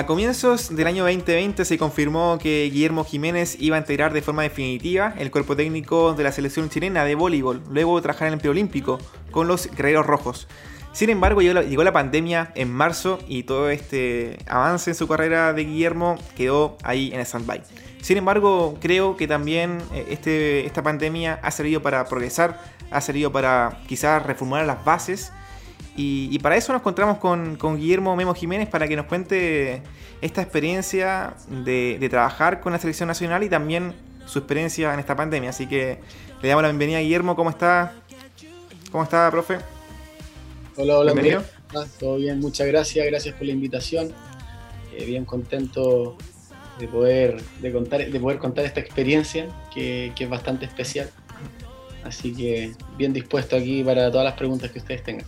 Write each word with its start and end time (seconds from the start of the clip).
a 0.00 0.06
comienzos 0.06 0.74
del 0.74 0.86
año 0.86 1.02
2020 1.04 1.62
se 1.66 1.76
confirmó 1.76 2.38
que 2.38 2.70
Guillermo 2.72 3.04
Jiménez 3.04 3.58
iba 3.60 3.76
a 3.76 3.80
integrar 3.80 4.14
de 4.14 4.22
forma 4.22 4.42
definitiva 4.42 5.12
el 5.18 5.30
cuerpo 5.30 5.56
técnico 5.56 6.14
de 6.14 6.24
la 6.24 6.32
selección 6.32 6.70
chilena 6.70 7.04
de 7.04 7.14
voleibol, 7.14 7.62
luego 7.68 7.96
de 7.96 8.02
trabajar 8.02 8.28
en 8.28 8.34
el 8.34 8.40
preolímpico 8.40 8.98
con 9.30 9.46
los 9.46 9.70
Guerreros 9.70 10.06
Rojos. 10.06 10.48
Sin 10.92 11.10
embargo, 11.10 11.42
llegó 11.42 11.84
la, 11.84 11.92
pandemia 11.92 12.50
en 12.54 12.72
marzo 12.72 13.18
y 13.28 13.42
todo 13.42 13.68
este 13.68 14.38
avance 14.48 14.90
en 14.90 14.94
su 14.94 15.06
carrera 15.06 15.52
de 15.52 15.66
Guillermo 15.66 16.16
quedó 16.34 16.78
ahí 16.82 17.10
en 17.12 17.20
stand-by. 17.20 17.62
Sin 18.00 18.16
embargo, 18.16 18.78
creo 18.80 19.18
que 19.18 19.28
también 19.28 19.82
eh, 19.92 20.06
este, 20.08 20.64
esta 20.64 20.82
pandemia 20.82 21.40
ha 21.42 21.50
servido 21.50 21.82
para 21.82 22.06
progresar, 22.06 22.58
ha 22.90 23.02
servido 23.02 23.32
para 23.32 23.82
quizás 23.86 24.24
reformular 24.24 24.64
las 24.64 24.82
bases. 24.82 25.30
Y, 26.02 26.38
para 26.38 26.56
eso 26.56 26.72
nos 26.72 26.80
encontramos 26.80 27.18
con, 27.18 27.58
Guillermo 27.76 28.16
Memo 28.16 28.34
Jiménez 28.34 28.68
para 28.68 28.88
que 28.88 28.96
nos 28.96 29.04
cuente 29.06 29.82
esta 30.22 30.40
experiencia 30.40 31.34
de, 31.48 31.98
de, 32.00 32.08
trabajar 32.08 32.60
con 32.60 32.72
la 32.72 32.78
selección 32.78 33.06
nacional 33.06 33.42
y 33.42 33.50
también 33.50 33.92
su 34.24 34.38
experiencia 34.38 34.94
en 34.94 35.00
esta 35.00 35.14
pandemia. 35.14 35.50
Así 35.50 35.66
que 35.66 35.98
le 36.40 36.48
damos 36.48 36.62
la 36.62 36.68
bienvenida 36.68 36.98
a 36.98 37.00
Guillermo, 37.02 37.36
¿cómo 37.36 37.50
está? 37.50 37.92
¿Cómo 38.90 39.04
está, 39.04 39.30
profe? 39.30 39.58
Hola, 40.76 40.98
hola, 40.98 41.12
Bienvenido. 41.12 41.44
Todo 41.98 42.16
bien, 42.16 42.40
muchas 42.40 42.66
gracias, 42.66 43.06
gracias 43.06 43.34
por 43.34 43.46
la 43.46 43.52
invitación. 43.52 44.12
Eh, 44.96 45.04
bien 45.04 45.26
contento 45.26 46.16
de 46.78 46.88
poder, 46.88 47.42
de, 47.60 47.72
contar, 47.72 48.10
de 48.10 48.20
poder 48.20 48.38
contar 48.38 48.64
esta 48.64 48.80
experiencia 48.80 49.48
que, 49.72 50.12
es 50.18 50.28
bastante 50.30 50.64
especial. 50.64 51.10
Así 52.04 52.32
que 52.32 52.72
bien 52.96 53.12
dispuesto 53.12 53.56
aquí 53.56 53.84
para 53.84 54.10
todas 54.10 54.24
las 54.24 54.34
preguntas 54.34 54.70
que 54.70 54.78
ustedes 54.78 55.02
tengan. 55.02 55.26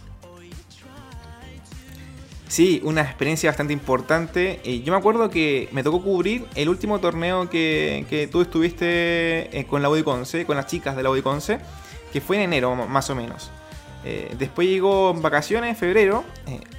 Sí, 2.52 2.82
una 2.84 3.00
experiencia 3.00 3.48
bastante 3.48 3.72
importante. 3.72 4.60
Eh, 4.62 4.82
yo 4.82 4.92
me 4.92 4.98
acuerdo 4.98 5.30
que 5.30 5.70
me 5.72 5.82
tocó 5.82 6.02
cubrir 6.02 6.44
el 6.54 6.68
último 6.68 7.00
torneo 7.00 7.48
que, 7.48 8.28
tú 8.30 8.42
estuviste 8.42 9.58
eh, 9.58 9.64
con 9.66 9.80
la 9.80 9.88
Conce, 10.04 10.44
con 10.44 10.58
las 10.58 10.66
chicas 10.66 10.94
de 10.94 11.02
la 11.02 11.22
Conce, 11.22 11.60
que 12.12 12.20
fue 12.20 12.36
en 12.36 12.42
enero 12.42 12.76
más 12.76 13.08
o 13.08 13.14
menos. 13.14 13.50
Eh, 14.04 14.34
después 14.38 14.68
llegó 14.68 15.14
vacaciones 15.14 15.70
en 15.70 15.76
febrero, 15.76 16.24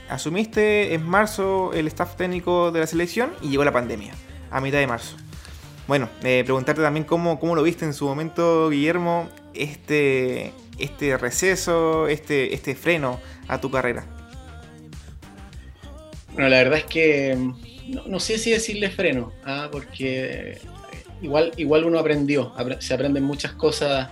asumiste 0.10 0.94
en 0.94 1.10
marzo 1.10 1.74
el 1.74 1.88
staff 1.88 2.18
técnico 2.18 2.72
de 2.72 2.82
la 2.82 2.86
selección 2.86 3.34
y 3.42 3.50
llegó 3.50 3.64
la 3.64 3.74
pandemia, 3.74 4.14
a 4.52 4.62
mitad 4.62 4.78
de 4.78 4.86
marzo. 4.86 5.18
Bueno, 5.88 6.08
preguntarte 6.22 6.84
también 6.84 7.04
cómo, 7.04 7.40
cómo, 7.40 7.56
lo 7.56 7.64
viste 7.64 7.84
en 7.84 7.96
su 7.96 8.06
momento, 8.06 8.70
Guillermo, 8.70 9.28
este, 9.56 10.54
este 10.78 11.18
receso, 11.18 12.08
este, 12.10 12.54
este 12.54 12.76
freno 12.76 13.20
a 13.48 13.60
tu 13.60 13.72
carrera. 13.72 14.06
Bueno, 16.34 16.50
la 16.50 16.58
verdad 16.58 16.80
es 16.80 16.86
que 16.86 17.36
mm, 17.36 18.10
no, 18.10 18.20
sé 18.20 18.38
si 18.38 18.52
decirle 18.52 18.90
freno, 18.90 19.32
¿ah? 19.46 19.70
porque 19.72 20.58
igual, 21.22 21.52
igual 21.58 21.86
uno 21.86 22.00
aprendió, 22.00 22.54
se 22.80 22.94
aprenden 22.94 23.24
muchas 23.24 23.54
cosas 23.54 24.10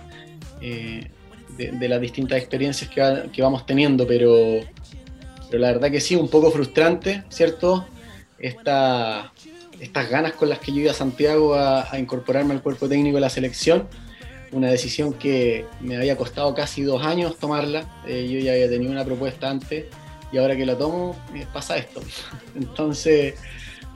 de, 0.60 1.88
las 1.88 2.00
distintas 2.00 2.38
experiencias 2.38 2.90
que, 2.90 3.42
vamos 3.42 3.66
teniendo, 3.66 4.06
pero, 4.06 4.60
pero 5.50 5.60
la 5.60 5.72
verdad 5.72 5.90
que 5.90 6.00
sí, 6.00 6.16
un 6.16 6.28
poco 6.28 6.50
frustrante, 6.50 7.24
¿cierto? 7.28 7.86
Esta, 8.38 9.32
estas 9.80 10.08
ganas 10.08 10.32
con 10.32 10.48
las 10.48 10.58
que 10.58 10.72
yo 10.72 10.80
iba 10.80 10.90
a 10.92 10.94
Santiago 10.94 11.54
a, 11.54 11.98
incorporarme 11.98 12.54
al 12.54 12.62
cuerpo 12.62 12.88
técnico 12.88 13.16
de 13.16 13.20
la 13.22 13.30
selección, 13.30 13.88
una 14.52 14.68
decisión 14.68 15.14
que 15.14 15.66
me 15.80 15.96
había 15.96 16.16
costado 16.16 16.54
casi 16.54 16.82
dos 16.82 17.04
años 17.04 17.38
tomarla, 17.38 17.86
eh, 18.06 18.28
yo 18.30 18.38
ya 18.38 18.52
había 18.52 18.68
tenido 18.68 18.92
una 18.92 19.04
propuesta 19.04 19.50
antes 19.50 19.86
y 20.32 20.38
ahora 20.38 20.56
que 20.56 20.66
la 20.66 20.76
tomo 20.76 21.16
pasa 21.52 21.76
esto. 21.76 22.00
Entonces, 22.54 23.34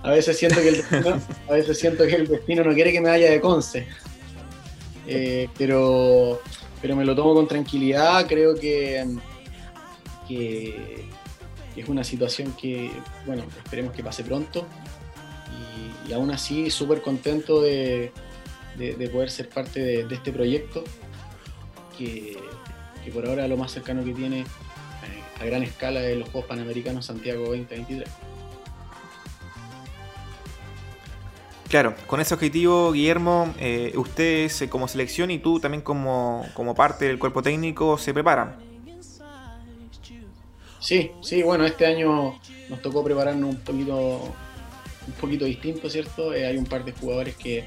a 0.02 0.10
veces 0.10 0.38
siento 0.38 0.60
que 0.60 0.68
el 0.68 0.76
destino, 0.76 1.20
a 1.48 1.52
veces 1.52 1.78
siento 1.78 2.06
que 2.06 2.14
el 2.14 2.26
destino 2.26 2.62
no 2.62 2.74
quiere 2.74 2.92
que 2.92 3.00
me 3.00 3.08
vaya 3.08 3.30
de 3.30 3.40
Conce. 3.40 3.86
Eh, 5.08 5.48
pero 5.56 6.40
pero 6.80 6.94
me 6.94 7.04
lo 7.04 7.16
tomo 7.16 7.34
con 7.34 7.48
tranquilidad, 7.48 8.26
creo 8.26 8.54
que, 8.54 9.04
es 11.76 11.88
una 11.88 12.04
situación 12.04 12.52
que, 12.52 12.90
bueno, 13.26 13.44
esperemos 13.64 13.92
que 13.92 14.02
pase 14.02 14.22
pronto 14.24 14.66
y, 16.08 16.12
aún 16.12 16.30
así 16.30 16.70
súper 16.70 17.02
contento 17.02 17.60
de, 17.60 18.12
poder 19.12 19.30
ser 19.30 19.48
parte 19.48 19.80
de, 19.80 20.14
este 20.14 20.32
proyecto 20.32 20.84
que, 21.98 22.38
por 23.12 23.26
ahora 23.26 23.48
lo 23.48 23.56
más 23.56 23.72
cercano 23.72 24.04
que 24.04 24.12
tiene 24.12 24.44
a 25.40 25.44
gran 25.44 25.62
escala 25.62 26.02
es 26.04 26.16
los 26.16 26.28
Juegos 26.30 26.48
Panamericanos 26.48 27.06
Santiago 27.06 27.46
2023. 27.46 28.08
Claro, 31.68 31.94
con 32.06 32.20
ese 32.20 32.32
objetivo, 32.32 32.92
Guillermo, 32.92 33.52
eh, 33.58 33.92
ustedes 33.96 34.62
eh, 34.62 34.68
como 34.68 34.86
selección 34.86 35.32
y 35.32 35.40
tú 35.40 35.58
también 35.58 35.82
como, 35.82 36.44
parte 36.76 37.06
del 37.06 37.18
cuerpo 37.18 37.42
técnico 37.42 37.98
se 37.98 38.14
preparan. 38.14 38.56
Sí, 40.78 41.10
sí, 41.22 41.42
bueno, 41.42 41.66
este 41.66 41.84
año 41.84 42.38
nos 42.68 42.82
tocó 42.82 43.02
prepararnos 43.02 43.50
un 43.50 43.60
poquito, 43.60 44.34
un 45.08 45.12
poquito 45.20 45.44
distinto, 45.44 45.90
¿cierto? 45.90 46.32
Eh, 46.32 46.46
hay 46.46 46.56
un 46.56 46.66
par 46.66 46.84
de 46.84 46.92
jugadores 46.92 47.34
que, 47.34 47.64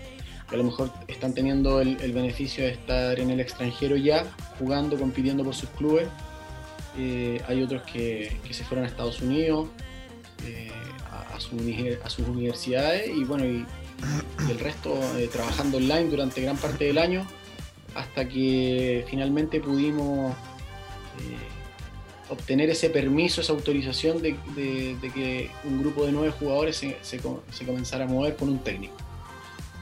a 0.47 0.55
lo 0.55 0.63
mejor 0.63 0.91
están 1.07 1.33
teniendo 1.33 1.81
el, 1.81 1.97
beneficio 2.13 2.63
de 2.63 2.71
estar 2.71 3.19
en 3.19 3.29
el 3.29 3.41
extranjero 3.41 3.97
ya, 3.97 4.25
jugando, 4.57 4.97
compitiendo 4.97 5.43
por 5.43 5.53
sus 5.53 5.69
clubes. 5.71 6.07
Hay 7.47 7.63
otros 7.63 7.83
que, 7.83 8.37
se 8.51 8.63
fueron 8.63 8.85
a 8.85 8.87
Estados 8.87 9.21
Unidos, 9.21 9.69
a, 11.11 11.35
a, 11.35 11.39
sus 11.39 12.27
universidades 12.27 13.09
y 13.09 13.23
bueno, 13.23 13.45
y, 13.45 13.65
el 14.49 14.59
resto 14.59 14.97
eh, 15.17 15.29
trabajando 15.31 15.77
online 15.77 16.05
durante 16.05 16.41
gran 16.41 16.57
parte 16.57 16.85
del 16.85 16.97
año 16.97 17.25
hasta 17.95 18.27
que 18.27 19.05
finalmente 19.09 19.59
pudimos 19.59 20.33
eh, 20.33 21.37
obtener 22.29 22.69
ese 22.69 22.89
permiso, 22.89 23.41
esa 23.41 23.53
autorización 23.53 24.21
de, 24.21 24.37
que 25.13 25.49
un 25.63 25.81
grupo 25.81 26.05
de 26.05 26.11
nueve 26.11 26.31
jugadores 26.31 26.77
se, 27.01 27.19
comenzara 27.65 28.05
a 28.05 28.07
mover 28.07 28.35
con 28.35 28.49
un 28.49 28.59
técnico. 28.59 28.95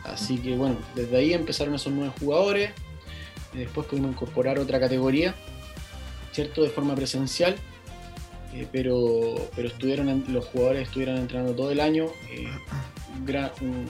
Así 0.04 0.38
que 0.38 0.56
bueno, 0.56 0.78
desde 0.96 1.18
ahí 1.18 1.34
empezaron 1.34 1.76
esos 1.76 1.92
nueve 1.92 2.14
jugadores, 2.20 2.72
después 3.54 3.88
pudimos 3.88 4.12
incorporar 4.12 4.58
otra 4.58 4.80
categoría, 4.80 5.36
¿cierto? 6.38 6.62
De 6.62 6.70
forma 6.70 6.94
presencial, 6.94 7.56
eh, 8.53 8.68
pero, 8.72 9.50
pero 9.56 9.70
estuvieron, 9.70 10.24
los 10.28 10.46
jugadores 10.46 10.88
estuvieron 10.88 11.18
entrenando 11.18 11.56
todo 11.56 11.72
el 11.72 11.80
año. 11.80 12.06
un, 13.62 13.88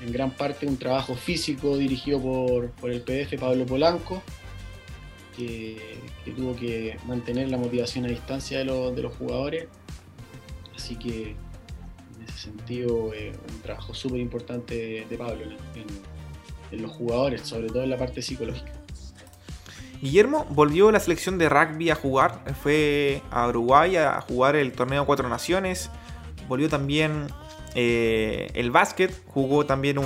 en 0.00 0.10
gran 0.10 0.30
parte 0.30 0.66
un 0.66 0.78
trabajo 0.78 1.14
físico 1.16 1.76
dirigido 1.76 2.18
por, 2.22 2.90
el 2.90 3.02
PDF 3.02 3.38
Pablo 3.38 3.66
Polanco, 3.66 4.22
que, 5.36 5.98
tuvo 6.34 6.56
que 6.56 6.96
mantener 7.04 7.50
la 7.50 7.58
motivación 7.58 8.06
a 8.06 8.08
distancia 8.08 8.60
de, 8.60 8.64
los 8.64 9.14
jugadores. 9.16 9.66
Así 10.74 10.96
que 10.96 11.32
en 12.16 12.22
ese 12.26 12.38
sentido 12.38 13.12
eh, 13.12 13.32
un 13.54 13.60
trabajo 13.60 13.92
súper 13.92 14.20
importante 14.20 15.04
de, 15.10 15.18
Pablo 15.18 15.44
en, 16.72 16.80
los 16.80 16.92
jugadores, 16.92 17.42
sobre 17.42 17.66
todo 17.66 17.82
en 17.82 17.90
la 17.90 17.98
parte 17.98 18.22
psicológica. 18.22 18.77
Guillermo 20.00 20.46
volvió 20.50 20.88
a 20.88 20.92
la 20.92 21.00
selección 21.00 21.38
de 21.38 21.48
rugby 21.48 21.90
a 21.90 21.94
jugar, 21.94 22.40
fue 22.62 23.22
a 23.30 23.48
Uruguay 23.48 23.96
a 23.96 24.20
jugar 24.20 24.54
el 24.56 24.72
torneo 24.72 25.06
Cuatro 25.06 25.28
Naciones, 25.28 25.90
volvió 26.48 26.68
también 26.68 27.26
eh, 27.74 28.50
el 28.54 28.70
básquet 28.70 29.14
jugó 29.28 29.66
también 29.66 29.98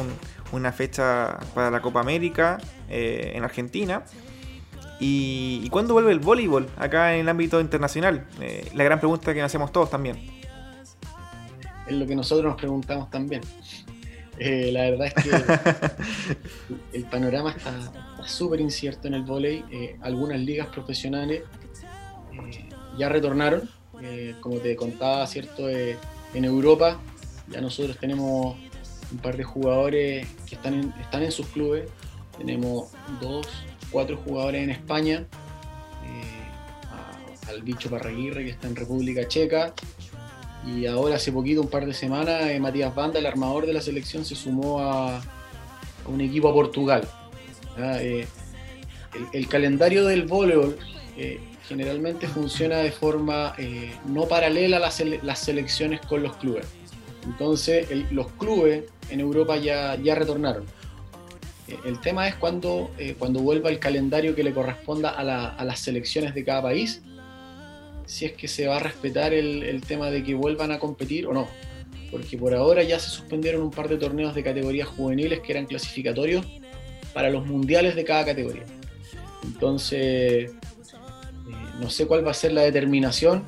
una 0.52 0.72
fecha 0.72 1.38
para 1.54 1.70
la 1.70 1.80
Copa 1.80 2.00
América 2.00 2.58
eh, 2.88 3.32
en 3.34 3.44
Argentina. 3.44 4.02
Y, 5.00 5.68
cuándo 5.70 5.94
vuelve 5.94 6.12
el 6.12 6.20
voleibol 6.20 6.68
acá 6.76 7.14
en 7.14 7.22
el 7.22 7.28
ámbito 7.28 7.60
internacional? 7.60 8.26
Eh, 8.40 8.70
la 8.74 8.84
gran 8.84 9.00
pregunta 9.00 9.34
que 9.34 9.40
nos 9.40 9.46
hacemos 9.46 9.72
todos 9.72 9.90
también. 9.90 10.16
Es 11.86 11.96
lo 11.96 12.06
que 12.06 12.14
nosotros 12.14 12.46
nos 12.46 12.56
preguntamos 12.56 13.10
también. 13.10 13.40
la 14.38 14.82
verdad 14.90 15.06
es 15.08 15.14
que 15.14 15.30
el 16.98 17.04
panorama 17.06 17.50
está 17.50 17.72
súper 18.26 18.60
incierto 18.60 19.08
en 19.08 19.14
el 19.14 19.22
voleibol. 19.22 19.68
algunas 20.00 20.40
ligas 20.40 20.68
profesionales 20.68 21.42
ya 22.98 23.08
retornaron. 23.08 23.68
como 24.40 24.58
te 24.58 24.74
contaba, 24.76 25.26
¿cierto? 25.26 25.68
en 25.68 26.44
Europa 26.44 26.98
ya 27.52 27.60
nosotros 27.60 27.98
tenemos 27.98 28.56
un 29.10 29.18
par 29.18 29.36
de 29.36 29.44
jugadores 29.44 30.26
que 30.48 30.54
están 30.54 30.74
en, 30.74 30.94
están 31.00 31.22
en 31.22 31.32
sus 31.32 31.46
clubes. 31.48 31.88
Tenemos 32.38 32.90
dos, 33.20 33.46
cuatro 33.90 34.16
jugadores 34.16 34.62
en 34.62 34.70
España. 34.70 35.26
Eh, 36.04 37.50
al 37.50 37.62
bicho 37.62 37.90
Parraguirre 37.90 38.44
que 38.44 38.50
está 38.50 38.68
en 38.68 38.76
República 38.76 39.28
Checa. 39.28 39.74
Y 40.66 40.86
ahora 40.86 41.16
hace 41.16 41.32
poquito, 41.32 41.60
un 41.60 41.68
par 41.68 41.86
de 41.86 41.92
semanas, 41.92 42.44
eh, 42.46 42.60
Matías 42.60 42.94
Banda, 42.94 43.18
el 43.18 43.26
armador 43.26 43.66
de 43.66 43.72
la 43.72 43.80
selección, 43.80 44.24
se 44.24 44.36
sumó 44.36 44.80
a, 44.80 45.20
un 46.06 46.20
equipo 46.20 46.48
a 46.48 46.54
Portugal. 46.54 47.06
Eh, 47.78 48.26
el, 49.32 49.48
calendario 49.48 50.06
del 50.06 50.26
voleibol 50.26 50.76
generalmente 51.72 52.26
funciona 52.28 52.78
de 52.78 52.90
forma 52.90 53.54
eh, 53.58 53.92
no 54.06 54.26
paralela 54.26 54.78
a 54.78 54.80
las, 54.80 55.38
selecciones 55.38 56.00
con 56.00 56.22
los 56.22 56.36
clubes. 56.36 56.66
Entonces, 57.24 57.88
los 58.10 58.28
clubes 58.32 58.84
en 59.08 59.20
Europa 59.20 59.56
ya, 59.56 59.96
ya 59.96 60.14
retornaron. 60.14 60.64
Eh, 61.68 61.78
el 61.84 62.00
tema 62.00 62.26
es 62.28 62.34
cuando, 62.34 62.90
eh, 62.98 63.14
cuando 63.18 63.40
vuelva 63.40 63.70
el 63.70 63.78
calendario 63.78 64.34
que 64.34 64.42
le 64.42 64.52
corresponda 64.52 65.10
a, 65.10 65.64
las 65.64 65.78
selecciones 65.78 66.34
de 66.34 66.44
cada 66.44 66.62
país, 66.62 67.00
si 68.06 68.26
es 68.26 68.32
que 68.32 68.48
se 68.48 68.66
va 68.66 68.76
a 68.76 68.80
respetar 68.80 69.32
el, 69.32 69.62
el 69.62 69.80
tema 69.82 70.10
de 70.10 70.22
que 70.24 70.34
vuelvan 70.34 70.72
a 70.72 70.78
competir 70.78 71.26
o 71.26 71.32
no. 71.32 71.48
Porque 72.10 72.36
por 72.36 72.54
ahora 72.54 72.82
ya 72.82 72.98
se 72.98 73.08
suspendieron 73.08 73.62
un 73.62 73.70
par 73.70 73.88
de 73.88 73.96
torneos 73.96 74.34
de 74.34 74.42
categorías 74.42 74.88
juveniles 74.88 75.40
que 75.40 75.52
eran 75.52 75.64
clasificatorios 75.64 76.44
para 77.12 77.30
los 77.30 77.46
mundiales 77.46 77.94
de 77.94 78.04
cada 78.04 78.24
categoría. 78.24 78.64
Entonces, 79.44 80.50
eh, 80.50 80.50
no 81.80 81.90
sé 81.90 82.06
cuál 82.06 82.26
va 82.26 82.30
a 82.30 82.34
ser 82.34 82.52
la 82.52 82.62
determinación. 82.62 83.44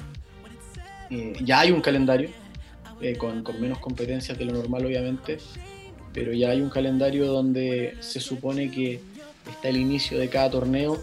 Eh, 1.11 1.34
ya 1.43 1.61
hay 1.61 1.70
un 1.70 1.81
calendario, 1.81 2.31
eh, 3.00 3.16
con, 3.16 3.44
menos 3.61 3.78
competencias 3.78 4.38
de 4.38 4.44
lo 4.44 4.52
normal 4.52 4.87
obviamente, 4.87 5.38
pero 6.12 6.32
ya 6.32 6.50
hay 6.50 6.61
un 6.61 6.70
calendario 6.70 7.26
donde 7.26 7.96
se 8.00 8.20
supone 8.20 8.70
que 8.70 9.00
está 9.50 9.69
el 9.69 9.76
inicio 9.76 10.19
de 10.19 10.28
cada 10.28 10.50
torneo 10.50 11.02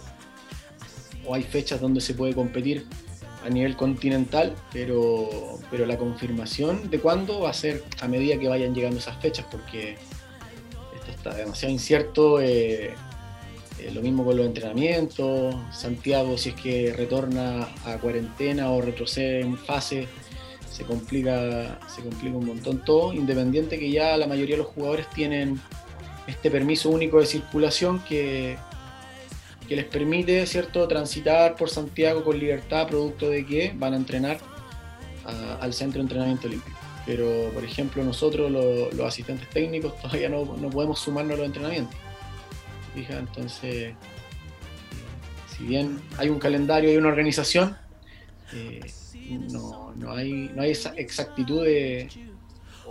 o 1.25 1.35
hay 1.35 1.43
fechas 1.43 1.79
donde 1.79 2.01
se 2.01 2.13
puede 2.13 2.33
competir 2.33 2.85
a 3.45 3.49
nivel 3.49 3.75
continental, 3.75 4.55
pero, 4.71 5.59
pero 5.69 5.85
la 5.85 5.97
confirmación 5.97 6.89
de 6.89 6.99
cuándo 6.99 7.41
va 7.41 7.49
a 7.49 7.53
ser 7.53 7.83
a 7.99 8.07
medida 8.07 8.37
que 8.39 8.47
vayan 8.47 8.73
llegando 8.73 8.99
esas 8.99 9.17
fechas, 9.17 9.45
porque 9.49 9.97
está 11.21 11.35
demasiado 11.35 11.71
incierto. 11.71 12.41
Eh, 12.41 12.94
lo 13.94 14.01
mismo 14.01 14.23
con 14.25 14.38
los 14.38 14.45
entrenamientos. 14.45 15.56
Santiago, 15.71 16.38
si 16.38 16.50
es 16.50 16.56
que 16.56 16.94
retorna 16.94 17.68
a 17.85 17.97
cuarentena 17.97 18.69
o 18.71 18.81
retrocede 18.81 19.41
en 19.41 19.57
fase, 19.57 20.07
se 20.71 20.83
complica, 20.83 21.79
se 21.88 22.01
complica 22.01 22.38
un 22.38 22.45
montón 22.45 22.83
todo. 22.83 23.13
Independiente 23.13 23.79
que 23.79 23.91
ya 23.91 24.18
la 24.18 24.27
mayoría 24.27 24.56
de 24.56 24.63
los 24.63 24.71
jugadores 24.71 25.09
tienen 25.09 25.59
este 26.27 26.51
permiso 26.51 26.89
único 26.89 27.19
de 27.19 27.25
circulación 27.25 28.03
que, 28.03 28.57
que 29.67 29.75
les 29.75 29.85
permite 29.85 30.45
cierto 30.45 30.88
transitar 30.88 31.56
por 31.56 31.69
Santiago 31.69 32.24
con 32.24 32.38
libertad, 32.38 32.88
producto 32.88 33.29
de 33.29 33.45
que 33.45 33.74
van 33.75 33.94
a 33.94 33.97
entrenar 33.97 34.39
al 35.59 35.74
centro 35.74 36.00
de 36.00 36.03
entrenamiento 36.03 36.47
olímpico. 36.47 36.80
Pero, 37.06 37.50
por 37.53 37.63
ejemplo, 37.63 38.03
nosotros, 38.03 38.51
los, 38.51 39.00
asistentes 39.07 39.50
técnicos, 39.50 40.00
todavía 40.01 40.30
no, 40.30 40.45
no 40.57 40.69
podemos 40.69 41.00
sumarnos 41.00 41.33
a 41.33 41.38
los 41.38 41.45
entrenamientos. 41.48 41.95
Entonces, 42.95 43.94
si 45.56 45.63
bien 45.63 46.01
hay 46.18 46.30
un 46.30 46.39
calendario, 46.39 46.89
hay 46.89 46.98
una 46.98 47.09
organización, 47.09 47.77
eh, 48.53 48.81
no, 49.50 49.94
hay, 50.13 50.51
no 50.53 50.62
hay 50.62 50.71
esa 50.71 50.94
exactitud 50.95 51.65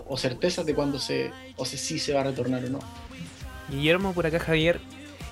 o 0.07 0.17
certeza 0.17 0.65
de 0.65 0.75
cuándo 0.75 0.99
se, 0.99 1.31
o 1.57 1.65
si 1.65 1.99
se 1.99 2.13
va 2.13 2.21
a 2.21 2.25
retornar 2.25 2.65
o 2.65 2.71
no. 2.71 2.79
Guillermo, 3.71 4.13
por 4.13 4.27
acá 4.27 4.41
Javier, 4.41 4.81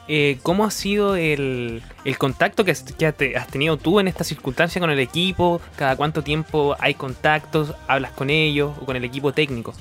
eh, 0.08 0.38
¿cómo 0.42 0.64
ha 0.64 0.70
sido 0.70 1.16
el, 1.16 1.82
contacto 2.16 2.64
que, 2.64 2.72
has 2.72 3.46
tenido 3.48 3.76
tú 3.76 4.00
en 4.00 4.08
esta 4.08 4.24
circunstancia 4.24 4.80
con 4.80 4.90
el 4.90 4.98
equipo? 4.98 5.60
¿Cada 5.76 5.96
cuánto 5.96 6.22
tiempo 6.22 6.74
hay 6.78 6.94
contactos? 6.94 7.74
¿Hablas 7.86 8.12
con 8.12 8.30
ellos 8.30 8.74
o 8.80 8.86
con 8.86 8.96
el 8.96 9.04
equipo 9.04 9.32
técnico? 9.32 9.74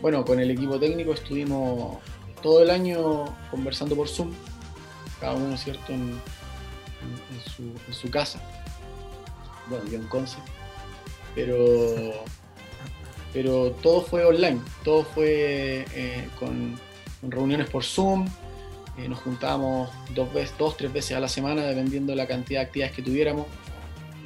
Bueno, 0.00 0.24
con 0.24 0.38
el 0.38 0.50
equipo 0.52 0.78
técnico 0.78 1.12
estuvimos 1.12 1.98
todo 2.40 2.62
el 2.62 2.70
año 2.70 3.24
conversando 3.50 3.96
por 3.96 4.08
Zoom, 4.08 4.32
cada 5.20 5.34
uno, 5.34 5.56
¿cierto?, 5.56 5.92
en, 5.92 6.20
su, 7.92 8.10
casa. 8.10 8.40
Bueno, 9.68 9.84
yo 9.90 9.98
en 9.98 10.06
Conce. 10.06 10.38
Pero, 11.34 12.24
pero 13.32 13.72
todo 13.82 14.02
fue 14.02 14.24
online, 14.24 14.60
todo 14.84 15.02
fue 15.02 15.84
eh, 15.92 16.28
con, 16.38 16.78
reuniones 17.30 17.68
por 17.68 17.84
Zoom. 17.84 18.26
Eh, 18.98 19.08
nos 19.08 19.18
juntábamos 19.20 19.90
dos, 20.14 20.32
veces, 20.32 20.56
dos, 20.58 20.76
tres 20.76 20.92
veces 20.92 21.16
a 21.16 21.20
la 21.20 21.28
semana, 21.28 21.62
dependiendo 21.62 22.12
de 22.12 22.16
la 22.16 22.26
cantidad 22.26 22.60
de 22.60 22.66
actividades 22.66 22.96
que 22.96 23.02
tuviéramos. 23.02 23.46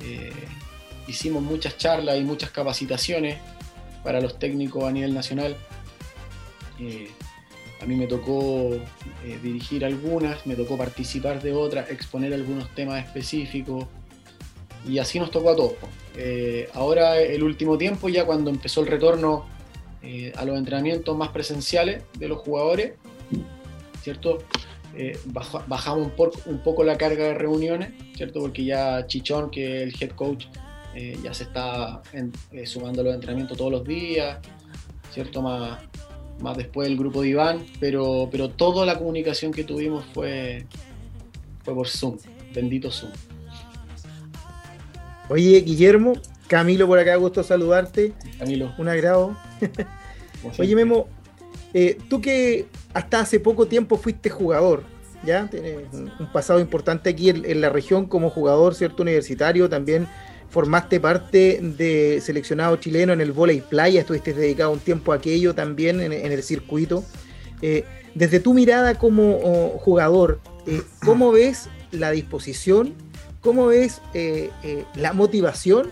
Eh, 0.02 0.32
hicimos 1.06 1.42
muchas 1.42 1.76
charlas 1.76 2.18
y 2.18 2.24
muchas 2.24 2.50
capacitaciones 2.50 3.38
para 4.04 4.20
los 4.20 4.38
técnicos 4.38 4.84
a 4.84 4.92
nivel 4.92 5.12
nacional. 5.14 5.56
A 7.82 7.86
mí 7.86 7.96
me 7.96 8.06
tocó 8.06 8.74
eh, 9.24 9.38
dirigir 9.42 9.84
algunas, 9.84 10.46
me 10.46 10.54
tocó 10.54 10.76
participar 10.76 11.42
de 11.42 11.54
otras, 11.54 11.90
exponer 11.90 12.34
algunos 12.34 12.68
temas 12.74 13.02
específicos 13.04 13.86
y 14.86 14.98
así 14.98 15.18
nos 15.18 15.30
tocó 15.30 15.50
a 15.50 15.56
todos. 15.56 15.74
Eh, 16.14 16.68
ahora 16.74 17.18
el 17.18 17.42
último 17.42 17.78
tiempo, 17.78 18.10
ya 18.10 18.26
cuando 18.26 18.50
empezó 18.50 18.82
el 18.82 18.88
retorno 18.88 19.46
eh, 20.02 20.32
a 20.36 20.44
los 20.44 20.56
entrenamientos 20.56 21.16
más 21.16 21.28
presenciales 21.30 22.02
de 22.18 22.28
los 22.28 22.38
jugadores, 22.38 22.94
¿cierto? 24.02 24.38
bajamos 25.66 26.12
un, 26.46 26.58
poco 26.58 26.84
la 26.84 26.98
carga 26.98 27.24
de 27.24 27.34
reuniones, 27.34 27.92
¿cierto? 28.16 28.40
Porque 28.40 28.64
ya 28.64 29.06
Chichón, 29.06 29.50
que 29.50 29.84
es 29.84 29.94
el 29.94 30.02
head 30.02 30.10
coach, 30.14 30.46
ya 31.22 31.32
se 31.32 31.44
está 31.44 32.02
sumando 32.66 33.00
a 33.00 33.04
los 33.04 33.14
entrenamientos 33.14 33.56
todos 33.56 33.70
los 33.70 33.84
días, 33.84 34.38
¿cierto? 35.12 35.42
Más, 35.42 35.78
más 36.40 36.56
después 36.56 36.88
el 36.88 36.96
grupo 36.96 37.22
de 37.22 37.28
Iván, 37.28 37.64
pero, 37.78 38.28
pero 38.30 38.50
toda 38.50 38.86
la 38.86 38.98
comunicación 38.98 39.52
que 39.52 39.64
tuvimos 39.64 40.04
fue, 40.12 40.66
fue 41.64 41.74
por 41.74 41.88
Zoom, 41.88 42.16
bendito 42.54 42.90
Zoom. 42.90 43.12
Oye, 45.28 45.60
Guillermo, 45.60 46.14
Camilo 46.48 46.86
por 46.86 46.98
acá, 46.98 47.14
gusto 47.16 47.44
saludarte. 47.44 48.12
Camilo. 48.38 48.72
Un 48.78 48.88
agrado. 48.88 49.36
Oye, 50.58 50.74
Memo, 50.74 51.08
eh, 51.74 51.98
tú 52.08 52.20
que 52.20 52.66
hasta 52.94 53.20
hace 53.20 53.40
poco 53.40 53.66
tiempo 53.66 53.96
fuiste 53.96 54.30
jugador, 54.30 54.82
¿ya? 55.24 55.48
Tienes 55.48 55.92
un, 55.92 56.10
pasado 56.32 56.60
importante 56.60 57.10
aquí 57.10 57.30
en, 57.30 57.60
la 57.60 57.68
región 57.68 58.06
como 58.06 58.30
jugador, 58.30 58.74
¿cierto? 58.74 59.02
Universitario, 59.02 59.68
también 59.68 60.08
formaste 60.48 60.98
parte 60.98 61.60
de 61.62 62.20
seleccionado 62.20 62.76
chileno 62.76 63.12
en 63.12 63.20
el 63.20 63.32
volei 63.32 63.60
playa, 63.60 64.00
estuviste 64.00 64.34
dedicado 64.34 64.72
un 64.72 64.80
tiempo 64.80 65.12
a 65.12 65.16
aquello 65.16 65.54
también 65.54 66.00
en, 66.00 66.12
el 66.12 66.42
circuito. 66.42 67.04
Eh, 67.62 67.84
desde 68.14 68.40
tu 68.40 68.54
mirada 68.54 68.96
como 68.96 69.38
oh, 69.42 69.78
jugador, 69.78 70.40
eh, 70.66 70.82
¿cómo 71.04 71.30
ves 71.32 71.68
la 71.92 72.10
disposición? 72.10 72.94
¿Cómo 73.42 73.68
ves 73.68 74.02
eh, 74.12 74.50
la 74.96 75.12
motivación? 75.12 75.90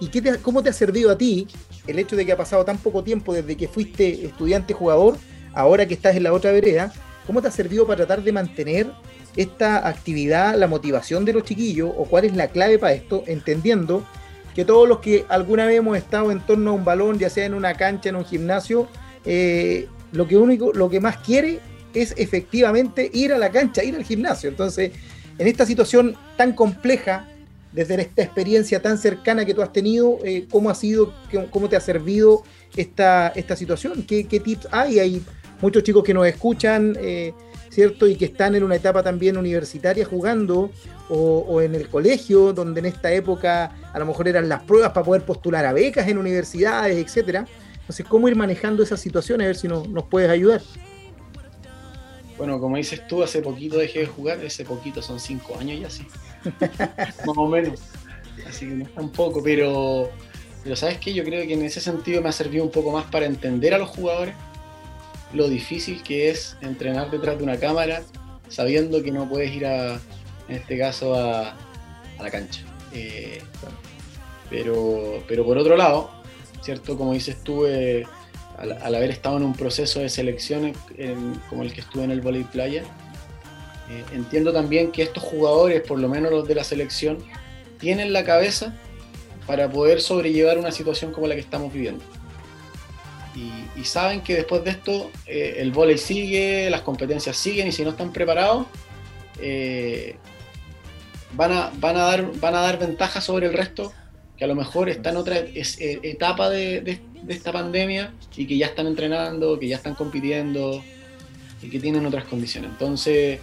¿Y 0.00 0.08
qué 0.08 0.38
cómo 0.42 0.62
te 0.62 0.70
ha 0.70 0.72
servido 0.72 1.10
a 1.10 1.18
ti 1.18 1.46
el 1.86 1.98
hecho 1.98 2.16
de 2.16 2.26
que 2.26 2.32
ha 2.32 2.36
pasado 2.36 2.64
tan 2.64 2.78
poco 2.78 3.02
tiempo 3.02 3.32
desde 3.32 3.56
que 3.56 3.68
fuiste 3.68 4.26
estudiante 4.26 4.74
jugador, 4.74 5.16
ahora 5.54 5.86
que 5.86 5.94
estás 5.94 6.16
en 6.16 6.24
la 6.24 6.32
otra 6.32 6.52
vereda? 6.52 6.92
¿Cómo 7.26 7.42
te 7.42 7.48
ha 7.48 7.50
servido 7.50 7.86
para 7.86 7.98
tratar 7.98 8.22
de 8.22 8.32
mantener 8.32 8.90
esta 9.36 9.86
actividad, 9.88 10.56
la 10.56 10.66
motivación 10.66 11.24
de 11.24 11.32
los 11.32 11.44
chiquillos 11.44 11.92
o 11.96 12.04
cuál 12.04 12.24
es 12.24 12.34
la 12.34 12.48
clave 12.48 12.78
para 12.78 12.94
esto, 12.94 13.22
entendiendo 13.26 14.04
que 14.54 14.64
todos 14.64 14.88
los 14.88 14.98
que 14.98 15.24
alguna 15.28 15.66
vez 15.66 15.78
hemos 15.78 15.96
estado 15.96 16.32
en 16.32 16.40
torno 16.40 16.70
a 16.70 16.74
un 16.74 16.84
balón, 16.84 17.18
ya 17.18 17.30
sea 17.30 17.46
en 17.46 17.54
una 17.54 17.74
cancha, 17.74 18.08
en 18.08 18.16
un 18.16 18.24
gimnasio, 18.24 18.88
eh, 19.24 19.86
lo 20.12 20.26
que 20.26 20.36
único, 20.36 20.72
lo 20.72 20.90
que 20.90 21.00
más 21.00 21.18
quiere 21.18 21.60
es 21.94 22.14
efectivamente 22.16 23.10
ir 23.12 23.32
a 23.32 23.38
la 23.38 23.50
cancha, 23.50 23.84
ir 23.84 23.94
al 23.94 24.04
gimnasio. 24.04 24.48
Entonces, 24.48 24.92
en 25.38 25.46
esta 25.46 25.64
situación 25.66 26.16
tan 26.36 26.52
compleja, 26.52 27.28
desde 27.72 28.00
esta 28.02 28.22
experiencia 28.22 28.80
tan 28.80 28.98
cercana 28.98 29.44
que 29.44 29.54
tú 29.54 29.62
has 29.62 29.72
tenido, 29.72 30.18
eh, 30.24 30.46
¿cómo 30.50 30.70
ha 30.70 30.74
sido, 30.74 31.14
cómo 31.50 31.68
te 31.68 31.76
ha 31.76 31.80
servido 31.80 32.42
esta, 32.76 33.28
esta 33.28 33.56
situación? 33.56 34.02
¿Qué, 34.02 34.24
tips 34.24 34.68
hay? 34.70 34.98
Hay 34.98 35.22
muchos 35.60 35.82
chicos 35.82 36.02
que 36.04 36.14
nos 36.14 36.26
escuchan. 36.26 36.96
Eh, 37.00 37.32
¿cierto? 37.70 38.06
Y 38.06 38.16
que 38.16 38.26
están 38.26 38.54
en 38.54 38.64
una 38.64 38.76
etapa 38.76 39.02
también 39.02 39.36
universitaria 39.36 40.04
jugando 40.04 40.70
o, 41.08 41.60
en 41.60 41.74
el 41.74 41.88
colegio, 41.88 42.52
donde 42.52 42.80
en 42.80 42.86
esta 42.86 43.12
época 43.12 43.72
a 43.92 43.98
lo 43.98 44.06
mejor 44.06 44.28
eran 44.28 44.48
las 44.48 44.62
pruebas 44.62 44.90
para 44.92 45.04
poder 45.04 45.22
postular 45.22 45.64
a 45.64 45.72
becas 45.72 46.06
en 46.08 46.18
universidades, 46.18 46.96
etcétera. 46.98 47.46
Entonces, 47.80 48.06
¿cómo 48.06 48.28
ir 48.28 48.36
manejando 48.36 48.82
esas 48.82 49.00
situaciones? 49.00 49.44
A 49.44 49.48
ver 49.48 49.56
si 49.56 49.66
nos, 49.66 49.86
puedes 50.08 50.30
ayudar. 50.30 50.60
Bueno, 52.40 52.58
como 52.58 52.78
dices 52.78 53.06
tú, 53.06 53.22
hace 53.22 53.42
poquito 53.42 53.76
dejé 53.76 53.98
de 53.98 54.06
jugar, 54.06 54.42
ese 54.42 54.64
poquito 54.64 55.02
son 55.02 55.20
cinco 55.20 55.58
años 55.58 55.78
ya 55.78 55.90
sí. 55.90 56.06
Más 57.26 57.36
o 57.36 57.46
menos. 57.46 57.80
Así 58.48 58.66
que 58.66 58.76
no 58.76 58.84
es 58.84 58.94
tan 58.94 59.10
poco, 59.10 59.42
pero, 59.42 60.08
pero 60.64 60.74
¿sabes 60.74 60.96
qué? 60.96 61.12
Yo 61.12 61.22
creo 61.22 61.46
que 61.46 61.52
en 61.52 61.62
ese 61.62 61.82
sentido 61.82 62.22
me 62.22 62.30
ha 62.30 62.32
servido 62.32 62.64
un 62.64 62.70
poco 62.70 62.92
más 62.92 63.04
para 63.10 63.26
entender 63.26 63.74
a 63.74 63.78
los 63.78 63.90
jugadores, 63.90 64.34
lo 65.34 65.50
difícil 65.50 66.02
que 66.02 66.30
es 66.30 66.56
entrenar 66.62 67.10
detrás 67.10 67.36
de 67.36 67.44
una 67.44 67.58
cámara 67.58 68.00
sabiendo 68.48 69.02
que 69.02 69.12
no 69.12 69.28
puedes 69.28 69.54
ir 69.54 69.66
a, 69.66 69.96
en 70.48 70.56
este 70.56 70.78
caso, 70.78 71.14
a, 71.14 71.54
la 72.18 72.30
cancha. 72.30 72.62
Eh, 72.94 73.42
pero, 74.48 75.22
pero 75.28 75.44
por 75.44 75.58
otro 75.58 75.76
lado, 75.76 76.10
¿cierto? 76.62 76.96
Como 76.96 77.12
dices 77.12 77.44
tú, 77.44 77.66
eh, 77.66 78.06
al, 78.60 78.94
haber 78.94 79.10
estado 79.10 79.38
en 79.38 79.42
un 79.42 79.54
proceso 79.54 80.00
de 80.00 80.08
selección 80.08 80.72
como 81.48 81.62
el 81.62 81.72
que 81.72 81.80
estuve 81.80 82.04
en 82.04 82.10
el 82.10 82.20
Volley 82.20 82.44
Playa, 82.44 82.84
Eh, 83.90 84.04
entiendo 84.14 84.52
también 84.52 84.92
que 84.92 85.02
estos 85.02 85.24
jugadores, 85.24 85.82
por 85.82 85.98
lo 85.98 86.08
menos 86.08 86.30
los 86.30 86.46
de 86.46 86.54
la 86.54 86.62
selección, 86.62 87.18
tienen 87.80 88.12
la 88.12 88.22
cabeza 88.24 88.72
para 89.48 89.68
poder 89.68 90.00
sobrellevar 90.00 90.58
una 90.58 90.70
situación 90.70 91.10
como 91.10 91.26
la 91.26 91.34
que 91.34 91.40
estamos 91.40 91.72
viviendo. 91.72 92.04
Y, 93.34 93.84
saben 93.84 94.20
que 94.20 94.34
después 94.34 94.62
de 94.62 94.70
esto 94.70 95.10
eh, 95.26 95.56
el 95.58 95.72
vóley 95.72 95.96
sigue, 95.98 96.68
las 96.70 96.82
competencias 96.82 97.36
siguen 97.36 97.66
y 97.66 97.72
si 97.72 97.82
no 97.82 97.90
están 97.90 98.12
preparados, 98.12 98.66
eh, 99.40 100.16
van, 101.32 101.50
a, 101.52 101.72
van, 101.76 101.96
a 101.96 102.02
dar, 102.04 102.30
van 102.38 102.54
a 102.54 102.60
dar 102.60 102.78
ventaja 102.78 103.20
sobre 103.20 103.46
el 103.46 103.54
resto 103.54 103.92
que 104.36 104.44
a 104.44 104.46
lo 104.46 104.54
mejor 104.54 104.88
está 104.88 105.10
en 105.10 105.16
otra 105.16 105.36
etapa 105.38 106.50
de, 106.50 106.82
de, 106.82 107.00
esta 107.28 107.52
pandemia 107.52 108.12
y 108.36 108.46
que 108.46 108.56
ya 108.56 108.66
están 108.66 108.86
entrenando, 108.86 109.58
que 109.58 109.68
ya 109.68 109.76
están 109.76 109.94
compitiendo 109.94 110.82
y 111.62 111.68
que 111.68 111.78
tienen 111.78 112.06
otras 112.06 112.24
condiciones. 112.24 112.70
Entonces, 112.70 113.40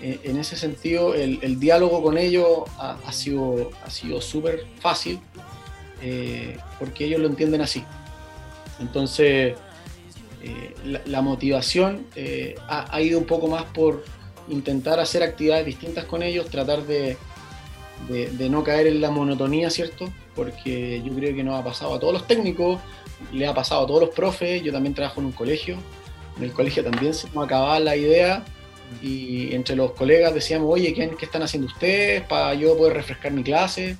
eh, 0.00 0.20
en 0.24 0.36
ese 0.38 0.56
sentido, 0.56 1.14
el, 1.14 1.60
diálogo 1.60 2.02
con 2.02 2.18
ellos 2.18 2.62
ha, 2.78 3.12
sido 3.12 3.70
ha 3.84 3.90
sido 3.90 4.20
súper 4.20 4.66
fácil 4.80 5.20
eh, 6.02 6.56
porque 6.78 7.04
ellos 7.04 7.20
lo 7.20 7.28
entienden 7.28 7.60
así. 7.60 7.84
Entonces, 8.80 9.54
eh, 10.42 10.74
la, 11.06 11.22
motivación 11.22 12.06
ha, 12.68 13.00
ido 13.00 13.18
un 13.18 13.26
poco 13.26 13.46
más 13.46 13.64
por 13.64 14.04
intentar 14.48 14.98
hacer 14.98 15.22
actividades 15.22 15.66
distintas 15.66 16.04
con 16.04 16.24
ellos, 16.24 16.50
tratar 16.50 16.84
de, 16.84 17.16
de, 18.08 18.48
no 18.48 18.64
caer 18.64 18.86
en 18.86 19.00
la 19.00 19.10
monotonía, 19.10 19.70
¿cierto? 19.70 20.12
Porque 20.34 21.02
yo 21.04 21.12
creo 21.14 21.34
que 21.34 21.42
nos 21.42 21.60
ha 21.60 21.64
pasado 21.64 21.94
a 21.94 22.00
todos 22.00 22.12
los 22.12 22.26
técnicos, 22.26 22.80
le 23.32 23.46
ha 23.46 23.54
pasado 23.54 23.84
a 23.84 23.86
todos 23.86 24.00
los 24.00 24.10
profes, 24.10 24.62
yo 24.62 24.72
también 24.72 24.94
trabajo 24.94 25.20
en 25.20 25.26
un 25.26 25.32
colegio, 25.32 25.76
en 26.36 26.44
el 26.44 26.52
colegio 26.52 26.82
también 26.82 27.14
se 27.14 27.28
nos 27.30 27.44
acababa 27.44 27.78
la 27.78 27.96
idea 27.96 28.44
y 29.00 29.54
entre 29.54 29.76
los 29.76 29.92
colegas 29.92 30.34
decíamos, 30.34 30.68
oye, 30.70 30.92
¿qué, 30.92 31.16
están 31.20 31.42
haciendo 31.42 31.68
ustedes 31.68 32.22
para 32.22 32.54
yo 32.54 32.76
poder 32.76 32.94
refrescar 32.94 33.32
mi 33.32 33.42
clase? 33.42 33.96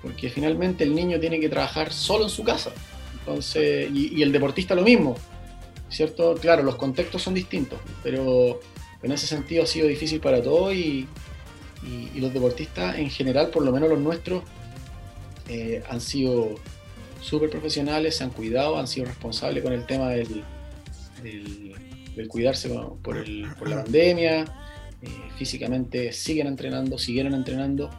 Porque 0.00 0.28
finalmente 0.28 0.84
el 0.84 0.94
niño 0.94 1.18
tiene 1.18 1.40
que 1.40 1.48
trabajar 1.48 1.92
solo 1.92 2.24
en 2.24 2.30
su 2.30 2.44
casa. 2.44 2.72
Entonces, 3.18 3.88
y, 3.92 4.22
el 4.22 4.32
deportista 4.32 4.74
lo 4.74 4.82
mismo, 4.82 5.16
¿cierto? 5.88 6.34
Claro, 6.34 6.62
los 6.62 6.76
contextos 6.76 7.22
son 7.22 7.34
distintos, 7.34 7.78
pero 8.02 8.60
en 9.02 9.12
ese 9.12 9.26
sentido 9.26 9.64
ha 9.64 9.66
sido 9.66 9.86
difícil 9.86 10.20
para 10.20 10.42
todos 10.42 10.74
y, 10.74 11.06
los 12.14 12.32
deportistas 12.32 12.98
en 12.98 13.10
general, 13.10 13.48
por 13.50 13.64
lo 13.64 13.72
menos 13.72 13.88
los 13.88 13.98
nuestros, 13.98 14.42
eh, 15.48 15.82
han 15.88 16.00
sido 16.00 16.54
súper 17.20 17.50
profesionales, 17.50 18.16
se 18.16 18.24
han 18.24 18.30
cuidado, 18.30 18.78
han 18.78 18.86
sido 18.86 19.06
responsables 19.06 19.62
con 19.62 19.72
el 19.72 19.86
tema 19.86 20.10
del, 20.10 20.44
del 21.22 22.28
cuidarse 22.28 22.68
por, 23.02 23.26
la 23.28 23.82
pandemia, 23.84 24.44
eh, 25.02 25.08
físicamente 25.36 26.12
siguen 26.12 26.46
entrenando, 26.46 26.98
siguieron 26.98 27.34
entrenando. 27.34 27.90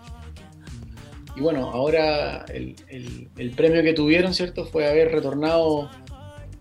Y 1.35 1.41
bueno, 1.41 1.71
ahora 1.71 2.45
el, 2.45 3.53
premio 3.55 3.81
que 3.81 3.93
tuvieron, 3.93 4.33
¿cierto? 4.33 4.65
Fue 4.65 4.87
haber 4.87 5.11
retornado 5.11 5.89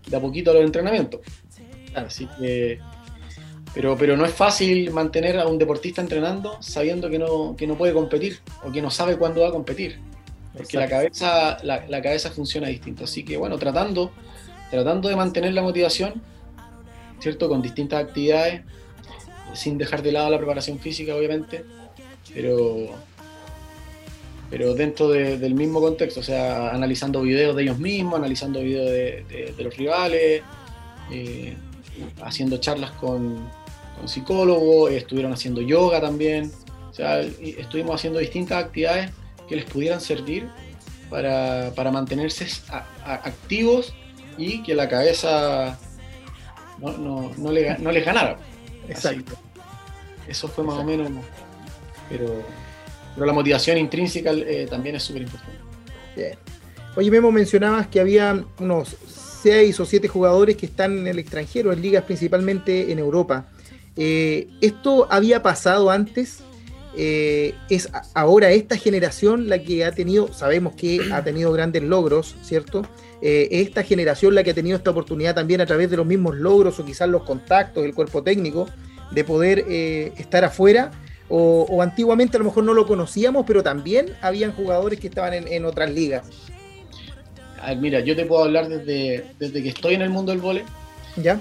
de 0.07 0.17
a 0.17 0.19
poquito 0.19 0.51
a 0.51 0.55
los 0.55 0.63
entrenamientos. 0.63 1.21
Así 1.93 2.27
que, 2.39 2.79
pero, 3.73 3.97
pero 3.97 4.15
no 4.15 4.25
es 4.25 4.33
fácil 4.33 4.91
mantener 4.91 5.39
a 5.39 5.47
un 5.47 5.57
deportista 5.57 6.01
entrenando 6.01 6.57
sabiendo 6.61 7.09
que 7.09 7.17
no, 7.17 7.55
no 7.59 7.77
puede 7.77 7.93
competir 7.93 8.39
o 8.63 8.71
que 8.71 8.81
no 8.81 8.91
sabe 8.91 9.17
cuándo 9.17 9.41
va 9.41 9.47
a 9.47 9.51
competir. 9.51 9.99
Porque 10.55 10.77
la 10.77 10.87
cabeza, 10.87 11.57
la, 11.63 11.83
la, 11.87 12.01
cabeza 12.01 12.29
funciona 12.29 12.67
distinto. 12.67 13.05
Así 13.05 13.25
que 13.25 13.37
bueno, 13.37 13.57
tratando, 13.57 14.11
tratando 14.69 15.09
de 15.09 15.15
mantener 15.15 15.53
la 15.53 15.63
motivación, 15.63 16.21
¿cierto? 17.19 17.49
Con 17.49 17.63
distintas 17.63 18.03
actividades, 18.03 18.61
sin 19.53 19.79
dejar 19.79 20.03
de 20.03 20.11
lado 20.11 20.29
la 20.29 20.37
preparación 20.37 20.77
física, 20.77 21.15
obviamente, 21.15 21.65
pero, 22.31 22.89
pero 24.51 24.75
dentro 24.75 25.09
del 25.09 25.55
mismo 25.55 25.81
contexto, 25.81 26.19
o 26.19 26.23
sea, 26.23 26.69
analizando 26.69 27.23
videos 27.23 27.55
de 27.55 27.63
ellos 27.63 27.79
mismos, 27.79 28.19
analizando 28.19 28.59
videos 28.61 28.91
de, 28.91 29.55
los 29.57 29.75
rivales, 29.75 30.43
eh, 31.11 31.55
haciendo 32.21 32.57
charlas 32.57 32.91
con, 32.91 33.49
psicólogos, 34.05 34.91
estuvieron 34.91 35.33
haciendo 35.33 35.61
yoga 35.61 36.01
también, 36.01 36.51
o 36.89 36.93
sea, 36.93 37.19
estuvimos 37.19 37.95
haciendo 37.95 38.19
distintas 38.19 38.63
actividades 38.63 39.11
que 39.47 39.55
les 39.55 39.65
pudieran 39.65 39.99
servir 39.99 40.47
para, 41.09 41.71
para 41.75 41.91
mantenerse 41.91 42.47
activos 43.03 43.93
y 44.37 44.63
que 44.63 44.75
la 44.75 44.87
cabeza 44.89 45.77
no, 46.79 46.97
no, 46.97 47.31
no, 47.37 47.51
le, 47.51 47.77
no 47.77 47.91
les 47.91 48.05
ganaron. 48.05 48.37
Exacto. 48.87 49.33
eso 50.27 50.47
fue 50.47 50.63
más 50.63 50.79
o 50.79 50.83
menos. 50.83 51.09
Pero, 52.09 52.43
pero 53.15 53.25
la 53.25 53.33
motivación 53.33 53.77
intrínseca 53.77 54.31
eh, 54.31 54.67
también 54.69 54.95
es 54.95 55.03
súper 55.03 55.23
importante. 55.23 55.59
Bien. 56.15 56.37
Oye, 56.95 57.09
Memo, 57.09 57.31
mencionabas 57.31 57.87
que 57.87 57.99
había 57.99 58.43
unos 58.59 58.95
seis 59.07 59.79
o 59.79 59.85
siete 59.85 60.07
jugadores 60.07 60.55
que 60.57 60.67
están 60.67 60.99
en 60.99 61.07
el 61.07 61.19
extranjero, 61.19 61.73
en 61.73 61.81
ligas 61.81 62.03
principalmente 62.03 62.91
en 62.91 62.99
Europa. 62.99 63.47
Eh, 63.95 64.47
¿Esto 64.61 65.07
había 65.09 65.43
pasado 65.43 65.89
antes? 65.89 66.43
Eh, 66.95 67.55
¿Es 67.69 67.89
ahora 68.13 68.51
esta 68.51 68.77
generación 68.77 69.49
la 69.49 69.59
que 69.59 69.83
ha 69.83 69.91
tenido, 69.91 70.31
sabemos 70.31 70.75
que 70.75 70.99
ha 71.11 71.23
tenido 71.23 71.51
grandes 71.51 71.81
logros, 71.81 72.35
¿cierto? 72.43 72.83
Eh, 73.21 73.47
esta 73.51 73.83
generación 73.83 74.35
la 74.35 74.43
que 74.43 74.51
ha 74.51 74.53
tenido 74.53 74.77
esta 74.77 74.91
oportunidad 74.91 75.33
también 75.33 75.61
a 75.61 75.65
través 75.65 75.89
de 75.89 75.97
los 75.97 76.05
mismos 76.05 76.35
logros 76.35 76.79
o 76.79 76.85
quizás 76.85 77.09
los 77.09 77.23
contactos 77.23 77.81
del 77.83 77.95
cuerpo 77.95 78.21
técnico 78.21 78.67
de 79.11 79.23
poder 79.23 79.65
eh, 79.67 80.13
estar 80.17 80.43
afuera. 80.43 80.91
O, 81.29 81.81
antiguamente 81.81 82.37
a 82.37 82.39
lo 82.39 82.45
mejor 82.45 82.63
no 82.63 82.75
lo 82.75 82.85
conocíamos, 82.85 83.45
pero 83.47 83.63
también 83.63 84.07
habían 84.21 84.51
jugadores 84.51 84.99
que 84.99 85.07
estaban 85.07 85.33
en, 85.33 85.65
otras 85.65 85.91
ligas. 85.91 86.27
mira, 87.79 88.01
yo 88.01 88.15
te 88.15 88.25
puedo 88.25 88.43
hablar 88.43 88.69
desde, 88.69 89.25
desde 89.39 89.63
que 89.63 89.69
estoy 89.69 89.95
en 89.95 90.03
el 90.03 90.11
mundo 90.11 90.31
del 90.31 90.41
vole. 90.41 90.63
¿Ya? 91.15 91.39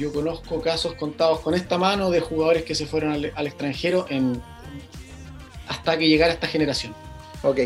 Yo 0.00 0.14
conozco 0.14 0.62
casos 0.62 0.94
contados 0.94 1.40
con 1.40 1.54
esta 1.54 1.76
mano 1.76 2.10
de 2.10 2.20
jugadores 2.20 2.64
que 2.64 2.74
se 2.74 2.86
fueron 2.86 3.12
al, 3.12 3.32
al 3.34 3.46
extranjero 3.46 4.06
en, 4.08 4.40
hasta 5.68 5.98
que 5.98 6.08
llegara 6.08 6.32
esta 6.32 6.46
generación. 6.46 6.94
Ok. 7.42 7.58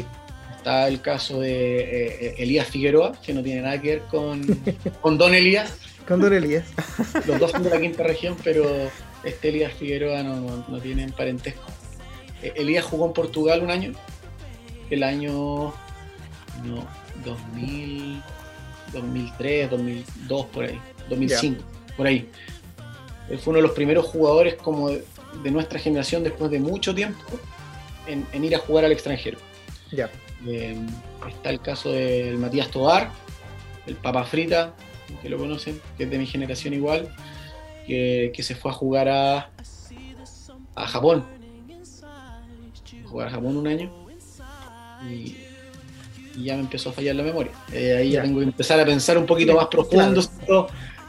Está 0.57 0.89
el 0.89 1.01
caso 1.01 1.41
de 1.41 1.79
eh, 1.79 2.35
Elías 2.39 2.67
Figueroa, 2.67 3.13
que 3.23 3.33
no 3.33 3.43
tiene 3.43 3.63
nada 3.63 3.81
que 3.81 3.89
ver 3.89 4.01
con, 4.11 4.43
con 5.01 5.17
Don 5.17 5.33
Elías. 5.33 5.75
Con 6.09 6.21
Don 6.21 6.35
Elías. 6.35 6.65
Los 7.27 7.39
dos 7.39 7.53
son 7.53 7.63
de 7.63 7.71
la 7.71 7.81
quinta 7.81 8.03
región, 8.03 8.37
pero 8.43 8.65
este 9.23 9.51
Elías 9.51 9.73
Figueroa 9.73 10.25
no, 10.25 10.65
no, 10.67 10.79
tienen 10.81 11.13
parentesco. 11.13 11.63
Eh, 12.43 12.53
Elías 12.57 12.85
jugó 12.85 13.07
en 13.07 13.13
Portugal 13.13 13.63
un 13.63 13.71
año, 13.71 13.93
el 14.91 15.05
año 15.05 15.73
no, 16.65 16.85
2000, 17.25 18.21
2003, 18.93 19.71
2002, 19.71 20.47
por 20.47 20.65
ahí, 20.65 20.81
2005, 21.09 21.63
por 21.97 22.07
ahí. 22.07 22.29
Él 23.31 23.39
fue 23.39 23.53
uno 23.53 23.59
de 23.59 23.69
los 23.69 23.73
primeros 23.73 24.07
jugadores 24.07 24.55
como 24.55 24.91
de, 24.91 25.05
nuestra 25.51 25.79
generación 25.79 26.23
después 26.23 26.51
de 26.51 26.61
mucho 26.61 26.95
tiempo 26.95 27.23
en, 28.07 28.27
en 28.33 28.45
ir 28.45 28.55
a 28.55 28.59
jugar 28.59 28.85
al 28.85 28.93
extranjero. 28.93 29.39
Ya. 29.91 30.11
Eh, 30.47 30.77
está 31.29 31.51
el 31.51 31.61
caso 31.61 31.91
del 31.93 32.39
Matías 32.39 32.71
Tobar, 32.71 33.11
el 33.87 33.97
Papa 33.97 34.25
Frita, 34.25 34.75
que 35.23 35.29
lo 35.29 35.39
conocen, 35.39 35.81
que 35.97 36.05
es 36.05 36.11
de 36.11 36.19
mi 36.19 36.27
generación 36.27 36.75
igual, 36.75 37.09
que, 37.87 38.33
se 38.39 38.55
fue 38.55 38.71
a 38.71 38.75
jugar 38.75 39.09
a, 39.09 39.51
a 40.75 40.87
Japón. 40.87 41.25
A 43.05 43.09
jugar 43.09 43.29
a 43.29 43.31
Japón 43.31 43.57
un 43.57 43.67
año. 43.67 43.91
Y, 45.09 45.37
ya 46.37 46.57
me 46.57 46.63
empezó 46.63 46.91
a 46.91 46.93
fallar 46.93 47.15
la 47.15 47.23
memoria. 47.23 47.53
Eh, 47.73 47.97
ahí 47.97 48.11
ya. 48.11 48.23
tengo 48.23 48.41
que 48.41 48.47
empezar 48.47 48.81
a 48.81 48.85
pensar 48.85 49.17
un 49.17 49.25
poquito 49.25 49.55
más 49.55 49.69
profundo 49.69 50.21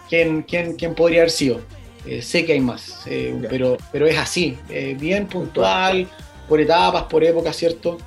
quién, 0.09 0.43
quién, 0.43 0.75
quién, 0.75 0.95
podría 0.95 1.21
haber 1.21 1.31
sido. 1.31 1.61
Eh, 2.05 2.21
sé 2.21 2.45
que 2.45 2.53
hay 2.53 2.59
más, 2.59 3.01
pero, 3.49 3.77
pero 3.91 4.05
es 4.05 4.17
así, 4.17 4.57
bien 4.99 5.27
puntual, 5.27 6.07
por 6.47 6.61
etapas, 6.61 7.03
por 7.03 7.23
épocas, 7.23 7.55
¿cierto? 7.55 7.97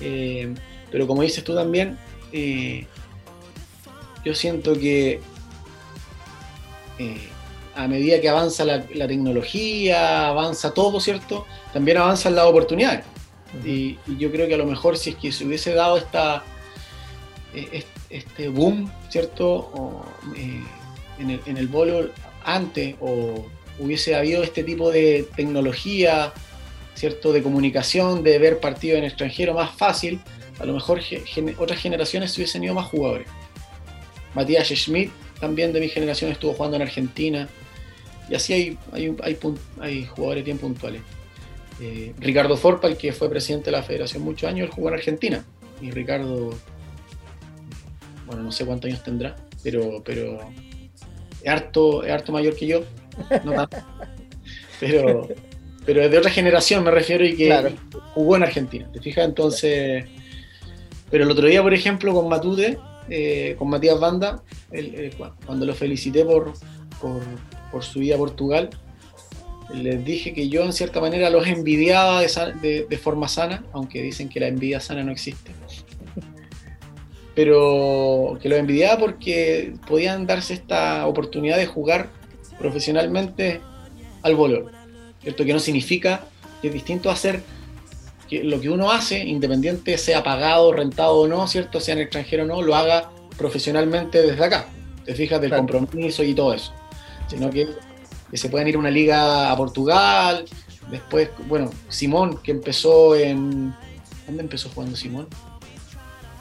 Eh, 0.00 0.54
pero 0.90 1.06
como 1.06 1.22
dices 1.22 1.42
tú 1.44 1.54
también, 1.54 1.98
eh, 2.32 2.86
yo 4.24 4.34
siento 4.34 4.74
que 4.74 5.20
eh, 6.98 7.28
a 7.74 7.88
medida 7.88 8.20
que 8.20 8.28
avanza 8.28 8.64
la, 8.64 8.82
tecnología, 8.84 10.28
avanza 10.28 10.74
todo, 10.74 11.00
¿cierto? 11.00 11.46
También 11.72 11.98
avanzan 11.98 12.34
las 12.34 12.44
oportunidades. 12.44 13.04
y, 13.64 13.98
yo 14.18 14.30
creo 14.30 14.46
que 14.48 14.54
a 14.54 14.58
lo 14.58 14.66
mejor 14.66 14.96
si 14.96 15.10
es 15.10 15.16
que 15.16 15.32
se 15.32 15.44
hubiese 15.44 15.74
dado 15.74 15.96
esta, 15.98 16.42
este 18.10 18.48
boom, 18.48 18.90
¿cierto? 19.08 20.04
En, 21.22 21.30
el, 21.30 21.40
en 21.46 22.10
antes, 22.44 22.96
o 23.00 23.46
hubiese 23.78 24.14
habido 24.14 24.42
este 24.42 24.62
tipo 24.64 24.90
de 24.90 25.26
tecnología, 25.36 26.32
¿cierto? 26.94 27.32
de 27.32 27.42
comunicación, 27.42 28.22
de 28.22 28.38
ver 28.38 28.60
partidos 28.60 28.98
en 28.98 29.04
extranjero 29.04 29.54
más 29.54 29.74
fácil, 29.74 30.20
a 30.58 30.64
lo 30.64 30.74
mejor 30.74 31.00
otras 31.58 31.80
generaciones 31.80 32.36
hubiesen 32.36 32.62
ido 32.64 32.74
más 32.74 32.86
jugadores. 32.86 33.26
Matías 34.34 34.68
Schmidt, 34.68 35.10
también 35.40 35.72
de 35.72 35.80
mi 35.80 35.88
generación, 35.88 36.30
estuvo 36.30 36.52
jugando 36.54 36.76
en 36.76 36.82
Argentina. 36.82 37.48
y 38.28 38.34
así 38.34 38.52
hay, 38.52 38.78
hay, 38.92 39.16
hay, 39.22 39.38
hay 39.80 40.04
jugadores 40.06 40.44
bien 40.44 40.58
puntuales. 40.58 41.02
Eh, 41.80 42.14
Ricardo 42.18 42.56
Forpa, 42.56 42.86
el 42.86 42.96
que 42.96 43.12
fue 43.12 43.28
presidente 43.28 43.66
de 43.66 43.72
la 43.72 43.82
federación 43.82 44.22
muchos 44.22 44.48
años, 44.48 44.68
él 44.68 44.72
jugó 44.72 44.88
en 44.88 44.94
Argentina. 44.94 45.44
Y 45.80 45.90
Ricardo, 45.90 46.54
bueno, 48.26 48.42
no 48.42 48.52
sé 48.52 48.64
cuántos 48.64 48.88
años 48.88 49.02
tendrá, 49.02 49.34
pero, 49.64 50.02
pero 50.04 50.38
es, 51.42 51.50
harto, 51.50 52.04
es 52.04 52.12
harto 52.12 52.32
mayor 52.32 52.54
que 52.56 52.66
yo. 52.66 52.84
No 53.44 53.52
tanto. 53.52 53.76
pero, 54.80 55.28
pero 55.84 56.02
es 56.02 56.10
de 56.10 56.18
otra 56.18 56.30
generación, 56.30 56.84
me 56.84 56.90
refiero, 56.90 57.24
y 57.24 57.36
que 57.36 57.74
jugó 58.14 58.36
en 58.36 58.42
Argentina. 58.44 58.88
¿Te 58.92 59.00
fijas? 59.00 59.24
Entonces. 59.24 60.04
Pero 61.10 61.24
el 61.24 61.30
otro 61.30 61.46
día, 61.46 61.62
por 61.62 61.74
ejemplo, 61.74 62.14
con 62.14 62.28
Matute, 62.28 62.78
eh, 63.10 63.54
con 63.58 63.68
Matías 63.68 64.00
Banda, 64.00 64.42
cuando 65.44 65.66
lo 65.66 65.74
felicité 65.74 66.24
por, 66.24 66.54
por, 67.00 67.20
por 67.70 67.84
su 67.84 67.98
vida 67.98 68.14
a 68.14 68.18
Portugal, 68.18 68.70
les 69.74 70.04
dije 70.04 70.32
que 70.32 70.48
yo 70.48 70.64
en 70.64 70.72
cierta 70.72 71.00
manera 71.00 71.30
los 71.30 71.46
envidiaba 71.46 72.20
de, 72.20 73.00
forma 73.02 73.28
sana, 73.28 73.64
aunque 73.72 74.02
dicen 74.02 74.28
que 74.28 74.40
la 74.40 74.48
envidia 74.48 74.80
sana 74.80 75.02
no 75.02 75.12
existe. 75.12 75.52
Pero 77.34 78.38
que 78.42 78.48
los 78.48 78.58
envidiaba 78.58 78.98
porque 78.98 79.74
podían 79.86 80.26
darse 80.26 80.54
esta 80.54 81.06
oportunidad 81.06 81.56
de 81.56 81.66
jugar 81.66 82.10
profesionalmente 82.58 83.60
al 84.22 84.34
volor. 84.34 84.70
Esto 85.24 85.44
que 85.44 85.52
no 85.52 85.58
significa 85.58 86.24
que 86.60 86.68
es 86.68 86.74
distinto 86.74 87.10
hacer 87.10 87.42
que 88.28 88.44
lo 88.44 88.60
que 88.60 88.68
uno 88.68 88.90
hace, 88.90 89.18
independiente 89.18 89.96
sea 89.98 90.22
pagado, 90.22 90.72
rentado 90.72 91.20
o 91.20 91.28
no, 91.28 91.46
¿cierto? 91.46 91.80
Sea 91.80 91.92
en 91.94 91.98
el 92.00 92.04
extranjero 92.04 92.44
o 92.44 92.46
no, 92.46 92.62
lo 92.62 92.74
haga 92.74 93.10
profesionalmente 93.36 94.22
desde 94.22 94.44
acá. 94.44 94.66
Te 95.04 95.14
fijas 95.14 95.40
del 95.40 95.50
compromiso 95.50 96.22
y 96.22 96.34
todo 96.34 96.54
eso. 96.54 96.72
Sino 97.28 97.50
que 97.50 97.68
que 98.32 98.38
se 98.38 98.48
pueden 98.48 98.66
ir 98.66 98.76
a 98.76 98.78
una 98.78 98.90
liga 98.90 99.52
a 99.52 99.56
Portugal. 99.56 100.46
Después, 100.90 101.28
bueno, 101.48 101.70
Simón, 101.90 102.40
que 102.42 102.50
empezó 102.50 103.14
en. 103.14 103.74
¿Dónde 104.26 104.42
empezó 104.42 104.70
jugando 104.70 104.96
Simón? 104.96 105.28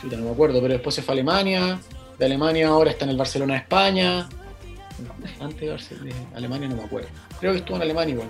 Chuta, 0.02 0.18
no 0.18 0.26
me 0.26 0.32
acuerdo, 0.32 0.62
pero 0.62 0.74
después 0.74 0.96
se 0.96 1.02
fue 1.02 1.14
a 1.14 1.16
Alemania. 1.16 1.80
De 2.18 2.26
Alemania 2.26 2.68
ahora 2.68 2.92
está 2.92 3.06
en 3.06 3.12
el 3.12 3.18
Barcelona 3.18 3.54
de 3.54 3.60
España. 3.60 4.30
Antes 5.40 5.90
de 5.90 6.14
Alemania 6.36 6.68
no 6.68 6.76
me 6.76 6.84
acuerdo. 6.84 7.08
Creo 7.40 7.54
que 7.54 7.60
estuvo 7.60 7.78
en 7.78 7.84
Alemania 7.84 8.14
igual. 8.14 8.30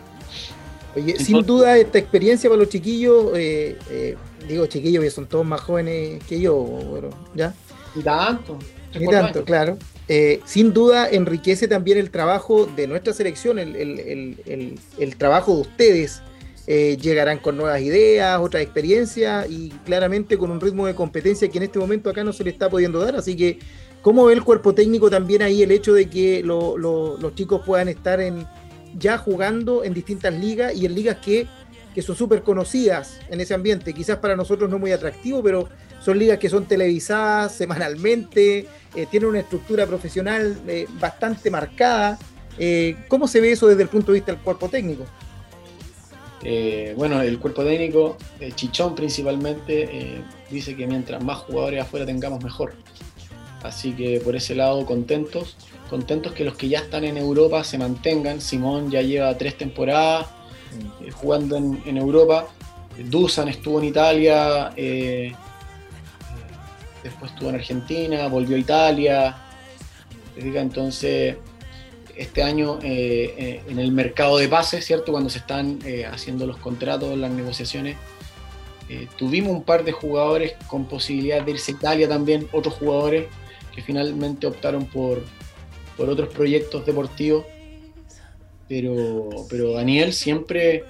Oye, 0.96 1.18
sin 1.20 1.42
duda 1.46 1.78
esta 1.78 1.98
experiencia 1.98 2.50
para 2.50 2.60
los 2.60 2.70
chiquillos, 2.70 3.32
eh, 3.36 3.78
eh, 3.90 4.18
digo 4.48 4.66
chiquillos 4.66 5.04
que 5.04 5.10
son 5.10 5.26
todos 5.26 5.46
más 5.46 5.62
jóvenes 5.62 6.22
que 6.26 6.40
yo, 6.40 6.56
bueno, 6.56 7.10
¿ya? 7.34 7.54
Ni 7.96 8.04
tanto. 8.04 8.60
Ni 9.00 9.08
tanto, 9.08 9.46
claro. 9.46 9.78
Eh, 10.10 10.42
sin 10.44 10.74
duda 10.74 11.10
enriquece 11.10 11.70
también 11.70 11.98
el 11.98 12.12
trabajo 12.12 12.66
de 12.66 12.88
nuestra 12.88 13.14
selección, 13.14 13.58
el, 13.60 15.16
trabajo 15.18 15.56
de 15.56 15.62
ustedes. 15.62 16.22
Eh, 16.74 16.96
llegarán 16.96 17.40
con 17.40 17.58
nuevas 17.58 17.82
ideas, 17.82 18.40
otras 18.40 18.64
experiencias 18.64 19.46
y 19.52 19.72
claramente 19.84 20.38
con 20.38 20.52
un 20.52 20.62
ritmo 20.62 20.88
de 20.88 20.96
competencia 20.96 21.50
que 21.50 21.58
en 21.58 21.66
este 21.66 21.80
momento 21.80 22.10
acá 22.10 22.24
no 22.24 22.32
se 22.32 22.46
le 22.46 22.50
está 22.50 22.70
pudiendo 22.70 23.02
dar. 23.04 23.18
Así 23.18 23.36
que, 23.36 23.60
¿cómo 24.02 24.24
ve 24.24 24.36
el 24.36 24.42
cuerpo 24.42 24.74
técnico 24.74 25.10
también 25.10 25.42
ahí 25.42 25.64
el 25.64 25.72
hecho 25.72 25.94
de 25.94 26.10
que 26.10 26.42
los 26.44 27.36
chicos 27.36 27.64
puedan 27.66 27.90
estar 27.90 28.22
en, 28.22 28.48
ya 28.98 29.18
jugando 29.18 29.84
en 29.84 29.94
distintas 29.94 30.34
ligas 30.34 30.74
y 30.74 30.86
en 30.86 30.96
ligas 30.96 31.18
que, 31.18 31.46
que 31.94 32.02
son 32.02 32.16
súper 32.16 32.42
conocidas 32.42 33.20
en 33.30 33.42
ese 33.42 33.54
ambiente? 33.54 33.94
Quizás 33.94 34.20
para 34.20 34.38
nosotros 34.38 34.70
no 34.70 34.80
muy 34.80 34.94
atractivo, 34.94 35.44
pero 35.44 35.68
son 36.00 36.20
ligas 36.20 36.40
que 36.40 36.48
son 36.48 36.64
televisadas 36.68 37.54
semanalmente, 37.54 38.66
eh, 38.96 39.08
tienen 39.12 39.28
una 39.28 39.40
estructura 39.40 39.86
profesional 39.86 40.58
eh, 40.70 40.88
bastante 41.02 41.52
marcada. 41.52 42.18
Eh, 42.58 42.96
¿Cómo 43.10 43.28
se 43.28 43.42
ve 43.42 43.52
eso 43.52 43.68
desde 43.68 43.84
el 43.84 43.90
punto 43.90 44.14
de 44.14 44.20
vista 44.20 44.32
del 44.32 44.40
cuerpo 44.40 44.70
técnico? 44.70 45.06
Bueno, 46.96 47.22
el 47.22 47.40
cuerpo 47.40 47.64
técnico, 47.64 48.18
Chichón 48.56 48.96
principalmente, 48.96 50.24
dice 50.50 50.76
que 50.76 50.88
mientras 50.88 51.24
más 51.24 51.38
jugadores 51.40 51.82
afuera 51.82 52.06
tengamos 52.06 52.44
mejor. 52.44 52.74
Así 53.64 53.94
que 53.94 54.20
por 54.20 54.36
ese 54.36 54.56
lado 54.56 54.86
contentos, 54.86 55.56
contentos 55.90 56.34
que 56.34 56.44
los 56.44 56.56
que 56.56 56.68
ya 56.68 56.80
están 56.80 57.04
en 57.04 57.18
Europa 57.18 57.64
se 57.64 57.78
mantengan. 57.78 58.42
Simón 58.42 58.90
ya 58.90 59.02
lleva 59.02 59.38
tres 59.38 59.58
temporadas 59.58 60.28
jugando 61.14 61.58
en, 61.58 61.98
Europa. 61.98 62.48
Dusan 63.10 63.48
estuvo 63.48 63.80
en 63.80 63.86
Italia, 63.86 64.72
después 67.04 67.32
estuvo 67.32 67.50
en 67.50 67.56
Argentina, 67.56 68.28
volvió 68.28 68.56
a 68.56 68.60
Italia. 68.60 69.38
Entonces, 70.36 71.38
este 72.18 72.44
año 72.44 72.80
eh, 72.82 73.34
eh, 73.38 73.62
en 73.68 73.80
el 73.80 73.92
mercado 73.92 74.38
de 74.38 74.48
pases, 74.48 74.86
¿cierto? 74.86 75.12
Cuando 75.12 75.30
se 75.30 75.40
están 75.40 75.80
eh, 75.86 76.06
haciendo 76.06 76.46
los 76.46 76.58
contratos, 76.58 77.18
las 77.18 77.32
negociaciones, 77.32 77.98
tuvimos 79.18 79.54
un 79.54 79.64
par 79.64 79.86
de 79.86 79.94
jugadores 79.94 80.56
con 80.68 80.84
posibilidad 80.84 81.42
de 81.42 81.52
irse 81.52 81.72
a 81.72 81.76
Italia 81.76 82.10
también, 82.10 82.50
otros 82.52 82.74
jugadores 82.74 83.28
que 83.74 83.82
finalmente 83.82 84.46
optaron 84.48 84.86
por, 84.86 85.24
por 85.96 86.10
otros 86.10 86.28
proyectos 86.28 86.86
deportivos. 86.86 87.46
Pero, 88.68 89.30
pero 89.50 89.72
Daniel 89.72 90.12
siempre, 90.12 90.84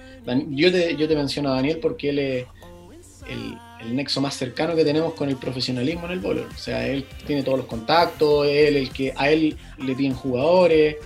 yo 0.50 0.72
te, 0.72 0.96
yo 0.96 1.08
te 1.08 1.16
menciono 1.16 1.52
a 1.52 1.58
Daniel 1.58 1.78
porque 1.80 2.10
él 2.10 2.20
es 2.20 2.48
el, 3.30 3.56
el 3.82 3.96
nexo 3.96 4.22
más 4.22 4.36
cercano 4.36 4.76
que 4.76 4.84
tenemos 4.84 5.14
con 5.14 5.30
el 5.30 5.38
profesionalismo 5.38 6.06
en 6.06 6.14
el 6.14 6.20
voleibol. 6.20 6.50
O 6.54 6.58
sea, 6.58 6.88
él 6.88 7.06
tiene 7.26 7.44
todos 7.44 7.60
los 7.60 7.68
contactos, 7.68 8.48
él 8.48 8.78
el 8.78 8.90
que 8.92 9.14
a 9.16 9.30
él 9.30 9.58
le 9.78 9.96
piden 9.96 10.14
jugadores, 10.14 10.98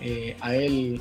eh, 0.00 0.36
a 0.40 0.54
él 0.54 1.00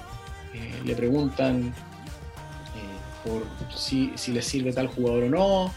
eh, 0.53 0.81
le 0.86 0.95
preguntan 0.95 1.67
eh, 1.67 3.23
por 3.23 3.43
si, 3.77 4.12
le 4.27 4.41
sirve 4.41 4.73
tal 4.73 4.88
jugador 4.88 5.23
o 5.23 5.29
no. 5.29 5.73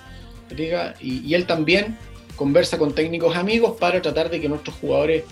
Y, 1.01 1.29
y, 1.29 1.35
él 1.35 1.47
también 1.47 1.97
conversa 2.35 2.77
con 2.77 2.93
técnicos 2.93 3.37
amigos 3.37 3.77
para 3.79 4.03
tratar 4.03 4.31
de 4.31 4.41
que 4.41 4.49
nuestros 4.49 4.75
jugadores 4.77 5.25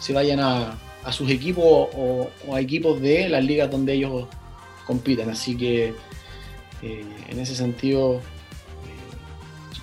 se 0.00 0.14
vayan 0.14 0.40
a, 0.40 0.78
sus 1.10 1.30
equipos 1.30 1.88
o, 1.94 2.30
a 2.52 2.60
equipos 2.60 3.00
de 3.00 3.28
las 3.28 3.44
ligas 3.44 3.70
donde 3.70 3.92
ellos 3.94 4.28
compitan. 4.86 5.28
Así 5.28 5.56
que 5.56 5.94
en 6.82 7.38
ese 7.38 7.54
sentido 7.54 8.20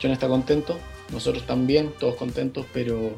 John 0.02 0.12
está 0.12 0.28
contento, 0.28 0.80
nosotros 1.12 1.46
también, 1.46 1.92
todos 2.00 2.16
contentos, 2.16 2.66
pero 2.74 3.12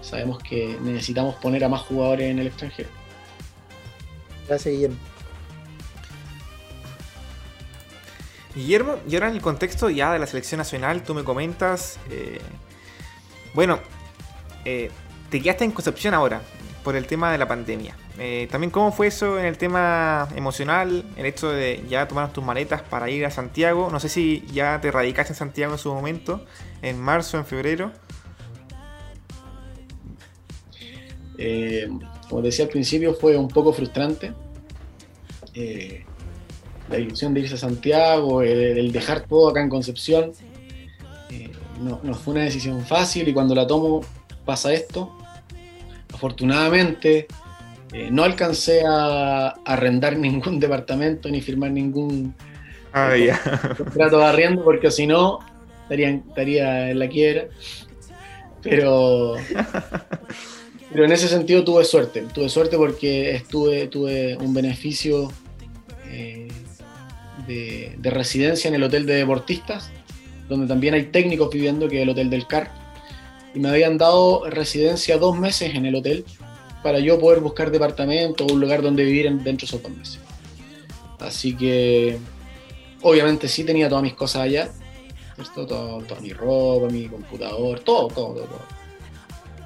sabemos 0.00 0.38
que 0.38 0.76
necesitamos 0.82 1.34
poner 1.36 1.64
a 1.64 1.68
más 1.68 1.82
jugadores 1.82 2.30
en 2.30 2.38
el 2.38 2.46
extranjero. 2.46 2.99
Gracias, 4.50 4.74
Guillermo. 4.74 4.96
Guillermo, 8.52 8.96
y 9.08 9.14
ahora 9.14 9.28
en 9.28 9.34
el 9.36 9.40
contexto 9.40 9.90
ya 9.90 10.12
de 10.12 10.18
la 10.18 10.26
selección 10.26 10.58
nacional, 10.58 11.04
tú 11.04 11.14
me 11.14 11.22
comentas, 11.22 12.00
eh, 12.10 12.40
bueno, 13.54 13.78
eh, 14.64 14.90
te 15.30 15.40
quedaste 15.40 15.62
en 15.62 15.70
Concepción 15.70 16.14
ahora 16.14 16.42
por 16.82 16.96
el 16.96 17.06
tema 17.06 17.30
de 17.30 17.38
la 17.38 17.46
pandemia. 17.46 17.94
Eh, 18.18 18.48
también 18.50 18.72
cómo 18.72 18.90
fue 18.90 19.06
eso 19.06 19.38
en 19.38 19.44
el 19.44 19.56
tema 19.56 20.26
emocional, 20.34 21.04
el 21.16 21.26
hecho 21.26 21.50
de 21.50 21.84
ya 21.88 22.08
tomar 22.08 22.32
tus 22.32 22.42
maletas 22.42 22.82
para 22.82 23.08
ir 23.08 23.24
a 23.26 23.30
Santiago. 23.30 23.88
No 23.92 24.00
sé 24.00 24.08
si 24.08 24.44
ya 24.52 24.80
te 24.80 24.90
radicaste 24.90 25.32
en 25.32 25.36
Santiago 25.36 25.74
en 25.74 25.78
su 25.78 25.94
momento, 25.94 26.44
en 26.82 27.00
marzo, 27.00 27.38
en 27.38 27.46
febrero. 27.46 27.92
Eh, 32.30 32.32
como 32.32 32.42
decía 32.42 32.64
al 32.64 32.70
principio, 32.70 33.14
fue 33.14 33.36
un 33.36 33.48
poco 33.48 33.72
frustrante. 33.72 34.32
Eh, 35.54 36.04
la 36.88 36.98
ilusión 36.98 37.34
de 37.34 37.40
irse 37.40 37.54
a 37.54 37.58
Santiago, 37.58 38.42
el, 38.42 38.92
dejar 38.92 39.26
todo 39.26 39.50
acá 39.50 39.60
en 39.60 39.68
Concepción. 39.68 40.32
no, 41.80 42.00
no 42.02 42.14
fue 42.14 42.34
una 42.34 42.44
decisión 42.44 42.84
fácil 42.84 43.28
y 43.28 43.32
cuando 43.32 43.54
la 43.54 43.66
tomo 43.66 44.00
pasa 44.44 44.72
esto. 44.72 45.16
Afortunadamente, 46.12 47.26
eh, 47.92 48.08
no 48.10 48.22
alcancé 48.22 48.82
a, 48.86 49.48
arrendar 49.64 50.16
ningún 50.26 50.60
departamento 50.60 51.28
ni 51.28 51.40
firmar 51.40 51.70
ningún 51.72 52.34
ah, 52.92 53.14
contrato 53.76 54.18
de 54.18 54.24
arriendo 54.24 54.62
porque 54.62 54.90
si 54.90 55.06
no 55.06 55.40
estaría, 55.82 56.10
estaría 56.10 56.90
en 56.90 56.98
la 56.98 57.08
quiebra. 57.08 57.48
Pero, 58.62 59.36
pero 60.90 61.04
en 61.04 61.12
ese 61.12 61.28
sentido 61.28 61.64
tuve 61.64 61.84
suerte. 61.84 62.22
Tuve 62.34 62.48
suerte 62.48 62.76
porque 62.76 63.34
estuve, 63.34 63.86
tuve 63.86 64.36
un 64.36 64.52
beneficio 64.52 65.30
eh, 66.06 66.48
de, 67.46 67.94
de, 67.98 68.10
residencia 68.10 68.68
en 68.68 68.74
el 68.74 68.82
hotel 68.82 69.06
de 69.06 69.14
deportistas, 69.14 69.90
donde 70.48 70.66
también 70.66 70.94
hay 70.94 71.04
técnicos 71.04 71.50
viviendo, 71.50 71.88
que 71.88 71.98
es 71.98 72.02
el 72.02 72.08
hotel 72.08 72.28
del 72.28 72.46
CAR. 72.46 72.72
Y 73.54 73.60
me 73.60 73.68
habían 73.68 73.98
dado 73.98 74.48
residencia 74.50 75.16
dos 75.18 75.38
meses 75.38 75.74
en 75.74 75.86
el 75.86 75.94
hotel 75.94 76.24
para 76.82 76.98
yo 76.98 77.18
poder 77.20 77.40
buscar 77.40 77.70
departamento 77.70 78.46
o 78.46 78.52
un 78.52 78.60
lugar 78.60 78.82
donde 78.82 79.04
vivir 79.04 79.30
dentro 79.30 79.52
de 79.60 79.66
esos 79.66 79.82
dos 79.82 79.92
meses. 79.92 80.18
Así 81.20 81.54
que 81.54 82.18
obviamente 83.02 83.48
sí 83.48 83.64
tenía 83.64 83.88
todas 83.88 84.02
mis 84.02 84.14
cosas 84.14 84.42
allá, 84.42 84.70
Todo, 85.54 86.02
toda 86.02 86.20
mi 86.20 86.32
ropa, 86.32 86.88
mi 86.90 87.06
computador, 87.06 87.80
todo, 87.80 88.08
todo, 88.08 88.34
todo, 88.34 88.79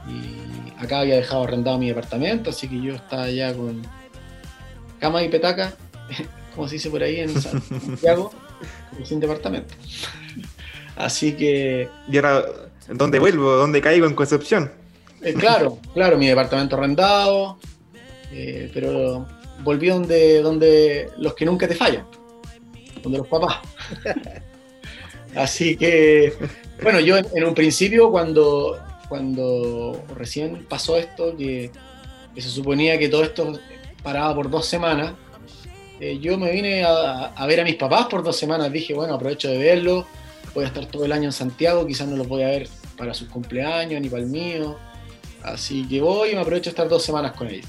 Y 0.08 0.82
acá 0.82 1.00
había 1.00 1.16
dejado 1.16 1.44
arrendado 1.44 1.78
mi 1.78 1.88
departamento, 1.88 2.50
así 2.50 2.68
que 2.68 2.80
yo 2.80 2.94
estaba 2.94 3.24
allá 3.24 3.54
con, 3.54 3.82
cama 5.00 5.22
y 5.22 5.28
petaca, 5.28 5.74
como 6.54 6.68
se 6.68 6.76
dice 6.76 6.90
por 6.90 7.02
ahí 7.02 7.20
en 7.20 7.40
Santiago, 7.40 8.32
sin 9.04 9.20
departamento. 9.20 9.74
Así 10.96 11.32
que... 11.32 11.88
¿Y 12.10 12.16
ahora 12.16 12.44
dónde 12.88 13.18
vuelvo? 13.18 13.52
¿Dónde 13.52 13.80
caigo 13.80 14.06
en 14.06 14.14
Concepción? 14.14 14.70
Eh, 15.22 15.34
claro, 15.34 15.78
claro, 15.94 16.18
mi 16.18 16.28
departamento 16.28 16.76
arrendado, 16.76 17.58
eh, 18.32 18.70
pero 18.72 19.26
volví 19.62 19.88
donde, 19.88 20.42
donde 20.42 21.08
los 21.18 21.34
que 21.34 21.46
nunca 21.46 21.66
te 21.66 21.74
fallan, 21.74 22.06
donde 23.02 23.18
los 23.18 23.26
papás. 23.26 23.58
Así 25.34 25.76
que, 25.76 26.32
bueno, 26.82 27.00
yo 27.00 27.16
en, 27.16 27.44
un 27.44 27.54
principio 27.54 28.10
cuando, 28.10 28.78
cuando 29.08 30.02
recién 30.14 30.66
pasó 30.68 30.96
esto, 30.96 31.36
que, 31.36 31.70
se 32.36 32.48
suponía 32.48 32.98
que 32.98 33.08
todo 33.08 33.22
esto 33.22 33.58
paraba 34.02 34.34
por 34.34 34.50
dos 34.50 34.66
semanas, 34.66 35.12
eh, 36.00 36.18
yo 36.20 36.36
me 36.36 36.50
vine 36.50 36.84
a, 36.84 37.26
a, 37.26 37.46
ver 37.46 37.60
a 37.60 37.64
mis 37.64 37.76
papás 37.76 38.06
por 38.06 38.22
dos 38.22 38.36
semanas, 38.36 38.72
dije, 38.72 38.94
bueno, 38.94 39.14
aprovecho 39.14 39.48
de 39.48 39.58
verlos, 39.58 40.06
voy 40.54 40.64
a 40.64 40.68
estar 40.68 40.86
todo 40.86 41.04
el 41.04 41.12
año 41.12 41.24
en 41.24 41.32
Santiago, 41.32 41.86
quizás 41.86 42.08
no 42.08 42.16
los 42.16 42.26
voy 42.26 42.42
a 42.42 42.48
ver 42.48 42.68
para 42.96 43.14
sus 43.14 43.28
cumpleaños 43.28 44.00
ni 44.00 44.08
para 44.08 44.22
el 44.22 44.28
mío, 44.28 44.76
así 45.42 45.86
que 45.86 46.00
voy 46.00 46.30
y 46.30 46.34
me 46.34 46.40
aprovecho 46.40 46.64
de 46.64 46.70
estar 46.70 46.88
dos 46.88 47.02
semanas 47.04 47.32
con 47.32 47.48
ellos 47.48 47.66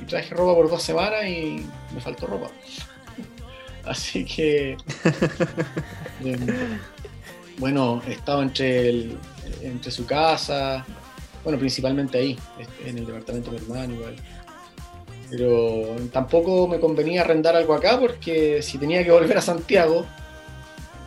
y 0.00 0.04
traje 0.04 0.34
ropa 0.34 0.54
por 0.54 0.70
dos 0.70 0.82
semanas 0.82 1.24
y 1.26 1.66
me 1.94 2.00
faltó 2.00 2.26
ropa. 2.26 2.50
Así 3.84 4.24
que. 4.24 4.76
Em, 6.24 6.78
bueno, 7.58 8.02
he 8.08 8.12
estado 8.12 8.42
entre, 8.42 9.10
entre 9.62 9.90
su 9.90 10.06
casa, 10.06 10.84
bueno, 11.44 11.58
principalmente 11.58 12.18
ahí, 12.18 12.38
en 12.84 12.98
el 12.98 13.06
departamento 13.06 13.50
de 13.50 13.58
mi 13.58 13.64
hermano 13.64 13.94
igual. 13.94 14.16
Pero 15.30 15.96
tampoco 16.12 16.66
me 16.66 16.80
convenía 16.80 17.22
arrendar 17.22 17.54
algo 17.56 17.74
acá 17.74 17.98
porque 17.98 18.62
si 18.62 18.78
tenía 18.78 19.04
que 19.04 19.10
volver 19.10 19.38
a 19.38 19.42
Santiago, 19.42 20.06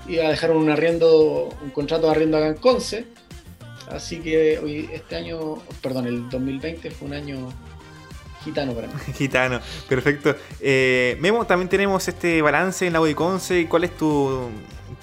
iba 0.08 0.26
a 0.26 0.30
dejar 0.30 0.52
un 0.52 0.70
arriendo, 0.70 1.50
un 1.64 1.70
contrato 1.72 2.06
de 2.06 2.12
arriendo 2.12 2.38
acá 2.38 2.48
en 2.48 2.56
Conce. 2.56 3.06
Así 3.90 4.20
que 4.20 4.60
hoy, 4.60 4.90
este 4.94 5.16
año, 5.16 5.56
perdón, 5.82 6.08
el 6.08 6.30
2020 6.30 6.92
fue 6.92 7.08
un 7.08 7.14
año 7.14 7.50
Gitano 8.44 8.74
para. 8.74 8.88
Gitano, 9.18 9.60
perfecto. 9.88 10.36
Eh, 10.60 11.18
Memo, 11.20 11.46
también 11.46 11.70
tenemos 11.70 12.08
este 12.08 12.42
balance 12.42 12.88
en 12.88 12.94
la 12.94 13.16
Conce. 13.16 13.68
¿Cuál 13.68 13.84
es 13.84 13.96
tu, 13.96 14.50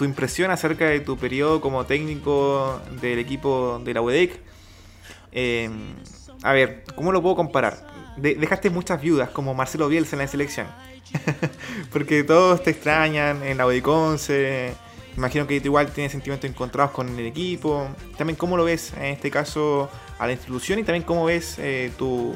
impresión 0.01 0.51
acerca 0.51 0.87
de 0.87 1.01
tu 1.01 1.17
periodo 1.17 1.61
como 1.61 1.85
técnico 1.85 2.81
del 3.01 3.19
equipo 3.19 3.81
de 3.85 3.95
la 3.95 4.01
UDEC? 4.01 4.41
Eh, 5.33 5.71
a 6.43 6.53
ver, 6.53 6.85
¿cómo 6.95 7.13
lo 7.13 7.23
puedo 7.23 7.37
comparar? 7.37 7.99
dejaste 8.17 8.69
muchas 8.69 9.01
viudas 9.01 9.29
como 9.31 9.55
Marcelo 9.55 9.89
Bielsa 9.89 10.17
en 10.17 10.23
la 10.23 10.29
selección. 10.29 10.67
Porque 11.93 12.25
todos 12.25 12.63
te 12.63 12.71
extrañan 12.71 13.43
en 13.43 13.59
la 13.59 13.67
Conce. 13.83 14.75
Imagino 15.17 15.47
que 15.47 15.57
igual 15.57 15.91
tienes 15.93 16.13
sentimientos 16.13 16.49
encontrados 16.49 16.93
con 16.93 17.09
el 17.19 17.27
equipo. 17.27 17.89
También, 18.17 18.37
¿cómo 18.37 18.57
lo 18.57 18.65
ves 18.65 18.93
en 18.95 19.07
este 19.07 19.31
caso 19.31 19.91
a 20.19 20.27
la 20.27 20.33
institución 20.33 20.79
y 20.79 20.85
también 20.85 21.05
cómo 21.05 21.25
ves 21.25 21.57
eh, 21.59 21.91
tu, 21.99 22.35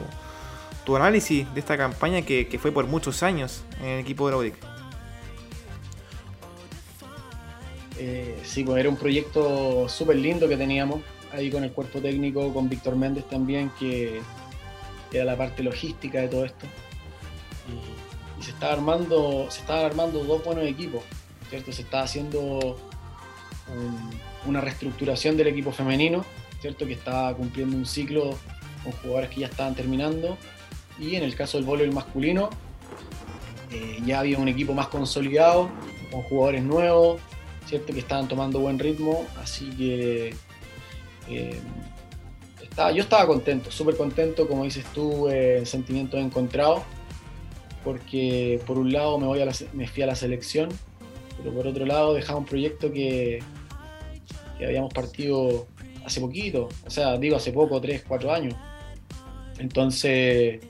tu 0.84 0.96
análisis 0.96 1.52
de 1.54 1.60
esta 1.60 1.76
campaña 1.76 2.22
que, 2.22 2.58
fue 2.60 2.72
por 2.72 2.86
muchos 2.86 3.22
años 3.22 3.62
en 3.80 3.88
el 3.88 4.00
equipo 4.00 4.26
de 4.26 4.32
la 4.32 4.38
UDIC. 4.38 4.54
Eh, 7.98 8.40
sí, 8.42 8.64
pues 8.64 8.80
era 8.80 8.88
un 8.88 8.96
proyecto 8.96 9.88
súper 9.88 10.16
lindo 10.16 10.48
que 10.48 10.56
teníamos 10.56 11.02
ahí 11.32 11.50
con 11.50 11.62
el 11.62 11.72
cuerpo 11.72 12.00
técnico, 12.00 12.52
con 12.52 12.68
Víctor 12.68 12.96
Méndez 12.96 13.28
también, 13.28 13.70
que 13.78 14.20
era 15.12 15.24
la 15.24 15.36
parte 15.36 15.62
logística 15.62 16.20
de 16.20 16.28
todo 16.28 16.44
esto. 16.44 16.66
Y, 17.68 18.42
se 18.42 18.50
estaba 18.50 18.72
armando, 18.72 19.46
se 19.50 19.60
estaba 19.60 19.86
armando 19.86 20.24
dos 20.24 20.42
buenos 20.44 20.64
equipos, 20.64 21.04
¿cierto? 21.48 21.70
Se 21.70 21.82
estaba 21.82 22.02
haciendo 22.02 22.76
una 24.46 24.60
reestructuración 24.60 25.36
del 25.36 25.46
equipo 25.46 25.70
femenino, 25.70 26.24
¿cierto? 26.60 26.84
Que 26.86 26.94
estaba 26.94 27.32
cumpliendo 27.36 27.76
un 27.76 27.86
ciclo 27.86 28.36
con 28.82 28.92
jugadores 28.94 29.30
que 29.30 29.42
ya 29.42 29.46
estaban 29.46 29.76
terminando 29.76 30.36
y 30.98 31.16
en 31.16 31.22
el 31.22 31.34
caso 31.34 31.58
del 31.58 31.66
voleibol 31.66 31.94
masculino, 31.94 32.50
eh, 33.70 33.98
ya 34.04 34.20
había 34.20 34.38
un 34.38 34.48
equipo 34.48 34.74
más 34.74 34.88
consolidado, 34.88 35.70
con 36.10 36.22
jugadores 36.22 36.62
nuevos, 36.62 37.20
¿cierto? 37.66 37.92
que 37.92 38.00
estaban 38.00 38.28
tomando 38.28 38.60
buen 38.60 38.78
ritmo, 38.78 39.26
así 39.42 39.70
que 39.70 40.34
eh, 41.28 41.60
estaba, 42.62 42.92
yo 42.92 43.02
estaba 43.02 43.26
contento, 43.26 43.70
súper 43.70 43.96
contento, 43.96 44.46
como 44.46 44.64
dices 44.64 44.84
tú, 44.92 45.28
eh, 45.28 45.64
sentimientos 45.64 46.20
encontrados, 46.20 46.82
porque 47.82 48.60
por 48.66 48.78
un 48.78 48.92
lado 48.92 49.18
me, 49.18 49.26
voy 49.26 49.40
a 49.40 49.48
me 49.72 49.88
fui 49.88 50.02
a 50.02 50.06
la 50.06 50.14
selección, 50.14 50.68
pero 51.38 51.54
por 51.54 51.66
otro 51.66 51.86
lado 51.86 52.14
dejaba 52.14 52.38
un 52.38 52.44
proyecto 52.44 52.92
que, 52.92 53.42
que 54.58 54.66
habíamos 54.66 54.92
partido 54.92 55.66
hace 56.04 56.20
poquito, 56.20 56.68
o 56.86 56.90
sea, 56.90 57.16
digo 57.16 57.36
hace 57.36 57.52
poco, 57.52 57.80
tres, 57.80 58.04
cuatro 58.06 58.32
años. 58.32 58.54
Entonces, 59.58 60.60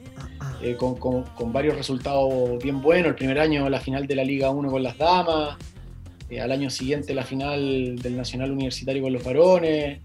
eh, 0.63 0.77
con, 0.77 1.53
varios 1.53 1.77
resultados 1.77 2.63
bien 2.63 2.81
buenos. 2.81 3.09
El 3.09 3.15
primer 3.17 3.41
año 3.41 3.69
la 3.69 3.81
final 3.81 4.07
de 4.07 4.15
la 4.15 4.23
Liga 4.23 4.51
1 4.51 4.71
con 4.71 4.83
las 4.83 4.97
damas, 4.97 5.57
eh, 6.31 6.41
al 6.41 6.53
año 6.53 6.71
siguiente 6.71 7.15
la 7.15 7.25
final 7.25 7.97
del 7.97 8.17
Nacional 8.17 8.53
Universitario 8.53 9.03
con 9.03 9.13
los 9.13 9.25
varones. 9.25 9.99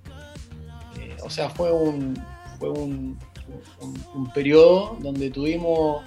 Eh, 1.00 1.18
o 1.24 1.30
sea, 1.30 1.50
fue 1.52 1.72
un, 1.72 2.20
fue 2.60 2.70
un, 2.70 3.20
periodo 4.34 4.98
donde 5.00 5.30
tuvimos 5.30 6.04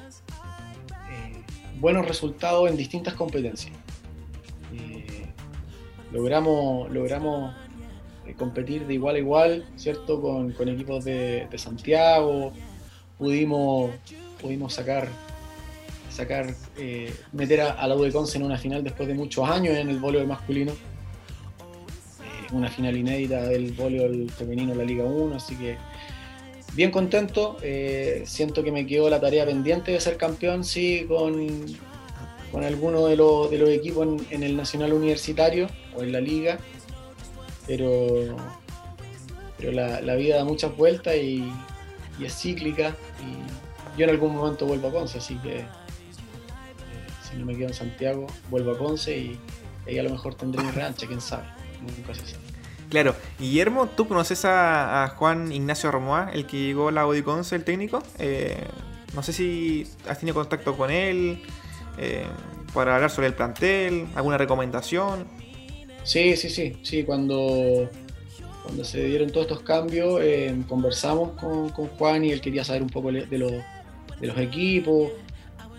buenos 1.79 2.07
resultados 2.07 2.69
en 2.69 2.77
distintas 2.77 3.15
competencias. 3.15 3.73
logramos, 6.13 6.91
logramos 6.91 7.55
competir 8.37 8.87
de 8.87 8.95
igual 8.95 9.17
a 9.17 9.19
igual, 9.19 9.65
¿cierto? 9.77 10.21
Con, 10.21 10.69
equipos 10.69 11.05
de 11.05 11.49
Santiago, 11.57 12.53
pudimos 13.21 13.91
pudimos 14.41 14.75
sacar, 14.75 15.09
sacar 16.11 16.55
eh, 16.77 17.15
meter 17.33 17.61
a, 17.61 17.87
la 17.87 17.95
U 17.95 18.11
Conce 18.11 18.39
en 18.39 18.45
una 18.45 18.59
final 18.59 18.83
después 18.83 19.09
de 19.09 19.15
muchos 19.15 19.49
años 19.49 19.77
en 19.77 19.91
el 19.91 19.99
voleibol 19.99 20.29
masculino. 20.29 20.73
Eh, 20.73 22.53
una 22.53 22.69
final 22.69 22.97
inédita 22.97 23.43
del 23.43 23.73
voleibol 23.73 24.31
femenino 24.31 24.73
en 24.73 24.79
la 24.79 24.85
Liga 24.85 25.05
1, 25.05 25.37
así 25.37 25.55
que 25.57 25.77
bien 26.75 26.91
contento. 26.91 27.59
Eh, 27.63 28.23
siento 28.27 28.63
que 28.63 28.73
me 28.73 28.87
quedó 28.87 29.11
la 29.11 29.21
tarea 29.21 29.45
pendiente 29.45 29.93
de 29.93 30.01
ser 30.01 30.17
campeón, 30.17 30.65
sí, 30.65 31.05
con, 31.07 31.47
con 32.51 32.65
alguno 32.65 33.07
de, 33.07 33.17
los, 33.17 33.51
de 33.51 33.59
los 33.59 33.69
equipos 33.69 34.09
en, 34.31 34.43
el 34.43 34.57
Nacional 34.57 34.93
Universitario 34.93 35.69
o 35.95 36.03
en 36.03 36.13
la 36.13 36.21
Liga, 36.21 36.59
pero, 37.67 38.37
pero 39.59 39.73
la, 39.73 40.15
vida 40.17 40.37
da 40.37 40.45
muchas 40.45 40.77
vueltas 40.77 41.15
y, 41.17 41.45
y 42.21 42.27
es 42.27 42.39
cíclica. 42.39 42.95
Y, 43.21 43.99
yo 43.99 44.05
en 44.05 44.11
algún 44.11 44.37
momento 44.37 44.67
vuelvo 44.67 44.89
a 44.89 44.93
Ponce, 44.93 45.19
así 45.19 45.37
que 45.39 45.59
eh, 45.59 45.67
si 47.29 47.37
no 47.37 47.45
me 47.45 47.57
quedo 47.57 47.69
en 47.69 47.75
Santiago, 47.75 48.27
vuelvo 48.49 48.71
a 48.73 48.79
Ponce 48.79 49.17
y 49.17 49.39
ahí 49.87 49.99
a 49.99 50.03
lo 50.05 50.11
mejor 50.11 50.37
tendré 50.37 50.63
mi 50.63 50.71
rancha, 50.71 51.07
quién 51.07 51.21
sabe. 51.21 51.45
Nunca 51.81 52.15
se 52.15 52.27
sabe. 52.27 52.45
Claro, 52.89 53.15
Guillermo, 53.39 53.87
¿tú 53.89 54.09
conoces 54.09 54.45
a, 54.45 55.15
Juan 55.17 55.53
Ignacio 55.53 55.91
Romoa, 55.91 56.31
el 56.33 56.47
que 56.47 56.59
llegó 56.59 56.89
a 56.89 56.93
la 56.93 57.07
Odiconce, 57.07 57.57
el 57.57 57.65
técnico? 57.65 58.03
Eh, 58.19 58.65
no 59.15 59.23
sé 59.23 59.33
si 59.33 59.87
has 60.09 60.19
tenido 60.19 60.35
contacto 60.35 60.77
con 60.77 60.91
él 60.91 61.43
eh, 61.99 62.27
para 62.75 62.97
hablar 62.97 63.11
sobre 63.11 63.29
el 63.29 63.35
plantel, 63.35 64.07
alguna 64.15 64.39
recomendación. 64.39 65.25
Sí, 66.03 66.37
sí, 66.37 66.51
sí, 66.51 66.79
sí, 66.83 67.05
cuando, 67.05 67.89
cuando 68.63 68.85
se 68.85 69.05
dieron 69.05 69.31
todos 69.31 69.47
estos 69.47 69.63
cambios, 69.63 70.21
conversamos 70.69 71.31
con, 71.33 71.71
con, 71.71 71.89
Juan 71.89 72.25
y 72.25 72.31
él 72.31 72.41
quería 72.41 72.65
saber 72.65 72.83
un 72.83 72.91
poco 72.91 73.11
de 73.11 73.39
los 73.39 73.53
de 74.21 74.27
los 74.27 74.39
equipos, 74.39 75.11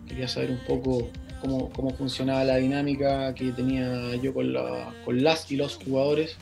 quería 0.07 0.27
saber 0.27 0.51
un 0.51 0.59
poco 0.59 1.09
cómo, 1.39 1.69
cómo 1.69 1.91
funcionaba 1.91 2.43
la 2.43 2.57
dinámica 2.57 3.33
que 3.35 3.51
tenía 3.51 4.15
yo 4.15 4.33
con 4.33 4.51
las 5.23 5.51
y 5.51 5.55
los 5.55 5.77
jugadores. 5.77 6.37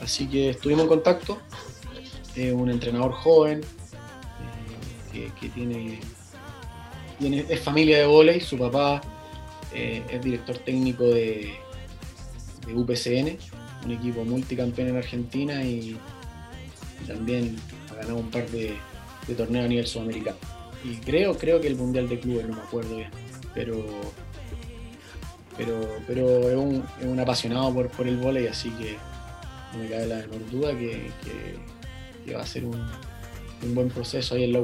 Así 0.00 0.26
que 0.26 0.50
estuvimos 0.50 0.82
en 0.82 0.88
contacto, 0.88 1.38
eh, 2.36 2.52
un 2.52 2.68
entrenador 2.70 3.12
joven 3.12 3.60
eh, 5.14 5.30
que, 5.40 5.48
tiene, 5.50 6.00
tiene, 7.18 7.46
es 7.48 7.60
familia 7.60 7.98
de 7.98 8.06
volei, 8.06 8.40
su 8.40 8.58
papá 8.58 9.00
eh, 9.72 10.02
es 10.10 10.20
director 10.20 10.58
técnico 10.58 11.04
de, 11.04 11.54
de, 12.66 12.74
UPCN, 12.74 13.38
un 13.84 13.92
equipo 13.92 14.24
multicampeón 14.24 14.88
en 14.88 14.96
Argentina 14.96 15.62
y, 15.62 15.96
también 17.06 17.56
ha 17.90 17.94
ganado 17.96 18.16
un 18.16 18.30
par 18.30 18.48
de, 18.48 18.76
torneos 19.36 19.66
a 19.66 19.68
nivel 19.68 19.86
sudamericano. 19.86 20.38
Y 20.82 20.96
creo, 20.96 21.36
creo 21.36 21.60
que 21.60 21.66
el 21.66 21.76
Mundial 21.76 22.08
de 22.08 22.18
Clubes, 22.18 22.46
no 22.48 22.54
me 22.56 22.62
acuerdo 22.62 22.96
bien, 22.96 23.10
pero 23.54 23.84
pero, 25.56 25.80
pero 26.06 26.50
es, 26.50 26.56
un, 26.56 26.84
es 27.00 27.06
un 27.06 27.20
apasionado 27.20 27.72
por, 27.72 27.88
por 27.88 28.08
el 28.08 28.16
volei, 28.16 28.46
así 28.48 28.70
que 28.70 28.96
no 29.72 29.78
me 29.78 29.88
cabe 29.88 30.06
la 30.06 30.16
menor 30.16 30.50
duda 30.50 30.72
que, 30.72 31.10
que, 32.24 32.34
va 32.34 32.42
a 32.42 32.46
ser 32.46 32.64
un, 32.64 32.74
un, 33.62 33.74
buen 33.74 33.88
proceso 33.88 34.34
ahí 34.34 34.44
en 34.44 34.52
la 34.52 34.60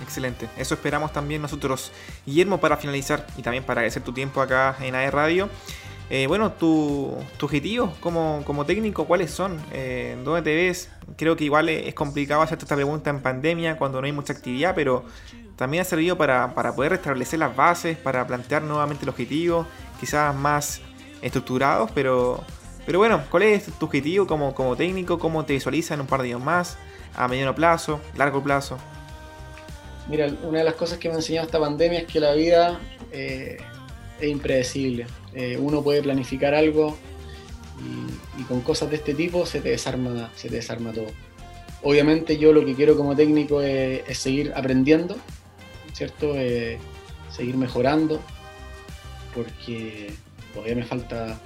Excelente, 0.00 0.48
eso 0.56 0.74
esperamos 0.74 1.12
también 1.12 1.42
nosotros. 1.42 1.92
Guillermo, 2.24 2.58
para 2.58 2.78
finalizar 2.78 3.26
y 3.36 3.42
también 3.42 3.64
para 3.64 3.80
agradecer 3.80 4.02
tu 4.02 4.12
tiempo 4.12 4.40
acá 4.40 4.76
en 4.80 4.94
AE 4.94 5.10
Radio, 5.10 5.50
eh, 6.12 6.26
bueno, 6.26 6.50
tus 6.50 7.14
tu 7.38 7.46
objetivos 7.46 7.96
como, 7.98 8.64
técnico, 8.66 9.04
¿cuáles 9.06 9.30
son? 9.30 9.60
Eh, 9.72 10.18
¿Dónde 10.24 10.42
te 10.42 10.56
ves? 10.56 10.90
Creo 11.16 11.36
que 11.36 11.44
igual 11.44 11.68
es 11.68 11.94
complicado 11.94 12.42
hacerte 12.42 12.64
esta 12.64 12.74
pregunta 12.74 13.10
en 13.10 13.20
pandemia 13.20 13.76
cuando 13.78 14.00
no 14.00 14.06
hay 14.06 14.12
mucha 14.12 14.32
actividad, 14.32 14.74
pero 14.74 15.04
también 15.54 15.82
ha 15.82 15.84
servido 15.84 16.18
para, 16.18 16.52
poder 16.74 16.90
restablecer 16.92 17.38
las 17.38 17.54
bases, 17.54 17.96
para 17.96 18.26
plantear 18.26 18.62
nuevamente 18.62 19.04
el 19.04 19.08
objetivo, 19.10 19.66
quizás 20.00 20.34
más 20.34 20.80
estructurados, 21.22 21.92
pero, 21.92 22.42
bueno, 22.92 23.22
¿cuál 23.30 23.44
es 23.44 23.66
tu 23.78 23.86
objetivo 23.86 24.26
como, 24.26 24.52
como 24.52 24.74
técnico? 24.74 25.16
¿Cómo 25.16 25.44
te 25.44 25.52
visualizas 25.52 25.92
en 25.92 26.00
un 26.00 26.06
par 26.08 26.22
de 26.22 26.28
años 26.28 26.42
más? 26.42 26.76
¿A 27.14 27.28
mediano 27.28 27.54
plazo? 27.54 28.00
¿Largo 28.16 28.42
plazo? 28.42 28.78
Mira, 30.08 30.26
una 30.42 30.58
de 30.58 30.64
las 30.64 30.74
cosas 30.74 30.98
que 30.98 31.08
me 31.08 31.14
ha 31.14 31.18
enseñado 31.18 31.46
esta 31.46 31.60
pandemia 31.60 32.00
es 32.00 32.06
que 32.06 32.18
la 32.18 32.32
vida 32.32 32.80
eh, 33.12 33.58
es 34.18 34.28
impredecible. 34.28 35.06
Eh, 35.34 35.56
uno 35.60 35.82
puede 35.82 36.02
planificar 36.02 36.54
algo 36.54 36.96
y, 38.38 38.42
con 38.44 38.62
cosas 38.62 38.90
de 38.90 38.96
este 38.96 39.14
tipo 39.14 39.46
se 39.46 39.60
te 39.60 39.70
desarma, 39.70 40.30
se 40.34 40.48
te 40.48 40.56
desarma 40.56 40.92
todo. 40.92 41.06
Obviamente 41.82 42.36
yo 42.38 42.52
lo 42.52 42.64
que 42.64 42.74
quiero 42.74 42.96
como 42.96 43.14
técnico 43.14 43.62
es, 43.62 44.18
seguir 44.18 44.52
aprendiendo, 44.54 45.16
¿cierto? 45.92 46.32
Eh, 46.36 46.78
seguir 47.30 47.56
mejorando, 47.56 48.20
porque 49.34 50.12
todavía 50.52 50.76
me 50.76 50.84
falta 50.84 51.40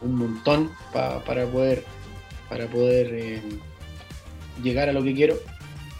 un 0.00 0.16
montón 0.16 0.70
para 0.92 1.46
poder, 1.46 1.84
para 2.48 2.66
poder 2.66 3.40
llegar 4.62 4.88
a 4.88 4.92
lo 4.92 5.02
que 5.02 5.14
quiero 5.14 5.36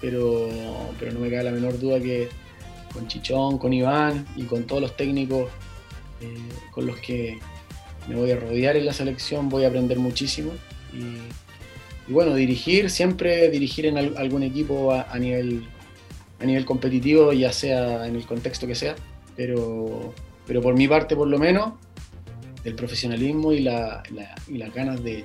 pero, 0.03 0.49
pero 0.99 1.13
no 1.13 1.21
me 1.21 1.31
cabe 1.31 1.45
la 1.45 1.53
menor 1.53 1.79
duda 1.79 2.01
que 2.01 2.29
con 2.93 3.07
Chichón, 3.07 3.57
con 3.57 3.73
Iván 3.73 4.27
y 4.37 4.43
con 4.43 4.65
todos 4.65 4.83
los 4.83 4.97
técnicos 4.97 5.45
eh, 5.45 5.49
con 6.71 6.87
los 6.87 6.97
que 6.99 7.39
me 8.09 8.17
voy 8.17 8.31
a 8.31 8.37
rodear 8.37 8.77
en 8.77 8.87
la 8.87 8.93
selección 8.93 9.49
voy 9.49 9.65
a 9.65 9.69
aprender 9.69 9.99
muchísimo. 9.99 10.53
Y, 10.93 12.13
bueno, 12.13 12.35
dirigir, 12.35 12.91
siempre 12.91 13.49
dirigir 13.51 13.87
en 13.87 13.97
algún 13.97 14.43
equipo 14.43 14.93
a, 14.93 15.19
nivel, 15.19 15.65
a 16.41 16.45
nivel 16.45 16.65
competitivo, 16.65 17.33
ya 17.33 17.53
sea 17.53 18.07
en 18.07 18.17
el 18.17 18.27
contexto 18.27 18.67
que 18.67 18.75
sea, 18.75 18.97
pero, 19.37 20.13
pero 20.47 20.61
por 20.61 20.75
mi 20.75 20.89
parte 20.89 21.15
por 21.15 21.29
lo 21.29 21.39
menos, 21.39 21.75
el 22.65 22.75
profesionalismo 22.75 23.53
y, 23.53 23.61
la, 23.61 24.03
y 24.49 24.59
las 24.59 24.75
ganas 24.75 25.03
de, 25.03 25.25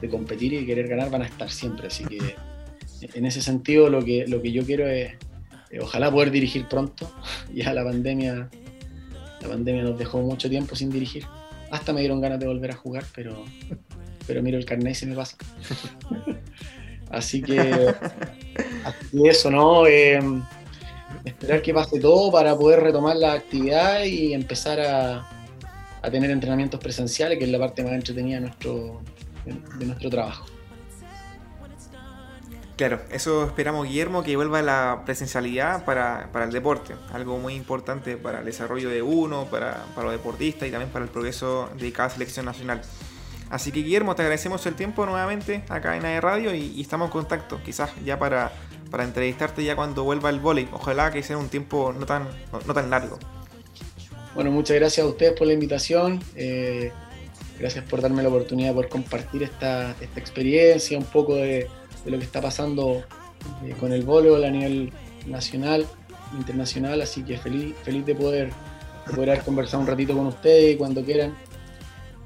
de 0.00 0.08
competir 0.08 0.52
y 0.52 0.66
querer 0.66 0.88
ganar 0.88 1.10
van 1.10 1.22
a 1.22 1.26
estar 1.26 1.50
siempre, 1.50 1.86
así 1.86 2.04
que 2.04 2.34
en 3.14 3.26
ese 3.26 3.42
sentido 3.42 3.88
lo 3.88 4.04
que, 4.04 4.26
lo 4.26 4.42
que 4.42 4.52
yo 4.52 4.64
quiero 4.64 4.86
es, 4.88 5.12
eh, 5.70 5.80
ojalá 5.80 6.10
poder 6.10 6.30
dirigir 6.30 6.66
pronto. 6.66 7.10
Ya 7.54 7.72
la 7.72 7.84
pandemia, 7.84 8.50
la 9.46 9.54
pandemia 9.54 9.82
nos 9.82 9.98
dejó 9.98 10.18
mucho 10.20 10.48
tiempo 10.48 10.74
sin 10.74 10.90
dirigir. 10.90 11.24
Hasta 11.70 11.92
me 11.92 12.00
dieron 12.00 12.20
ganas 12.20 12.38
de 12.38 12.46
volver 12.46 12.70
a 12.72 12.76
jugar, 12.76 13.04
pero, 13.14 13.44
pero 14.26 14.42
miro 14.42 14.58
el 14.58 14.64
carnet 14.64 14.92
y 14.92 14.94
se 14.94 15.06
me 15.06 15.14
pasa. 15.14 15.36
así 17.10 17.42
que, 17.42 17.94
eso, 19.24 19.50
¿no? 19.50 19.86
Eh, 19.86 20.20
esperar 21.24 21.62
que 21.62 21.74
pase 21.74 22.00
todo 22.00 22.30
para 22.30 22.56
poder 22.56 22.80
retomar 22.80 23.16
la 23.16 23.32
actividad 23.32 24.04
y 24.04 24.32
empezar 24.32 24.80
a, 24.80 25.28
a 26.02 26.10
tener 26.10 26.30
entrenamientos 26.30 26.80
presenciales, 26.80 27.38
que 27.38 27.44
es 27.44 27.50
la 27.50 27.58
parte 27.58 27.82
más 27.82 27.92
entretenida 27.92 28.40
nuestro, 28.40 29.02
de 29.44 29.86
nuestro 29.86 30.10
trabajo. 30.10 30.46
Claro, 32.76 33.00
eso 33.10 33.46
esperamos, 33.46 33.86
Guillermo, 33.86 34.22
que 34.22 34.36
vuelva 34.36 34.60
la 34.60 35.02
presencialidad 35.06 35.86
para, 35.86 36.28
el 36.44 36.52
deporte, 36.52 36.94
algo 37.10 37.38
muy 37.38 37.54
importante 37.54 38.18
para 38.18 38.40
el 38.40 38.44
desarrollo 38.44 38.90
de 38.90 39.00
uno, 39.00 39.46
para, 39.50 39.86
los 39.96 40.12
deportistas 40.12 40.68
y 40.68 40.70
también 40.70 40.92
para 40.92 41.06
el 41.06 41.10
progreso 41.10 41.70
de 41.78 41.90
cada 41.90 42.10
selección 42.10 42.44
nacional. 42.44 42.82
Así 43.48 43.72
que, 43.72 43.80
Guillermo, 43.80 44.14
te 44.14 44.22
agradecemos 44.22 44.66
el 44.66 44.74
tiempo 44.74 45.06
nuevamente 45.06 45.64
acá 45.70 45.96
en 45.96 46.04
AE 46.04 46.20
Radio 46.20 46.54
y, 46.54 46.78
estamos 46.78 47.06
en 47.06 47.12
contacto, 47.12 47.60
quizás 47.64 47.90
ya 48.04 48.18
para, 48.18 48.52
para 48.90 49.04
entrevistarte 49.04 49.64
ya 49.64 49.74
cuando 49.74 50.04
vuelva 50.04 50.28
el 50.28 50.40
vóley. 50.40 50.68
Ojalá 50.72 51.10
que 51.10 51.22
sea 51.22 51.38
un 51.38 51.48
tiempo 51.48 51.94
no 51.98 52.04
tan, 52.04 52.28
no, 52.52 52.74
tan 52.74 52.90
largo. 52.90 53.18
Bueno, 54.34 54.50
muchas 54.50 54.76
gracias 54.76 55.06
a 55.06 55.08
ustedes 55.08 55.32
por 55.32 55.46
la 55.46 55.54
invitación. 55.54 56.22
Eh, 56.34 56.92
gracias 57.58 57.86
por 57.86 58.02
darme 58.02 58.22
la 58.22 58.28
oportunidad 58.28 58.74
de 58.74 58.86
compartir 58.86 59.44
esta, 59.44 59.92
esta 59.98 60.20
experiencia, 60.20 60.98
un 60.98 61.04
poco 61.04 61.36
de 61.36 61.70
de 62.06 62.12
lo 62.12 62.18
que 62.18 62.24
está 62.24 62.40
pasando 62.40 63.02
eh, 63.64 63.74
con 63.78 63.92
el 63.92 64.04
voleibol 64.04 64.44
a 64.44 64.50
nivel 64.50 64.92
nacional, 65.26 65.84
internacional, 66.38 67.02
así 67.02 67.22
que 67.22 67.36
feliz, 67.36 67.74
feliz 67.82 68.06
de 68.06 68.14
poder, 68.14 68.50
poder 69.12 69.30
haber 69.30 69.42
conversado 69.44 69.82
un 69.82 69.88
ratito 69.88 70.16
con 70.16 70.26
ustedes 70.26 70.76
cuando 70.76 71.04
quieran. 71.04 71.34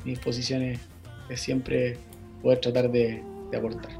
Mi 0.04 0.10
disposición 0.12 0.62
es, 0.62 0.78
siempre 1.40 1.96
poder 2.42 2.60
tratar 2.60 2.90
de, 2.90 3.22
de 3.50 3.56
aportar. 3.56 3.92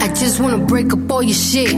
I 0.00 0.08
just 0.16 0.38
wanna 0.38 0.58
break 0.58 0.92
up 0.92 1.10
all 1.10 1.22
your 1.22 1.34
shit. 1.34 1.74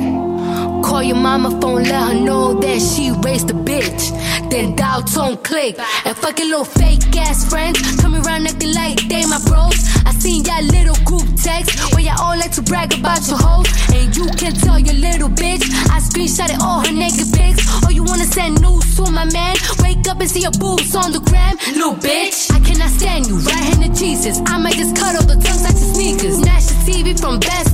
Call 0.86 1.02
your 1.02 1.16
mama 1.16 1.50
phone, 1.60 1.82
let 1.82 2.14
her 2.14 2.14
know 2.14 2.54
that 2.60 2.78
she 2.80 3.10
raised 3.26 3.50
a 3.50 3.54
bitch. 3.54 4.14
Then 4.50 4.76
dial 4.76 5.02
tone 5.02 5.36
click. 5.38 5.74
And 6.06 6.16
fucking 6.16 6.46
little 6.46 6.64
fake 6.64 7.02
ass 7.16 7.50
friends 7.50 7.78
coming 8.00 8.24
around 8.24 8.46
acting 8.46 8.72
like 8.72 8.96
they 9.08 9.26
my 9.26 9.42
bros. 9.50 9.74
I 10.06 10.12
seen 10.14 10.44
y'all 10.44 10.62
little 10.62 10.94
group 11.04 11.26
text 11.42 11.74
where 11.92 12.04
y'all 12.06 12.22
all 12.22 12.38
like 12.38 12.52
to 12.52 12.62
brag 12.62 12.94
about 12.94 13.26
your 13.26 13.36
hoes. 13.36 13.66
And 13.92 14.14
you 14.16 14.26
can 14.38 14.54
tell 14.54 14.78
your 14.78 14.94
little 14.94 15.28
bitch. 15.28 15.66
I 15.90 15.98
screenshotted 15.98 16.60
all 16.62 16.86
her 16.86 16.92
naked 16.92 17.34
pics. 17.34 17.66
Or 17.84 17.90
you 17.90 18.04
wanna 18.04 18.24
send 18.24 18.62
news 18.62 18.86
to 18.96 19.10
my 19.10 19.26
man? 19.34 19.56
Wake 19.82 20.06
up 20.06 20.20
and 20.20 20.30
see 20.30 20.46
your 20.46 20.54
boobs 20.62 20.94
on 20.94 21.10
the 21.10 21.18
gram, 21.18 21.58
little 21.74 21.98
bitch. 21.98 22.46
I 22.54 22.60
cannot 22.60 22.90
stand 22.90 23.26
you, 23.26 23.38
right 23.42 23.64
hand 23.74 23.82
of 23.82 23.92
Jesus. 23.98 24.38
I 24.46 24.56
might 24.62 24.78
just 24.78 24.94
cut 24.94 25.18
all 25.18 25.26
the 25.26 25.34
tongues 25.34 25.66
out 25.66 25.74
your 25.74 25.90
sneakers. 25.98 26.38
Nash 26.46 26.66
the 26.70 26.78
TV 26.86 27.18
from 27.18 27.40
Best 27.40 27.65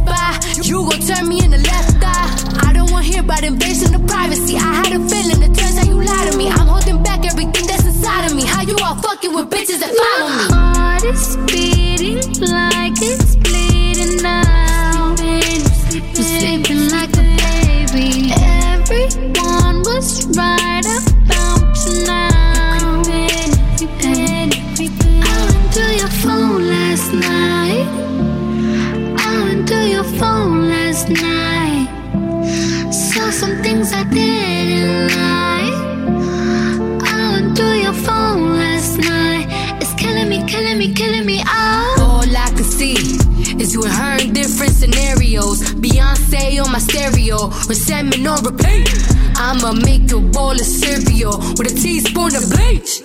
on 48.32 48.44
repeat. 48.44 48.88
I'ma 49.36 49.72
make 49.72 50.10
a 50.12 50.20
bowl 50.20 50.52
of 50.52 50.66
cereal 50.80 51.38
with 51.56 51.72
a 51.72 51.74
teaspoon 51.74 52.34
of 52.34 52.44
bleach 52.50 53.02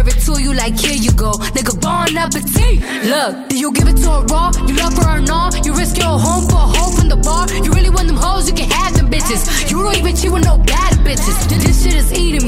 serve 0.00 0.08
it 0.08 0.18
to 0.26 0.42
you 0.42 0.52
like 0.54 0.78
here 0.78 0.98
you 1.06 1.12
go. 1.12 1.32
Nigga, 1.56 1.74
bon 1.80 2.16
appetit. 2.16 2.80
Look, 3.12 3.48
do 3.48 3.58
you 3.58 3.72
give 3.72 3.88
it 3.88 3.96
to 4.04 4.10
her 4.10 4.24
raw? 4.32 4.50
You 4.66 4.74
love 4.76 4.94
her 4.98 5.18
or 5.18 5.20
not? 5.20 5.64
You 5.66 5.72
risk 5.74 5.96
your 5.98 6.18
home 6.18 6.44
for 6.48 6.62
a 6.66 6.68
hoe 6.74 6.92
from 6.96 7.08
the 7.08 7.16
bar? 7.16 7.44
You 7.52 7.70
really 7.72 7.90
want 7.90 8.06
them 8.08 8.16
hoes? 8.16 8.48
You 8.48 8.54
can 8.54 8.68
have 8.70 8.94
them 8.96 9.08
bitches. 9.10 9.70
You 9.70 9.82
don't 9.82 9.96
even 9.96 10.14
cheat 10.16 10.32
with 10.32 10.44
no 10.44 10.58
bad 10.58 10.92
bitches. 11.06 11.36
This 11.48 11.82
shit 11.82 11.94
is 11.94 12.12
eating 12.12 12.39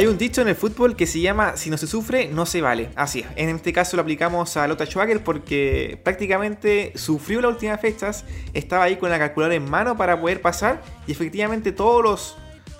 Hay 0.00 0.06
un 0.06 0.16
dicho 0.16 0.40
en 0.40 0.48
el 0.48 0.56
fútbol 0.56 0.96
que 0.96 1.06
se 1.06 1.20
llama 1.20 1.58
si 1.58 1.68
no 1.68 1.76
se 1.76 1.86
sufre, 1.86 2.26
no 2.28 2.46
se 2.46 2.62
vale. 2.62 2.88
Así 2.96 3.20
es. 3.20 3.26
En 3.36 3.50
este 3.50 3.70
caso 3.70 3.98
lo 3.98 4.00
aplicamos 4.00 4.56
a 4.56 4.66
Lota 4.66 4.86
Schwager 4.86 5.22
porque 5.22 6.00
prácticamente 6.02 6.94
sufrió 6.94 7.42
las 7.42 7.50
últimas 7.50 7.78
fechas, 7.82 8.24
estaba 8.54 8.84
ahí 8.84 8.96
con 8.96 9.10
la 9.10 9.18
calculadora 9.18 9.56
en 9.56 9.68
mano 9.68 9.98
para 9.98 10.18
poder 10.18 10.40
pasar 10.40 10.80
y 11.06 11.12
efectivamente 11.12 11.70
todos 11.72 12.02
los 12.02 12.36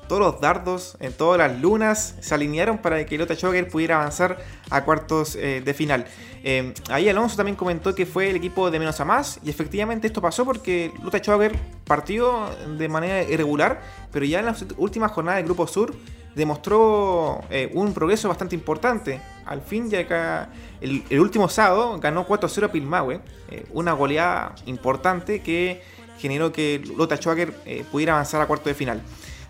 todos 0.09 0.22
los 0.22 0.40
dardos 0.40 0.96
en 0.98 1.12
todas 1.12 1.37
las 1.37 1.61
lunas 1.61 2.16
se 2.20 2.35
alinearon 2.35 2.78
para 2.78 3.04
que 3.04 3.18
Lota 3.18 3.35
Schwager 3.35 3.68
pudiera 3.68 3.96
avanzar 3.96 4.38
a 4.70 4.83
cuartos 4.87 5.37
eh, 5.37 5.61
de 5.62 5.74
final. 5.74 6.06
Eh, 6.42 6.72
ahí 6.88 7.06
Alonso 7.11 7.37
también 7.37 7.54
comentó 7.54 7.94
que 7.94 8.06
fue 8.06 8.30
el 8.30 8.37
equipo 8.37 8.70
de 8.70 8.78
menos 8.78 8.98
a 8.98 9.04
más 9.04 9.40
y 9.44 9.50
efectivamente 9.50 10.06
esto 10.06 10.22
pasó 10.22 10.46
porque 10.46 10.90
Lota 11.04 11.18
Schwager 11.18 11.54
partió 11.85 12.48
de 12.78 12.88
manera 12.88 13.22
irregular, 13.24 13.83
pero 14.11 14.24
ya 14.24 14.38
en 14.38 14.46
las 14.46 14.64
últimas 14.78 15.12
jornadas 15.12 15.37
del 15.40 15.44
Grupo 15.44 15.66
Sur 15.66 15.94
demostró 16.34 17.42
eh, 17.50 17.70
un 17.74 17.92
progreso 17.92 18.28
bastante 18.28 18.54
importante. 18.54 19.20
Al 19.44 19.60
fin, 19.62 19.90
ya 19.90 20.00
acá 20.00 20.50
el, 20.80 21.20
último 21.20 21.48
sábado 21.48 21.98
ganó 21.98 22.26
4-0 22.26 22.64
a 22.64 22.72
Pilmahue, 22.72 23.20
eh, 23.50 23.64
una 23.72 23.92
goleada 23.92 24.54
importante 24.66 25.40
que 25.40 25.82
generó 26.18 26.52
que 26.52 26.82
Lota 26.96 27.16
Schwager 27.16 27.54
eh, 27.64 27.84
pudiera 27.90 28.12
avanzar 28.12 28.40
a 28.40 28.46
cuarto 28.46 28.68
de 28.68 28.74
final. 28.74 29.02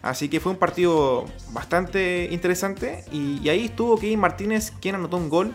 Así 0.02 0.30
que 0.30 0.40
fue 0.40 0.52
un 0.52 0.58
partido 0.58 1.26
bastante 1.50 2.28
interesante 2.30 3.04
y, 3.12 3.46
ahí 3.50 3.66
estuvo 3.66 3.98
Kevin 3.98 4.20
Martínez 4.20 4.72
quien 4.80 4.94
anotó 4.94 5.18
un 5.18 5.28
gol 5.28 5.52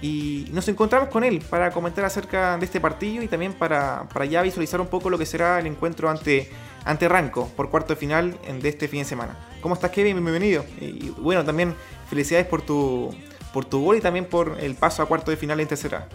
y 0.00 0.48
nos 0.52 0.66
encontramos 0.68 1.10
con 1.10 1.22
él 1.22 1.42
para 1.50 1.70
comentar 1.70 2.04
acerca 2.04 2.56
de 2.56 2.64
este 2.64 2.80
partido 2.80 3.22
y 3.22 3.28
también 3.28 3.52
para, 3.52 4.08
para 4.12 4.24
ya 4.24 4.40
visualizar 4.40 4.80
un 4.80 4.86
poco 4.86 5.10
lo 5.10 5.18
que 5.18 5.26
será 5.26 5.58
el 5.58 5.66
encuentro 5.66 6.08
ante 6.08 6.48
ante 6.84 7.08
Ranco 7.08 7.48
por 7.56 7.70
cuarto 7.70 7.94
de 7.94 7.96
final 7.96 8.38
de 8.60 8.68
este 8.68 8.88
fin 8.88 9.00
de 9.00 9.04
semana. 9.04 9.36
¿Cómo 9.60 9.74
estás, 9.74 9.90
Kevin? 9.90 10.16
Bienvenido. 10.16 10.64
Y 10.80 11.10
bueno, 11.18 11.44
también 11.44 11.74
felicidades 12.08 12.46
por 12.46 12.62
tu, 12.62 13.10
por 13.52 13.64
tu 13.64 13.82
gol 13.82 13.96
y 13.96 14.00
también 14.00 14.26
por 14.26 14.58
el 14.60 14.74
paso 14.74 15.02
a 15.02 15.06
cuarto 15.06 15.30
de 15.30 15.36
final 15.36 15.60
en 15.60 15.68
tercera. 15.68 16.08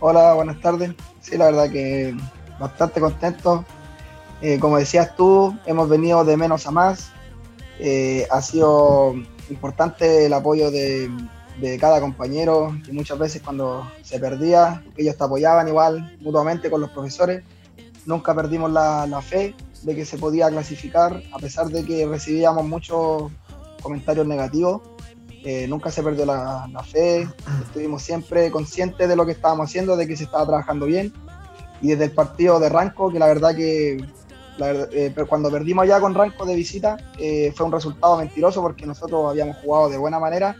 Hola, 0.00 0.34
buenas 0.34 0.60
tardes. 0.60 0.92
Sí, 1.20 1.36
la 1.36 1.46
verdad 1.46 1.70
que 1.70 2.16
bastante 2.58 3.00
contento. 3.00 3.64
Eh, 4.40 4.58
como 4.58 4.78
decías 4.78 5.14
tú, 5.14 5.56
hemos 5.66 5.88
venido 5.88 6.24
de 6.24 6.36
menos 6.36 6.66
a 6.66 6.72
más. 6.72 7.12
Eh, 7.78 8.26
ha 8.30 8.42
sido 8.42 9.14
importante 9.48 10.26
el 10.26 10.32
apoyo 10.32 10.70
de, 10.70 11.08
de, 11.60 11.78
cada 11.78 12.00
compañero 12.00 12.76
y 12.88 12.92
muchas 12.92 13.18
veces 13.18 13.42
cuando 13.42 13.88
se 14.02 14.18
perdía, 14.18 14.82
ellos 14.96 15.16
te 15.16 15.24
apoyaban 15.24 15.68
igual 15.68 16.16
mutuamente 16.20 16.70
con 16.70 16.80
los 16.80 16.90
profesores 16.90 17.42
nunca 18.06 18.34
perdimos 18.34 18.70
la, 18.70 19.22
fe 19.22 19.54
de 19.82 19.94
que 19.94 20.04
se 20.04 20.18
podía 20.18 20.48
clasificar, 20.48 21.22
a 21.32 21.38
pesar 21.38 21.68
de 21.68 21.84
que 21.84 22.06
recibíamos 22.06 22.64
muchos 22.64 23.30
comentarios 23.82 24.26
negativos. 24.26 24.82
Eh, 25.44 25.66
nunca 25.66 25.90
se 25.90 26.04
perdió 26.04 26.24
la, 26.24 26.68
fe, 26.88 27.28
estuvimos 27.64 28.02
siempre 28.02 28.50
conscientes 28.50 29.08
de 29.08 29.16
lo 29.16 29.26
que 29.26 29.32
estábamos 29.32 29.68
haciendo, 29.68 29.96
de 29.96 30.06
que 30.06 30.16
se 30.16 30.24
estaba 30.24 30.46
trabajando 30.46 30.86
bien. 30.86 31.12
Y 31.80 31.88
desde 31.88 32.04
el 32.04 32.12
partido 32.12 32.60
de 32.60 32.68
Ranco, 32.68 33.10
que 33.10 33.18
la 33.18 33.26
verdad 33.26 33.54
que 33.56 34.04
eh, 34.60 35.14
cuando 35.28 35.50
perdimos 35.50 35.88
ya 35.88 35.98
con 35.98 36.14
Ranco 36.14 36.44
de 36.46 36.54
visita, 36.54 36.96
eh, 37.18 37.52
fue 37.56 37.66
un 37.66 37.72
resultado 37.72 38.16
mentiroso 38.18 38.62
porque 38.62 38.86
nosotros 38.86 39.28
habíamos 39.28 39.56
jugado 39.56 39.88
de 39.88 39.98
buena 39.98 40.20
manera 40.20 40.56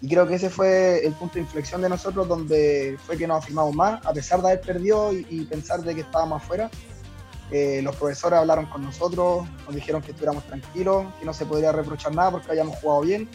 y 0.00 0.08
creo 0.08 0.26
que 0.26 0.34
ese 0.34 0.50
fue 0.50 1.04
el 1.06 1.12
punto 1.14 1.34
de 1.34 1.40
inflexión 1.40 1.80
de 1.80 1.88
nosotros, 1.88 2.28
donde 2.28 2.98
fue 3.06 3.16
que 3.16 3.26
nos 3.26 3.42
afirmamos 3.42 3.74
más, 3.74 4.04
a 4.04 4.12
pesar 4.12 4.40
de 4.42 4.48
haber 4.48 4.60
perdido 4.60 5.12
y, 5.12 5.44
pensar 5.48 5.82
de 5.82 5.94
que 5.94 6.02
estábamos 6.02 6.42
afuera. 6.42 6.70
Eh, 7.50 7.80
los 7.82 7.94
profesores 7.96 8.38
hablaron 8.40 8.66
con 8.66 8.82
nosotros, 8.82 9.46
nos 9.64 9.74
dijeron 9.74 10.02
que 10.02 10.10
estuviéramos 10.10 10.44
tranquilos, 10.44 11.06
que 11.18 11.24
no 11.24 11.32
se 11.32 11.46
podría 11.46 11.72
reprochar 11.72 12.14
nada 12.14 12.32
porque 12.32 12.50
habíamos 12.50 12.76
jugado 12.78 13.02
bien. 13.02 13.28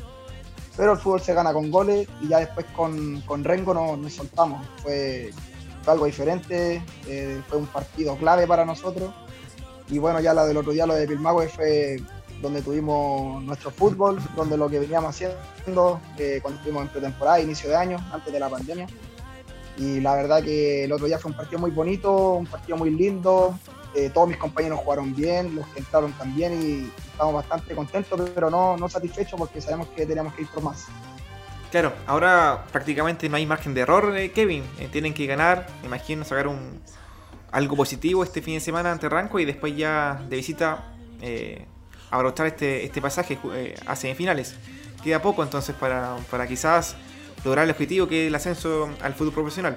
Pero 0.78 0.94
el 0.94 1.00
fútbol 1.00 1.22
se 1.22 1.34
gana 1.34 1.54
con 1.54 1.72
goles 1.72 2.08
y 2.22 2.30
ya 2.30 2.40
después 2.40 2.66
con, 2.76 3.22
con 3.22 3.44
Rengo 3.44 3.74
nos, 3.74 4.14
soltamos. 4.14 4.66
Fue, 4.82 5.32
algo 5.88 6.06
diferente, 6.06 6.84
eh, 7.08 7.42
fue 7.48 7.58
un 7.58 7.66
partido 7.66 8.16
clave 8.18 8.46
para 8.46 8.66
nosotros. 8.66 9.14
Y 9.90 9.98
bueno, 9.98 10.20
ya 10.20 10.34
la 10.34 10.46
del 10.46 10.58
otro 10.58 10.72
día, 10.72 10.86
lo 10.86 10.94
de 10.94 11.08
Pilmagüe, 11.08 11.50
fue 11.50 11.98
donde 12.42 12.62
tuvimos 12.62 13.44
nuestro 13.44 13.72
fútbol, 13.72 14.20
donde 14.36 14.58
lo 14.58 14.70
que 14.70 14.80
veníamos 14.80 15.10
haciendo 15.10 16.00
eh, 16.18 16.40
cuando 16.42 16.60
estuvimos 16.60 16.84
en 16.84 16.90
pretemporada, 16.90 17.40
inicio 17.40 17.70
de 17.70 17.76
año, 17.76 17.98
antes 18.12 18.34
de 18.34 18.40
la 18.40 18.50
pandemia. 18.50 18.88
Y 19.78 20.00
la 20.00 20.16
verdad 20.16 20.44
que 20.44 20.86
el 20.86 20.92
otro 20.92 21.06
día 21.06 21.18
fue 21.18 21.32
un 21.32 21.38
partido 21.38 21.60
muy 21.60 21.72
bonito, 21.72 22.34
un 22.34 22.46
partido 22.46 22.78
muy 22.78 22.90
lindo. 22.90 23.58
Eh, 23.94 24.10
todos 24.10 24.28
mis 24.28 24.38
compañeros 24.38 24.80
jugaron 24.80 25.14
bien, 25.16 25.56
los 25.56 25.68
que 25.68 25.80
entraron 25.80 26.14
también 26.14 26.54
y 26.62 26.92
estamos 27.12 27.34
bastante 27.34 27.76
contentos, 27.76 28.30
pero 28.34 28.50
no, 28.50 28.78
no 28.78 28.88
satisfechos 28.88 29.38
porque 29.38 29.60
sabemos 29.60 29.88
que 29.90 30.06
tenemos 30.06 30.34
que 30.34 30.44
ir 30.44 30.48
por 30.48 30.64
más. 30.64 30.88
Claro, 31.72 31.94
ahora 32.06 32.66
prácticamente 32.72 33.30
no 33.30 33.38
hay 33.38 33.46
margen 33.46 33.74
de 33.74 33.82
error, 33.82 34.16
eh, 34.18 34.32
Kevin. 34.32 34.64
tienen 34.92 35.14
que 35.14 35.26
ganar, 35.26 35.68
me 35.82 35.88
imagino, 35.88 36.24
sacar 36.26 36.48
un, 36.48 36.82
algo 37.52 37.76
positivo 37.76 38.24
este 38.24 38.42
fin 38.42 38.56
de 38.56 38.60
semana 38.60 38.92
ante 38.92 39.10
Ranco 39.10 39.40
y 39.40 39.46
después 39.46 39.76
ya 39.76 40.22
de 40.30 40.36
visita 40.38 40.94
abrochar 42.12 42.48
este, 42.48 42.86
este 42.86 43.02
pasaje 43.02 43.40
eh, 43.54 43.76
a 43.86 43.96
semifinales. 43.96 44.56
Queda 45.04 45.22
poco 45.22 45.42
entonces 45.42 45.76
para, 45.76 46.48
quizás 46.48 46.96
lograr 47.44 47.66
el 47.66 47.72
objetivo 47.72 48.08
que 48.08 48.24
es 48.24 48.28
el 48.28 48.36
ascenso 48.36 48.90
al 49.02 49.14
fútbol 49.14 49.34
profesional. 49.34 49.76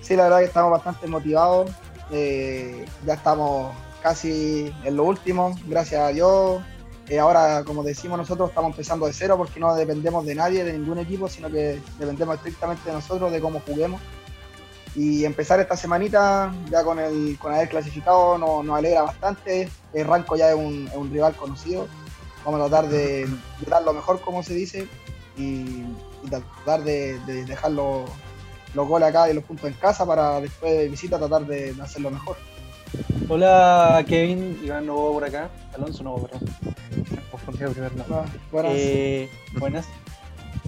Sí, 0.00 0.16
la 0.16 0.24
verdad 0.24 0.38
que 0.40 0.46
estamos 0.46 0.70
bastante 0.72 1.06
motivados. 1.06 1.70
Eh, 2.10 2.84
ya 3.06 3.14
estamos 3.14 3.72
casi 4.02 4.74
en 4.84 4.96
lo 4.96 5.04
último, 5.04 5.56
gracias 5.66 6.00
a 6.00 6.08
Dios. 6.08 6.60
Eh, 7.08 7.18
ahora, 7.18 7.64
como 7.64 7.82
decimos 7.82 8.18
nosotros, 8.18 8.48
estamos 8.48 8.70
empezando 8.70 9.06
de 9.06 9.12
cero 9.12 9.36
porque 9.36 9.58
no 9.60 9.74
dependemos 9.74 10.24
de 10.24 10.34
nadie, 10.34 10.64
de 10.64 10.72
ningún 10.72 10.98
equipo, 10.98 11.28
sino 11.28 11.50
que 11.50 11.80
dependemos 11.98 12.36
estrictamente 12.36 12.88
de 12.88 12.94
nosotros, 12.94 13.32
de 13.32 13.40
cómo 13.40 13.60
juguemos. 13.60 14.00
Y 14.94 15.24
empezar 15.24 15.60
esta 15.60 15.76
semanita 15.76 16.52
ya 16.70 16.82
con 16.82 16.98
el 16.98 17.38
con 17.38 17.52
haber 17.52 17.68
clasificado 17.68 18.38
nos, 18.38 18.76
alegra 18.76 19.02
bastante. 19.02 19.68
El 19.92 20.06
Ranco 20.06 20.36
ya 20.36 20.50
es 20.50 20.56
un, 20.56 21.10
rival 21.12 21.34
conocido. 21.34 21.86
Vamos 22.44 22.60
a 22.60 22.68
tratar 22.68 22.90
de, 22.90 23.28
dar 23.68 23.82
lo 23.82 23.92
mejor, 23.92 24.20
como 24.20 24.42
se 24.42 24.54
dice, 24.54 24.88
y, 25.36 25.84
tratar 26.28 26.82
de, 26.82 27.18
dejar 27.44 27.72
los, 27.72 28.10
goles 28.74 29.08
acá 29.08 29.30
y 29.30 29.34
los 29.34 29.44
puntos 29.44 29.66
en 29.66 29.74
casa 29.74 30.06
para 30.06 30.40
después 30.40 30.72
de 30.72 30.88
visita 30.88 31.18
tratar 31.18 31.46
de, 31.46 31.74
hacerlo 31.80 32.10
mejor. 32.10 32.36
Hola 33.28 34.04
Kevin, 34.08 34.58
Iván 34.64 34.86
Novo 34.86 35.12
por 35.12 35.24
acá. 35.24 35.48
Alonso 35.74 36.02
Novo, 36.02 36.26
perdón. 36.26 36.48
Ah, 38.10 38.24
buenas. 38.50 38.72
Eh, 38.74 39.30
buenas. 39.58 39.86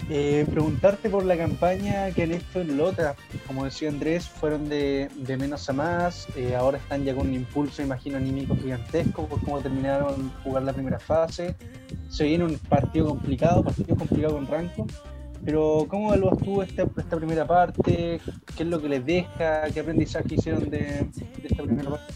Eh, 0.09 0.45
preguntarte 0.51 1.09
por 1.09 1.23
la 1.23 1.37
campaña 1.37 2.11
que 2.11 2.23
han 2.23 2.33
hecho 2.33 2.61
en 2.61 2.77
Lota. 2.77 3.15
Como 3.47 3.63
decía 3.63 3.89
Andrés, 3.89 4.27
fueron 4.27 4.67
de, 4.67 5.09
menos 5.39 5.69
a 5.69 5.73
más. 5.73 6.27
Eh, 6.35 6.55
ahora 6.55 6.77
están 6.77 7.05
ya 7.05 7.15
con 7.15 7.27
un 7.27 7.33
impulso, 7.33 7.81
imagino, 7.81 8.17
anímico 8.17 8.55
gigantesco 8.55 9.27
por 9.27 9.41
cómo 9.41 9.61
terminaron 9.61 10.31
jugar 10.43 10.63
la 10.63 10.73
primera 10.73 10.99
fase. 10.99 11.55
Se 12.09 12.25
viene 12.25 12.43
un 12.43 12.57
partido 12.57 13.07
complicado, 13.07 13.63
partido 13.63 13.95
complicado 13.95 14.33
con 14.33 14.47
Ranco. 14.47 14.87
Pero, 15.45 15.85
¿cómo 15.89 16.13
evalúas 16.13 16.37
tú 16.39 16.61
esta, 16.61 16.83
esta 16.83 17.17
primera 17.17 17.45
parte? 17.45 18.19
¿Qué 18.55 18.63
es 18.63 18.69
lo 18.69 18.81
que 18.81 18.89
les 18.89 19.05
deja? 19.05 19.63
¿Qué 19.73 19.79
aprendizaje 19.79 20.35
hicieron 20.35 20.69
de, 20.69 21.09
esta 21.43 21.63
primera 21.63 21.89
parte? 21.89 22.13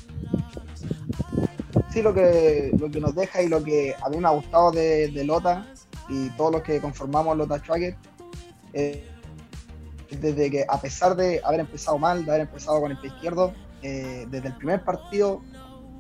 Sí, 1.92 2.02
lo 2.02 2.14
que, 2.14 2.72
lo 2.78 2.90
que 2.90 3.00
nos 3.00 3.16
deja 3.16 3.42
y 3.42 3.50
lo 3.50 3.64
que 3.64 3.96
a 4.02 4.10
mí 4.10 4.18
me 4.18 4.28
ha 4.28 4.32
gustado 4.32 4.72
de, 4.72 5.10
de 5.10 5.24
Lota 5.24 5.66
y 6.10 6.30
todos 6.32 6.52
los 6.52 6.62
que 6.64 6.80
conformamos 6.80 7.38
los 7.38 7.48
Tracker, 7.48 7.96
eh, 8.74 9.08
desde 10.10 10.50
que 10.50 10.66
a 10.68 10.80
pesar 10.80 11.16
de 11.16 11.42
haber 11.44 11.62
empezado 11.62 11.98
mal, 11.98 12.24
de 12.26 12.32
haber 12.32 12.42
empezado 12.48 12.80
con 12.80 12.92
el 12.92 12.98
pie 12.98 13.10
izquierdo, 13.10 13.54
eh, 13.82 14.26
desde 14.30 14.48
el 14.50 14.56
primer 14.56 14.84
partido 14.84 15.42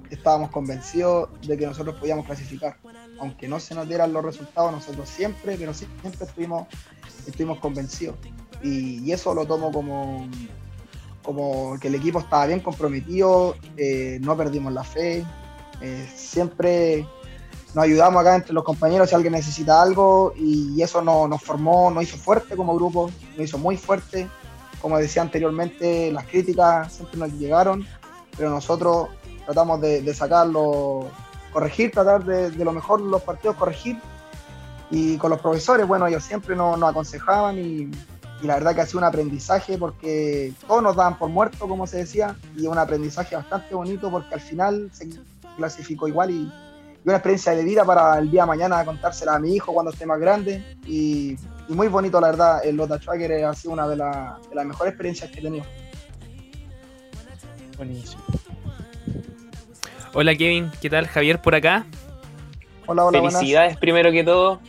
estábamos 0.10 0.51
convencidos 0.51 1.30
de 1.41 1.58
que 1.58 1.66
nosotros 1.66 1.95
podíamos 1.99 2.26
clasificar. 2.26 2.78
Aunque 3.20 3.47
no 3.47 3.60
se 3.60 3.76
nos 3.76 3.88
dieran 3.88 4.14
los 4.14 4.24
resultados, 4.24 4.72
nosotros 4.72 5.10
siempre, 5.10 5.58
pero 5.58 5.74
siempre 5.74 6.12
estuvimos, 6.22 6.68
estuvimos 7.26 7.60
convencidos. 7.60 8.16
Y, 8.64 9.12
eso 9.12 9.34
lo 9.34 9.45
tomo 9.45 9.72
como, 9.72 10.28
como 11.24 11.78
que 11.80 11.89
el 11.89 11.95
equipo 11.95 12.20
estaba 12.20 12.45
bien 12.45 12.62
comprometido, 12.62 13.55
eh, 13.76 14.20
no 14.22 14.38
perdimos 14.38 14.72
la 14.72 14.84
fe, 14.84 15.26
siempre 16.16 17.05
nos 17.74 17.84
ayudamos 17.84 18.22
acá 18.22 18.36
entre 18.36 18.53
los 18.53 18.63
compañeros 18.63 19.09
si 19.09 19.15
alguien 19.15 19.34
necesita 19.34 19.82
algo 19.82 20.34
y 20.36 20.82
eso 20.82 21.01
nos, 21.01 21.41
formó, 21.41 21.91
nos 21.91 22.03
hizo 22.03 22.18
fuerte 22.18 22.55
como 22.55 22.76
grupo, 22.76 23.11
nos 23.36 23.45
hizo 23.45 23.57
muy 23.57 23.78
fuerte. 23.78 24.28
Como 24.82 24.97
decía 24.97 25.22
anteriormente, 25.22 26.11
las 26.11 26.26
críticas 26.26 26.93
siempre 26.93 27.20
nos 27.20 27.34
llegaron, 27.34 27.86
pero 28.38 28.49
nosotros 28.49 29.09
tratamos 29.45 29.82
de, 29.82 30.13
sacarlo, 30.13 31.07
corregir, 31.51 31.91
tratar 31.91 32.24
de, 32.24 32.51
lo 32.63 32.72
mejor 32.72 33.01
los 33.01 33.22
partidos, 33.24 33.55
corregir. 33.55 33.99
Y 34.89 35.18
con 35.18 35.32
los 35.32 35.41
profesores, 35.41 35.86
bueno, 35.86 36.07
ellos 36.07 36.24
siempre 36.24 36.55
nos, 36.55 36.82
aconsejaban 36.82 37.57
y, 37.57 37.91
la 38.43 38.53
verdad 38.53 38.76
que 38.76 38.82
ha 38.82 38.86
sido 38.86 38.99
un 38.99 39.05
aprendizaje 39.05 39.80
porque 39.80 40.53
todos 40.68 40.84
nos 40.84 40.95
daban 40.95 41.18
por 41.18 41.28
muerto, 41.30 41.68
como 41.68 41.88
se 41.88 41.97
decía, 41.97 42.38
y 42.55 42.68
un 42.68 42.78
aprendizaje 42.78 43.36
bastante 43.36 43.74
bonito 43.74 44.11
porque 44.11 44.36
al 44.36 44.41
final 44.41 44.89
se 44.93 45.09
clasificó 45.57 46.07
igual 46.07 46.30
y, 46.30 46.51
una 47.08 47.18
experiencia 47.18 47.53
de 47.53 47.64
vida 47.64 47.86
para 47.86 48.20
el 48.20 48.30
día 48.30 48.41
de 48.41 48.47
mañana 48.47 48.84
contársela 48.84 49.36
a 49.36 49.39
mi 49.39 49.55
hijo 49.55 49.74
cuando 49.74 49.91
esté 49.91 50.05
más 50.05 50.20
grande. 50.20 50.62
Y, 50.86 51.38
muy 51.70 51.88
bonito, 51.88 52.20
la 52.20 52.28
verdad, 52.28 52.66
el 52.66 52.76
Lota 52.76 52.99
Tracker 52.99 53.45
ha 53.45 53.53
sido 53.53 53.74
una 53.74 53.88
de, 53.88 53.95
de 53.95 54.55
las 54.55 54.66
mejores 54.66 54.91
experiencias 54.91 55.32
que 55.32 55.39
he 55.39 55.41
tenido. 55.41 55.66
Buenísimo. 57.78 58.22
Hola 60.14 60.36
Kevin, 60.36 60.72
¿qué 60.82 60.89
tal? 60.89 61.08
Javier 61.08 61.41
por 61.41 61.55
acá. 61.55 61.86
Hola, 62.86 63.05
hola. 63.05 63.22
Felicidades 63.22 63.78
primero 63.78 64.12
que 64.12 64.24
todo. 64.24 64.60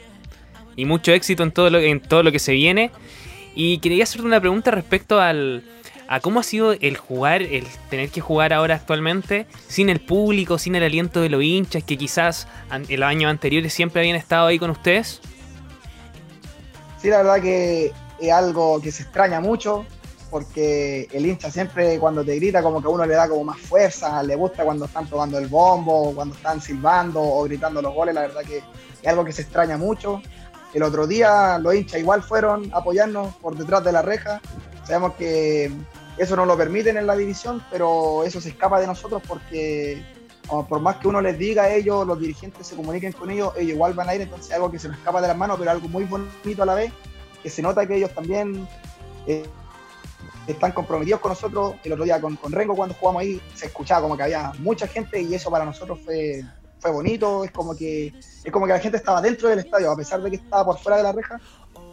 Y 0.76 0.84
mucho 0.84 1.10
éxito 1.12 1.42
en 1.42 1.50
todo 1.50 1.70
lo, 1.70 1.80
en 1.80 2.00
todo 2.00 2.22
lo 2.22 2.30
que 2.30 2.38
se 2.38 2.52
viene. 2.52 2.92
Y 3.56 3.78
quería 3.78 4.04
hacerte 4.04 4.26
una 4.26 4.40
pregunta 4.40 4.70
respecto 4.70 5.20
al, 5.20 5.64
a 6.08 6.20
cómo 6.20 6.40
ha 6.40 6.42
sido 6.42 6.72
el 6.72 6.96
jugar, 6.96 7.42
el 7.42 7.66
tener 7.90 8.08
que 8.08 8.20
jugar 8.20 8.52
ahora 8.52 8.74
actualmente 8.74 9.46
sin 9.68 9.90
el 9.90 10.00
público, 10.00 10.58
sin 10.58 10.74
el 10.74 10.82
aliento 10.82 11.20
de 11.20 11.28
los 11.28 11.42
hinchas 11.42 11.84
que 11.84 11.98
quizás 11.98 12.48
en 12.70 13.00
los 13.00 13.08
años 13.08 13.30
anteriores 13.30 13.72
siempre 13.72 14.00
habían 14.00 14.16
estado 14.16 14.46
ahí 14.46 14.58
con 14.58 14.70
ustedes. 14.70 15.20
Sí, 17.00 17.08
la 17.08 17.18
verdad 17.18 17.42
que 17.42 17.92
es 18.18 18.32
algo 18.32 18.80
que 18.80 18.90
se 18.90 19.04
extraña 19.04 19.40
mucho 19.40 19.84
porque 20.30 21.08
el 21.12 21.26
hincha 21.26 21.50
siempre 21.50 21.98
cuando 21.98 22.24
te 22.24 22.34
grita 22.36 22.62
como 22.62 22.82
que 22.82 22.88
uno 22.88 23.04
le 23.06 23.14
da 23.14 23.28
como 23.28 23.44
más 23.44 23.58
fuerza, 23.58 24.22
le 24.22 24.34
gusta 24.34 24.64
cuando 24.64 24.86
están 24.86 25.06
tomando 25.06 25.38
el 25.38 25.46
bombo, 25.46 26.12
cuando 26.14 26.34
están 26.34 26.60
silbando 26.60 27.20
o 27.22 27.44
gritando 27.44 27.80
los 27.80 27.94
goles, 27.94 28.14
la 28.14 28.22
verdad 28.22 28.42
que 28.42 28.58
es 28.58 29.08
algo 29.08 29.24
que 29.24 29.32
se 29.32 29.42
extraña 29.42 29.76
mucho. 29.76 30.22
El 30.74 30.82
otro 30.82 31.06
día 31.06 31.58
los 31.58 31.74
hinchas 31.74 32.00
igual 32.00 32.22
fueron 32.22 32.70
a 32.74 32.78
apoyarnos 32.78 33.34
por 33.36 33.56
detrás 33.56 33.84
de 33.84 33.92
la 33.92 34.02
reja. 34.02 34.40
Sabemos 34.84 35.14
que 35.14 35.70
eso 36.18 36.36
no 36.36 36.44
lo 36.44 36.56
permiten 36.56 36.96
en 36.96 37.06
la 37.06 37.16
división, 37.16 37.62
pero 37.70 38.24
eso 38.24 38.40
se 38.40 38.50
escapa 38.50 38.80
de 38.80 38.86
nosotros 38.86 39.22
porque 39.26 40.02
por 40.48 40.80
más 40.80 40.96
que 40.96 41.08
uno 41.08 41.20
les 41.20 41.38
diga 41.38 41.64
a 41.64 41.74
ellos, 41.74 42.06
los 42.06 42.18
dirigentes 42.18 42.66
se 42.66 42.74
comuniquen 42.74 43.12
con 43.12 43.30
ellos, 43.30 43.52
ellos 43.56 43.74
igual 43.74 43.92
van 43.92 44.08
a 44.08 44.14
ir, 44.14 44.22
entonces 44.22 44.52
algo 44.52 44.70
que 44.70 44.78
se 44.78 44.88
nos 44.88 44.96
escapa 44.96 45.20
de 45.20 45.28
las 45.28 45.36
manos, 45.36 45.58
pero 45.58 45.70
algo 45.70 45.88
muy 45.88 46.04
bonito 46.04 46.62
a 46.62 46.66
la 46.66 46.74
vez, 46.74 46.92
que 47.42 47.50
se 47.50 47.60
nota 47.60 47.86
que 47.86 47.96
ellos 47.96 48.14
también 48.14 48.66
eh, 49.26 49.44
están 50.46 50.72
comprometidos 50.72 51.20
con 51.20 51.30
nosotros. 51.30 51.74
El 51.84 51.92
otro 51.92 52.04
día 52.04 52.20
con, 52.20 52.36
con, 52.36 52.50
Rengo 52.50 52.74
cuando 52.74 52.94
jugamos 52.94 53.20
ahí 53.22 53.40
se 53.54 53.66
escuchaba 53.66 54.02
como 54.02 54.16
que 54.16 54.22
había 54.22 54.52
mucha 54.58 54.86
gente 54.86 55.20
y 55.20 55.34
eso 55.34 55.50
para 55.50 55.64
nosotros 55.64 55.98
fue, 56.04 56.42
fue 56.78 56.90
bonito, 56.90 57.44
es 57.44 57.50
como 57.50 57.76
que 57.76 58.14
es 58.44 58.52
como 58.52 58.66
que 58.66 58.72
la 58.72 58.80
gente 58.80 58.96
estaba 58.96 59.20
dentro 59.20 59.48
del 59.48 59.58
estadio, 59.58 59.90
a 59.90 59.96
pesar 59.96 60.22
de 60.22 60.30
que 60.30 60.36
estaba 60.36 60.64
por 60.64 60.78
fuera 60.78 60.96
de 60.96 61.02
la 61.02 61.12
reja, 61.12 61.38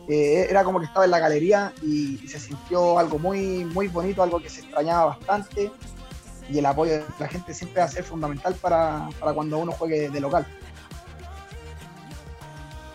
eh, 0.08 0.48
era 0.50 0.64
como 0.64 0.80
que 0.80 0.86
estaba 0.86 1.06
en 1.06 1.12
la 1.12 1.20
galería 1.20 1.74
y, 1.82 2.18
se 2.28 2.40
sintió 2.40 3.00
algo 3.00 3.18
muy, 3.18 3.66
muy 3.66 3.88
bonito, 3.88 4.22
algo 4.22 4.40
que 4.40 4.50
se 4.50 4.62
extrañaba 4.62 5.06
bastante. 5.06 5.72
Y 6.50 6.60
el 6.60 6.66
apoyo 6.66 6.94
de 6.94 7.04
la 7.20 7.28
gente 7.28 7.54
siempre 7.54 7.80
va 7.80 7.88
a 7.88 7.90
ser 7.90 8.04
fundamental 8.04 8.54
para, 8.56 9.10
cuando 9.34 9.58
uno 9.58 9.72
juegue 9.72 10.10
de 10.10 10.20
local. 10.20 10.46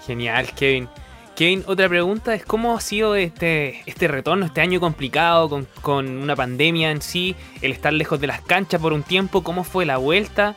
Genial, 0.06 0.52
Kevin. 0.54 0.88
Kevin, 1.34 1.64
otra 1.66 1.88
pregunta 1.88 2.34
es 2.34 2.44
cómo 2.44 2.76
ha 2.76 2.80
sido 2.80 3.16
este, 3.16 3.82
este 3.86 4.06
retorno, 4.08 4.46
este 4.46 4.60
año 4.60 4.78
complicado 4.78 5.48
con, 5.48 5.66
con, 5.80 6.06
una 6.06 6.36
pandemia 6.36 6.90
en 6.90 7.00
sí, 7.00 7.34
el 7.62 7.72
estar 7.72 7.92
lejos 7.92 8.20
de 8.20 8.26
las 8.26 8.42
canchas 8.42 8.80
por 8.80 8.92
un 8.92 9.02
tiempo, 9.02 9.42
cómo 9.42 9.64
fue 9.64 9.86
la 9.86 9.96
vuelta 9.96 10.54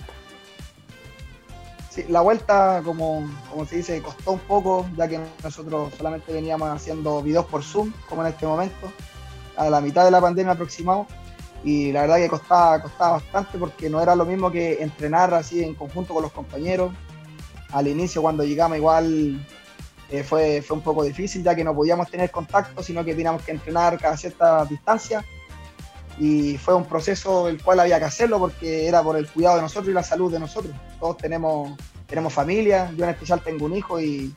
Sí, 1.94 2.04
la 2.10 2.22
vuelta, 2.22 2.82
como, 2.84 3.24
como 3.52 3.68
se 3.68 3.76
dice, 3.76 4.02
costó 4.02 4.32
un 4.32 4.40
poco, 4.40 4.88
ya 4.98 5.08
que 5.08 5.20
nosotros 5.44 5.94
solamente 5.96 6.34
veníamos 6.34 6.68
haciendo 6.70 7.22
videos 7.22 7.46
por 7.46 7.64
Zoom, 7.64 7.94
como 8.10 8.24
en 8.24 8.30
este 8.30 8.48
momento, 8.48 8.92
a 9.56 9.70
la 9.70 9.80
mitad 9.80 10.04
de 10.04 10.10
la 10.10 10.20
pandemia 10.20 10.54
aproximado, 10.54 11.06
y 11.64 11.92
la 11.92 12.02
verdad 12.02 12.16
que 12.16 12.30
costaba, 12.30 12.82
costaba 12.82 13.12
bastante 13.18 13.60
porque 13.60 13.92
no 13.92 14.02
era 14.02 14.16
lo 14.16 14.26
mismo 14.26 14.50
que 14.50 14.82
entrenar 14.82 15.36
así 15.36 15.64
en 15.64 15.76
conjunto 15.76 16.16
con 16.16 16.24
los 16.24 16.32
compañeros. 16.32 16.92
Al 17.72 17.88
inicio, 17.88 18.24
cuando 18.24 18.44
llegamos, 18.44 18.80
igual 18.80 19.46
eh, 20.10 20.24
fue, 20.24 20.64
fue 20.64 20.78
un 20.78 20.82
poco 20.82 21.04
difícil, 21.04 21.44
ya 21.44 21.54
que 21.54 21.64
no 21.64 21.76
podíamos 21.76 22.10
tener 22.10 22.32
contacto, 22.32 22.82
sino 22.82 23.06
que 23.06 23.14
teníamos 23.14 23.44
que 23.44 23.52
entrenar 23.52 24.00
cada 24.00 24.18
cierta 24.18 24.66
distancia 24.66 25.24
y 26.20 26.58
fue 26.58 26.76
un 26.76 26.86
proceso 26.86 27.48
el 27.48 27.62
cual 27.62 27.80
había 27.80 28.00
que 28.00 28.06
hacerlo 28.06 28.40
porque 28.40 28.88
era 28.88 29.02
por 29.02 29.18
el 29.18 29.28
cuidado 29.28 29.58
de 29.58 29.64
nosotros 29.64 29.90
y 29.90 29.94
la 29.94 30.04
salud 30.04 30.32
de 30.32 30.40
nosotros. 30.40 30.74
Todos 31.00 31.18
tenemos, 31.18 31.72
tenemos 32.08 32.34
familia, 32.34 32.92
yo 32.96 33.04
en 33.04 33.12
especial 33.12 33.42
tengo 33.42 33.66
un 33.66 33.76
hijo 33.76 34.00
y, 34.00 34.34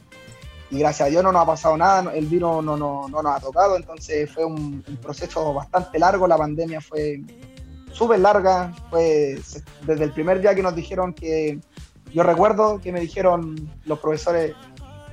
gracias 0.70 1.07
a 1.07 1.11
Dios 1.11 1.22
no 1.22 1.33
nos 1.33 1.43
ha 1.43 1.47
pasado 1.47 1.77
nada, 1.77 2.12
el 2.12 2.27
virus 2.27 2.64
no, 2.64 2.77
no, 2.77 3.09
no 3.09 3.22
nos 3.22 3.37
ha 3.37 3.41
tocado, 3.41 3.77
entonces 3.77 4.31
fue 4.31 4.45
un, 4.45 4.83
proceso 5.01 5.55
bastante 5.55 5.99
largo, 5.99 6.27
la 6.27 6.37
pandemia 6.37 6.81
fue 6.81 7.20
súper 7.93 8.18
larga, 8.18 8.74
fue 8.91 9.39
desde 9.83 10.05
el 10.05 10.12
primer 10.12 10.41
día 10.41 10.55
que 10.55 10.62
nos 10.62 10.74
dijeron 10.74 11.12
que, 11.12 11.61
yo 12.12 12.22
recuerdo 12.22 12.81
que 12.81 12.93
me 12.93 13.01
dijeron 13.01 13.70
los 13.85 13.99
profesores, 14.01 14.55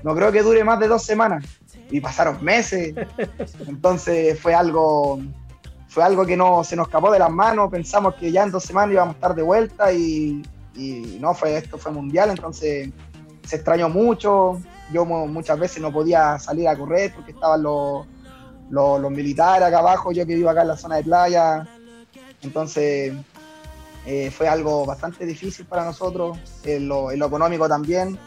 no 0.04 0.16
creo 0.16 0.32
que 0.32 0.42
dure 0.42 0.64
más 0.64 0.80
de 0.80 0.88
dos 0.88 1.04
semanas, 1.04 1.46
y 1.92 2.02
pasaron 2.02 2.44
meses, 2.44 2.96
entonces 3.68 4.40
fue 4.40 4.56
algo 4.56 5.20
fue 5.94 6.04
algo 6.04 6.26
que 6.26 6.36
no 6.36 6.64
se 6.64 6.76
nos 6.76 6.88
escapó 6.88 7.12
de 7.12 7.20
las 7.20 7.30
manos, 7.30 7.70
pensamos 7.70 8.16
que 8.16 8.32
ya 8.32 8.42
en 8.42 8.50
dos 8.50 8.64
semanas 8.64 8.94
íbamos 8.94 9.14
a 9.14 9.18
estar 9.18 9.36
de 9.36 9.44
vuelta 9.44 9.94
y, 9.94 10.42
no, 11.20 11.36
fue 11.36 11.56
esto 11.56 11.78
fue 11.78 11.92
mundial, 11.92 12.32
entonces 12.32 12.90
se 13.46 13.56
extrañó 13.56 13.90
mucho, 13.90 14.60
yo 14.92 15.06
muchas 15.06 15.60
veces 15.60 15.84
no 15.84 15.94
podía 15.94 16.40
salir 16.40 16.68
a 16.68 16.76
correr 16.76 17.14
porque 17.14 17.34
estaban 17.34 17.62
los, 17.62 18.08
los, 18.72 19.12
militares 19.12 19.68
acá 19.68 19.78
abajo, 19.78 20.12
yo 20.12 20.26
que 20.26 20.34
vivo 20.34 20.50
acá 20.50 20.64
en 20.64 20.70
la 20.70 20.78
zona 20.78 20.96
de 20.96 21.04
playa, 21.04 21.68
entonces 22.42 23.14
eh, 24.08 24.32
fue 24.32 24.48
algo 24.48 24.88
bastante 24.88 25.28
difícil 25.28 25.68
para 25.68 25.86
nosotros, 25.86 26.40
en 26.64 26.88
lo, 26.88 27.12
económico 27.12 27.70
también, 27.70 28.18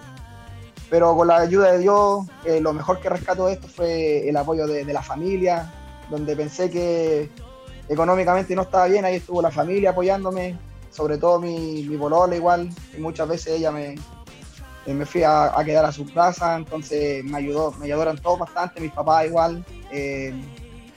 pero 0.89 1.17
con 1.17 1.27
la 1.27 1.39
ayuda 1.39 1.73
de 1.73 1.79
Dios, 1.81 2.27
eh, 2.45 2.61
lo 2.61 2.73
mejor 2.73 3.01
que 3.01 3.09
rescató 3.09 3.49
de 3.49 3.55
esto 3.55 3.67
fue 3.67 4.29
el 4.29 4.37
apoyo 4.37 4.69
de 4.69 4.85
la 4.85 5.03
familia, 5.03 5.73
donde 6.09 6.37
pensé 6.37 6.71
que 6.71 7.29
económicamente 7.89 8.55
no 8.55 8.62
estaba 8.62 8.87
bien, 8.87 9.05
ahí 9.05 9.16
estuvo 9.16 9.43
la 9.43 9.51
familia 9.51 9.91
apoyándome, 9.91 10.59
sobre 10.91 11.18
todo 11.18 11.41
mi, 11.41 11.82
mi 11.84 11.97
polola 11.97 12.34
igual, 12.34 12.70
y 12.97 13.01
muchas 13.01 13.28
veces 13.28 13.59
ella 13.59 13.70
me, 13.70 13.97
eh, 14.87 14.95
me 14.95 15.05
fui 15.05 15.24
a, 15.24 15.53
quedar 15.64 15.84
a 15.84 15.93
su 15.93 16.07
casa, 16.12 16.57
entonces 16.57 17.24
me 17.24 17.39
ayudó, 17.39 17.72
me 17.72 17.87
ayudaron 17.87 18.18
todos 18.18 18.39
bastante, 18.39 18.80
mis 18.80 18.93
papás 18.93 19.26
igual. 19.26 19.64
Eh, 19.91 20.32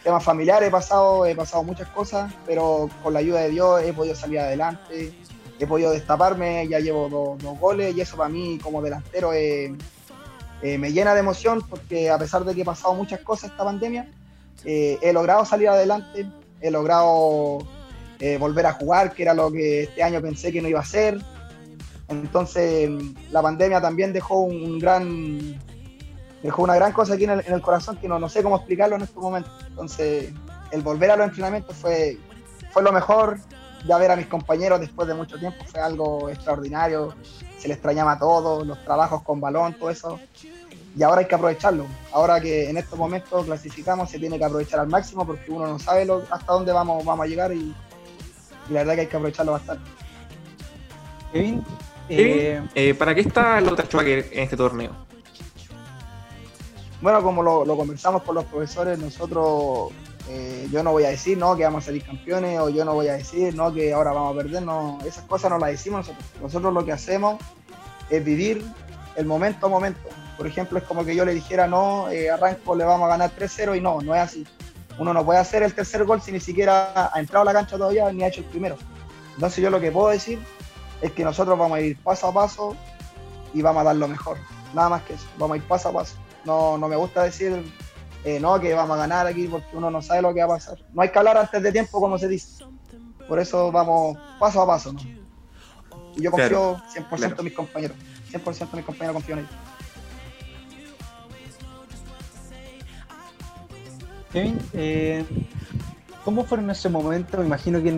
temas 0.03 0.23
familiares 0.23 0.69
he 0.69 0.71
pasado, 0.71 1.25
he 1.25 1.35
pasado 1.35 1.63
muchas 1.63 1.87
cosas, 1.89 2.31
pero 2.45 2.87
con 3.01 3.13
la 3.13 3.19
ayuda 3.19 3.41
de 3.41 3.49
Dios 3.49 3.81
he 3.81 3.91
podido 3.91 4.15
salir 4.15 4.39
adelante, 4.39 5.11
he 5.57 5.67
podido 5.67 5.91
destaparme, 5.91 6.67
ya 6.67 6.79
llevo 6.79 7.37
dos, 7.41 7.59
goles 7.59 7.95
y 7.95 8.01
eso 8.01 8.15
para 8.15 8.29
mí 8.29 8.59
como 8.61 8.81
delantero 8.81 9.33
eh, 9.33 9.75
me 10.61 10.91
llena 10.91 11.13
de 11.13 11.21
emoción 11.21 11.61
porque 11.67 12.09
a 12.09 12.17
pesar 12.17 12.45
de 12.45 12.53
que 12.53 12.61
he 12.61 12.65
pasado 12.65 12.93
muchas 12.93 13.21
cosas 13.21 13.51
esta 13.51 13.63
pandemia, 13.63 14.07
he 14.63 15.11
logrado 15.13 15.45
salir 15.45 15.69
adelante, 15.69 16.27
he 16.61 16.71
logrado 16.71 17.59
eh, 18.19 18.37
volver 18.37 18.65
a 18.65 18.73
jugar, 18.73 19.13
que 19.13 19.23
era 19.23 19.33
lo 19.33 19.51
que 19.51 19.83
este 19.83 20.03
año 20.03 20.21
pensé 20.21 20.51
que 20.51 20.61
no 20.61 20.67
iba 20.67 20.79
a 20.79 20.85
ser. 20.85 21.19
Entonces, 22.07 22.89
la 23.31 23.41
pandemia 23.41 23.79
también 23.79 24.13
dejó 24.13 24.41
un 24.41 24.79
gran 24.79 25.59
dejó 26.41 26.63
una 26.63 26.75
gran 26.75 26.93
cosa 26.93 27.15
aquí 27.15 27.25
en 27.25 27.31
el, 27.31 27.61
corazón 27.61 27.97
que 27.97 28.07
no, 28.07 28.29
sé 28.29 28.41
cómo 28.41 28.55
explicarlo 28.55 28.95
en 28.95 29.03
este 29.03 29.19
momento. 29.19 29.49
Entonces, 29.67 30.33
el 30.71 30.81
volver 30.81 31.11
a 31.11 31.17
los 31.17 31.27
entrenamientos 31.27 31.75
fue, 31.75 32.17
fue 32.71 32.83
lo 32.83 32.91
mejor. 32.91 33.39
Ya 33.85 33.97
ver 33.97 34.11
a 34.11 34.17
mis 34.17 34.27
compañeros 34.27 34.81
después 34.81 35.07
de 35.07 35.13
mucho 35.13 35.37
tiempo 35.37 35.63
fue 35.65 35.79
algo 35.79 36.29
extraordinario. 36.29 37.15
Se 37.57 37.67
les 37.67 37.77
extrañaba 37.77 38.19
todo, 38.19 38.65
los 38.65 38.83
trabajos 38.83 39.21
con 39.23 39.39
balón, 39.39 39.73
todo 39.73 39.89
eso 39.89 40.19
y 40.95 41.03
ahora 41.03 41.21
hay 41.21 41.27
que 41.27 41.35
aprovecharlo. 41.35 41.85
Ahora 42.11 42.39
que 42.39 42.69
en 42.69 42.77
estos 42.77 42.97
momentos 42.97 43.45
clasificamos, 43.45 44.09
se 44.09 44.19
tiene 44.19 44.37
que 44.37 44.45
aprovechar 44.45 44.79
al 44.79 44.87
máximo 44.87 45.25
porque 45.25 45.51
uno 45.51 45.67
no 45.67 45.79
sabe 45.79 46.07
hasta 46.29 46.53
dónde 46.53 46.71
vamos, 46.71 47.03
vamos 47.05 47.25
a 47.25 47.27
llegar 47.27 47.53
y, 47.53 47.73
la 48.69 48.79
verdad 48.79 48.95
que 48.95 49.01
hay 49.01 49.07
que 49.07 49.17
aprovecharlo 49.17 49.53
bastante. 49.53 49.89
Kevin, 51.31 51.63
eh, 52.09 52.61
eh, 52.73 52.93
¿para 52.95 53.13
qué 53.13 53.21
está 53.21 53.59
el 53.59 53.65
Lota 53.65 53.83
en 54.01 54.39
este 54.39 54.57
torneo? 54.57 54.91
Bueno, 57.01 57.23
como 57.23 57.41
lo, 57.41 57.77
conversamos 57.77 58.23
con 58.23 58.35
los 58.35 58.45
profesores, 58.45 58.99
nosotros, 58.99 59.91
eh, 60.27 60.67
yo 60.71 60.83
no 60.83 60.91
voy 60.91 61.05
a 61.05 61.09
decir 61.09 61.37
¿no? 61.37 61.55
que 61.55 61.63
vamos 61.63 61.83
a 61.83 61.85
salir 61.87 62.03
campeones 62.03 62.59
o 62.59 62.69
yo 62.69 62.83
no 62.83 62.93
voy 62.93 63.07
a 63.07 63.13
decir 63.13 63.55
¿no? 63.55 63.73
que 63.73 63.93
ahora 63.93 64.11
vamos 64.11 64.35
a 64.35 64.37
perder, 64.37 64.63
no, 64.63 64.99
esas 65.05 65.23
cosas 65.25 65.49
no 65.49 65.59
las 65.59 65.71
decimos 65.71 66.07
nosotros. 66.07 66.25
Nosotros 66.41 66.73
lo 66.73 66.83
que 66.83 66.91
hacemos 66.91 67.41
es 68.09 68.25
vivir 68.25 68.65
el 69.15 69.25
momento 69.25 69.67
a 69.67 69.69
momento 69.69 70.09
por 70.39 70.47
ejemplo, 70.47 70.79
es 70.79 70.85
como 70.85 71.03
que 71.03 71.13
yo 71.13 71.25
le 71.25 71.33
dijera, 71.33 71.67
no, 71.67 72.09
eh, 72.09 72.29
arranco, 72.29 72.73
le 72.73 72.85
vamos 72.85 73.07
a 73.07 73.09
ganar 73.09 73.29
3-0 73.37 73.77
y 73.77 73.81
no, 73.81 73.99
no 73.99 74.15
es 74.15 74.21
así. 74.21 74.47
Uno 74.97 75.13
no 75.13 75.25
puede 75.25 75.37
hacer 75.37 75.63
el 75.63 75.73
tercer 75.73 76.05
gol 76.05 76.21
si 76.21 76.31
ni 76.31 76.39
siquiera 76.39 77.11
ha 77.13 77.19
entrado 77.19 77.41
a 77.41 77.45
la 77.51 77.51
cancha 77.51 77.77
todavía 77.77 78.09
ni 78.13 78.23
ha 78.23 78.27
hecho 78.27 78.39
el 78.39 78.45
primero. 78.45 78.77
Entonces 79.33 79.61
yo 79.61 79.69
lo 79.69 79.81
que 79.81 79.91
puedo 79.91 80.07
decir 80.07 80.39
es 81.01 81.11
que 81.11 81.25
nosotros 81.25 81.59
vamos 81.59 81.77
a 81.77 81.81
ir 81.81 81.97
paso 81.97 82.27
a 82.27 82.33
paso 82.33 82.77
y 83.53 83.61
vamos 83.61 83.81
a 83.81 83.83
dar 83.83 83.97
lo 83.97 84.07
mejor. 84.07 84.37
Nada 84.73 84.87
más 84.87 85.03
que 85.03 85.15
eso, 85.15 85.25
vamos 85.37 85.55
a 85.55 85.57
ir 85.57 85.63
paso 85.63 85.89
a 85.89 85.91
paso. 85.91 86.15
No, 86.45 86.77
no 86.77 86.87
me 86.87 86.95
gusta 86.95 87.23
decir, 87.23 87.61
eh, 88.23 88.39
no, 88.39 88.61
que 88.61 88.73
vamos 88.73 88.95
a 88.95 89.01
ganar 89.01 89.27
aquí 89.27 89.45
porque 89.45 89.75
uno 89.75 89.91
no 89.91 90.01
sabe 90.01 90.21
lo 90.21 90.33
que 90.33 90.39
va 90.39 90.53
a 90.53 90.57
pasar. 90.57 90.77
No 90.93 91.01
hay 91.01 91.09
que 91.09 91.19
hablar 91.19 91.37
antes 91.37 91.61
de 91.61 91.69
tiempo, 91.73 91.99
como 91.99 92.17
se 92.17 92.29
dice. 92.29 92.63
Por 93.27 93.39
eso 93.39 93.73
vamos 93.73 94.17
paso 94.39 94.61
a 94.61 94.67
paso. 94.67 94.93
¿no? 94.93 95.01
Y 96.15 96.21
yo 96.21 96.31
confío 96.31 96.77
100% 96.95 97.39
en 97.39 97.43
mis 97.43 97.53
compañeros. 97.53 97.97
100% 98.31 98.61
en 98.61 98.77
mis 98.77 98.85
compañeros 98.85 99.13
confío 99.15 99.33
en 99.33 99.39
ellos. 99.41 99.51
Kevin, 104.31 104.59
eh, 104.73 105.25
¿cómo 106.23 106.43
fue 106.43 106.59
en 106.59 106.69
ese 106.69 106.87
momento? 106.87 107.37
Me 107.39 107.45
imagino 107.45 107.81
que 107.81 107.89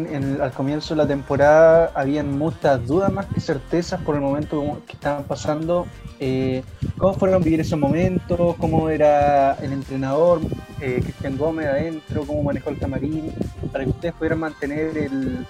al 0.42 0.52
comienzo 0.54 0.94
de 0.94 1.00
la 1.00 1.08
temporada 1.08 1.92
habían 1.94 2.38
muchas 2.38 2.86
dudas 2.88 3.12
más 3.12 3.26
que 3.26 3.42
certezas 3.42 4.02
por 4.02 4.16
el 4.16 4.22
momento 4.22 4.82
que 4.88 4.94
estaban 4.94 5.26
pasando. 5.26 5.88
Eh, 6.20 6.64
¿Cómo 6.98 7.16
fueron 7.16 7.44
vivir 7.44 7.60
esos 7.60 7.78
momentos? 7.78 8.56
¿Cómo 8.58 8.90
era 8.90 9.56
el 9.56 9.74
entrenador, 9.74 10.40
eh, 10.80 11.02
Cristian 11.04 11.38
Gómez 11.38 11.68
adentro? 11.68 12.24
¿Cómo 12.26 12.44
manejó 12.44 12.70
el 12.70 12.80
camarín? 12.80 13.34
Para 13.72 13.84
que 13.84 13.90
ustedes 13.90 14.14
pudieran 14.14 14.40
mantener 14.40 14.98
el, 14.98 15.46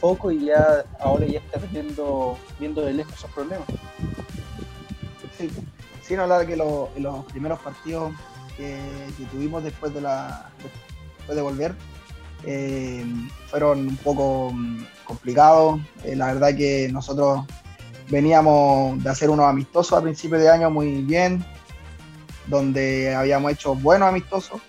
foco 0.00 0.32
y 0.32 0.46
ya 0.46 0.84
ahora 0.98 1.24
ya 1.26 1.38
estar 1.38 1.60
viendo, 1.70 2.36
viendo 2.58 2.82
de 2.82 2.94
lejos 2.94 3.14
esos 3.14 3.30
problemas. 3.30 3.66
Sí, 5.36 5.48
sin 6.02 6.18
hablar 6.18 6.46
que 6.46 6.56
los 6.56 7.24
primeros 7.30 7.60
partidos 7.60 8.12
que, 8.58 8.76
tuvimos 9.30 9.64
después 9.64 9.94
de, 9.94 10.02
la, 10.02 10.50
después 11.16 11.34
de 11.36 11.42
volver 11.42 11.74
eh, 12.44 13.04
fueron 13.46 13.88
un 13.88 13.96
poco 13.96 14.50
mm, 14.52 14.84
complicados. 15.04 15.80
Eh, 16.04 16.16
la 16.16 16.26
verdad 16.26 16.54
que 16.56 16.88
nosotros 16.92 17.44
veníamos 18.10 19.02
de 19.02 19.10
hacer 19.10 19.30
unos 19.30 19.46
amistosos 19.46 19.98
a 19.98 20.02
principios 20.02 20.42
de 20.42 20.50
año 20.50 20.70
muy 20.70 21.02
bien, 21.02 21.44
donde 22.46 23.14
habíamos 23.14 23.52
hecho 23.52 23.74
buenos 23.74 24.08
amistosos. 24.08 24.60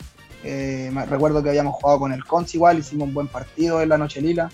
Eh, 0.43 0.91
recuerdo 1.09 1.43
que 1.43 1.49
habíamos 1.49 1.75
jugado 1.75 1.99
con 1.99 2.13
el 2.13 2.23
Cons 2.23 2.53
igual, 2.55 2.79
hicimos 2.79 3.09
un 3.09 3.13
buen 3.13 3.27
partido 3.27 3.81
en 3.81 3.89
la 3.89 3.97
Noche 3.97 4.21
Lila. 4.21 4.49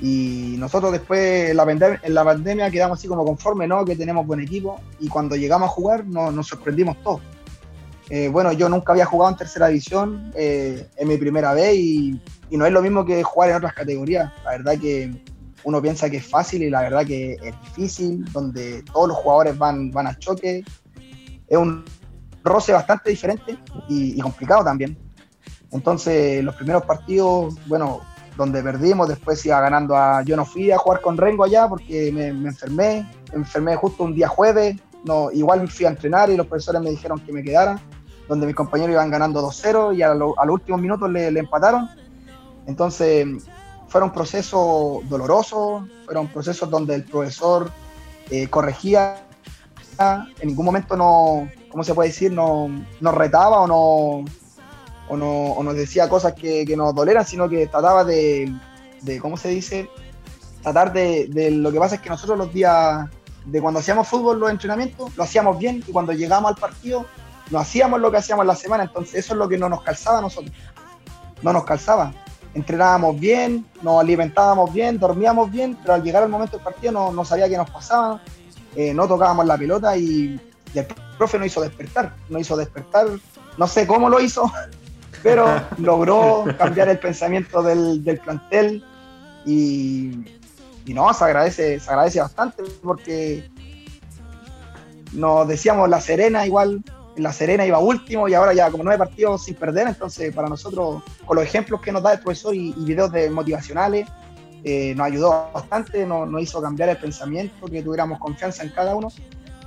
Y 0.00 0.56
nosotros 0.58 0.92
después 0.92 1.50
en 1.50 1.56
la, 1.56 2.24
pandemia, 2.24 2.70
quedamos 2.70 2.98
así 2.98 3.08
como 3.08 3.24
conforme, 3.24 3.66
¿no? 3.66 3.82
Que 3.82 3.96
tenemos 3.96 4.26
buen 4.26 4.40
equipo. 4.40 4.78
Y 5.00 5.08
cuando 5.08 5.36
llegamos 5.36 5.70
a 5.70 5.72
jugar 5.72 6.04
nos 6.04 6.46
sorprendimos 6.46 7.02
todos. 7.02 7.22
Eh, 8.08 8.28
bueno, 8.28 8.52
yo 8.52 8.68
nunca 8.68 8.92
había 8.92 9.04
jugado 9.04 9.32
en 9.32 9.38
tercera 9.38 9.66
división, 9.66 10.30
eh, 10.36 10.88
es 10.96 11.06
mi 11.06 11.16
primera 11.16 11.52
vez 11.54 11.74
y, 11.74 12.20
no 12.50 12.64
es 12.64 12.72
lo 12.72 12.80
mismo 12.80 13.04
que 13.04 13.22
jugar 13.24 13.50
en 13.50 13.56
otras 13.56 13.74
categorías. 13.74 14.32
La 14.44 14.52
verdad 14.52 14.78
que 14.78 15.10
uno 15.64 15.82
piensa 15.82 16.08
que 16.08 16.18
es 16.18 16.26
fácil 16.26 16.62
y 16.62 16.70
la 16.70 16.82
verdad 16.82 17.04
que 17.04 17.32
es 17.32 17.60
difícil, 17.62 18.24
donde 18.32 18.84
todos 18.84 19.08
los 19.08 19.16
jugadores 19.16 19.58
van, 19.58 19.90
van 19.90 20.06
a 20.06 20.16
choque. 20.16 20.62
Es 21.48 21.58
un 21.58 21.84
roce 22.44 22.72
bastante 22.72 23.10
diferente 23.10 23.58
y, 23.88 24.20
complicado 24.20 24.62
también. 24.62 24.96
Entonces, 25.72 26.44
los 26.44 26.54
primeros 26.54 26.84
partidos, 26.84 27.56
bueno, 27.66 28.00
donde 28.36 28.62
perdimos, 28.62 29.08
después 29.08 29.44
iba 29.44 29.60
ganando 29.60 29.96
a... 29.96 30.22
Yo 30.22 30.36
no 30.36 30.44
fui 30.44 30.70
a 30.70 30.78
jugar 30.78 31.00
con 31.00 31.16
Rengo 31.16 31.42
allá 31.42 31.66
porque 31.68 32.12
me, 32.12 32.32
me 32.32 32.50
enfermé, 32.50 33.10
me 33.32 33.38
enfermé 33.38 33.74
justo 33.74 34.04
un 34.04 34.14
día 34.14 34.28
jueves, 34.28 34.76
no, 35.06 35.30
igual 35.30 35.68
fui 35.68 35.86
a 35.86 35.90
entrenar 35.90 36.28
y 36.30 36.36
los 36.36 36.46
profesores 36.46 36.82
me 36.82 36.90
dijeron 36.90 37.18
que 37.20 37.32
me 37.32 37.42
quedara 37.42 37.80
donde 38.28 38.46
mis 38.46 38.54
compañeros 38.54 38.92
iban 38.92 39.10
ganando 39.10 39.42
2-0 39.46 39.96
y 39.96 40.02
a, 40.02 40.14
los 40.14 40.34
últimos 40.48 40.80
minutos 40.80 41.10
le, 41.10 41.28
empataron. 41.28 41.88
Entonces, 42.66 43.26
fueron 43.88 44.12
procesos 44.12 45.08
dolorosos, 45.08 45.84
fueron 46.04 46.28
procesos 46.28 46.68
donde 46.68 46.96
el 46.96 47.04
profesor 47.04 47.70
eh, 48.30 48.48
corregía, 48.48 49.22
en 49.98 50.48
ningún 50.48 50.66
momento 50.66 50.96
no, 50.96 51.48
¿cómo 51.70 51.84
se 51.84 51.94
puede 51.94 52.08
decir? 52.08 52.32
No, 52.32 52.68
nos 53.00 53.14
retaba 53.14 53.60
o 53.60 53.66
no, 53.66 54.24
o 55.08 55.16
no 55.16 55.62
nos 55.62 55.74
decía 55.74 56.08
cosas 56.08 56.34
que, 56.34 56.66
nos 56.76 56.94
doleran, 56.94 57.24
sino 57.24 57.48
que 57.48 57.66
trataba 57.66 58.04
de, 58.04 58.52
¿cómo 59.20 59.36
se 59.36 59.48
dice? 59.50 59.88
Tratar 60.62 60.92
de, 60.92 61.50
lo 61.52 61.70
que 61.70 61.78
pasa 61.78 61.94
es 61.94 62.00
que 62.00 62.10
nosotros 62.10 62.36
los 62.36 62.52
días 62.52 63.08
de 63.46 63.60
cuando 63.60 63.80
hacíamos 63.80 64.08
fútbol, 64.08 64.38
los 64.38 64.50
entrenamientos, 64.50 65.16
lo 65.16 65.22
hacíamos 65.22 65.58
bien 65.58 65.82
y 65.86 65.92
cuando 65.92 66.12
llegamos 66.12 66.50
al 66.50 66.56
partido 66.56 67.06
no 67.50 67.58
hacíamos 67.58 68.00
lo 68.00 68.10
que 68.10 68.18
hacíamos 68.18 68.44
la 68.44 68.56
semana, 68.56 68.84
entonces 68.84 69.14
eso 69.14 69.34
es 69.34 69.38
lo 69.38 69.48
que 69.48 69.56
no 69.56 69.68
nos 69.68 69.82
calzaba 69.82 70.18
a 70.18 70.22
nosotros. 70.22 70.52
No 71.42 71.52
nos 71.52 71.64
calzaba. 71.64 72.12
Entrenábamos 72.54 73.20
bien, 73.20 73.66
nos 73.82 74.00
alimentábamos 74.00 74.72
bien, 74.72 74.98
dormíamos 74.98 75.50
bien, 75.50 75.76
pero 75.80 75.94
al 75.94 76.02
llegar 76.02 76.22
al 76.22 76.28
momento 76.28 76.56
del 76.56 76.64
partido 76.64 76.92
no, 76.92 77.12
no 77.12 77.24
sabía 77.24 77.48
qué 77.48 77.56
nos 77.56 77.70
pasaba, 77.70 78.20
eh, 78.74 78.92
no 78.92 79.06
tocábamos 79.06 79.46
la 79.46 79.56
pelota 79.56 79.96
y, 79.96 80.40
el 80.74 80.86
profe 81.16 81.38
nos 81.38 81.46
hizo 81.46 81.62
despertar, 81.62 82.14
nos 82.28 82.42
hizo 82.42 82.56
despertar, 82.56 83.06
no 83.56 83.66
sé 83.66 83.86
cómo 83.86 84.10
lo 84.10 84.20
hizo, 84.20 84.52
pero 85.22 85.46
logró 85.78 86.44
cambiar 86.58 86.90
el 86.90 86.98
pensamiento 86.98 87.62
del, 87.62 88.20
plantel 88.22 88.84
y, 89.46 90.35
y 90.86 90.94
no, 90.94 91.12
se 91.12 91.24
agradece, 91.24 91.80
se 91.80 91.90
agradece 91.90 92.20
bastante 92.20 92.62
porque 92.82 93.50
nos 95.12 95.48
decíamos 95.48 95.90
La 95.90 96.00
Serena 96.00 96.46
igual, 96.46 96.82
la 97.16 97.32
Serena 97.32 97.66
iba 97.66 97.78
último 97.80 98.28
y 98.28 98.34
ahora 98.34 98.54
ya 98.54 98.70
como 98.70 98.84
nueve 98.84 98.98
partidos 98.98 99.44
sin 99.44 99.56
perder, 99.56 99.88
entonces 99.88 100.32
para 100.32 100.48
nosotros, 100.48 101.02
con 101.24 101.36
los 101.36 101.44
ejemplos 101.44 101.80
que 101.80 101.90
nos 101.90 102.02
da 102.02 102.12
el 102.12 102.20
profesor 102.20 102.54
y, 102.54 102.72
videos 102.72 103.10
de 103.10 103.28
motivacionales, 103.30 104.08
eh, 104.62 104.94
nos 104.94 105.06
ayudó 105.06 105.50
bastante, 105.52 106.06
nos, 106.06 106.40
hizo 106.40 106.62
cambiar 106.62 106.88
el 106.90 106.98
pensamiento, 106.98 107.66
que 107.66 107.82
tuviéramos 107.82 108.18
confianza 108.18 108.62
en 108.62 108.70
cada 108.70 108.94
uno. 108.94 109.08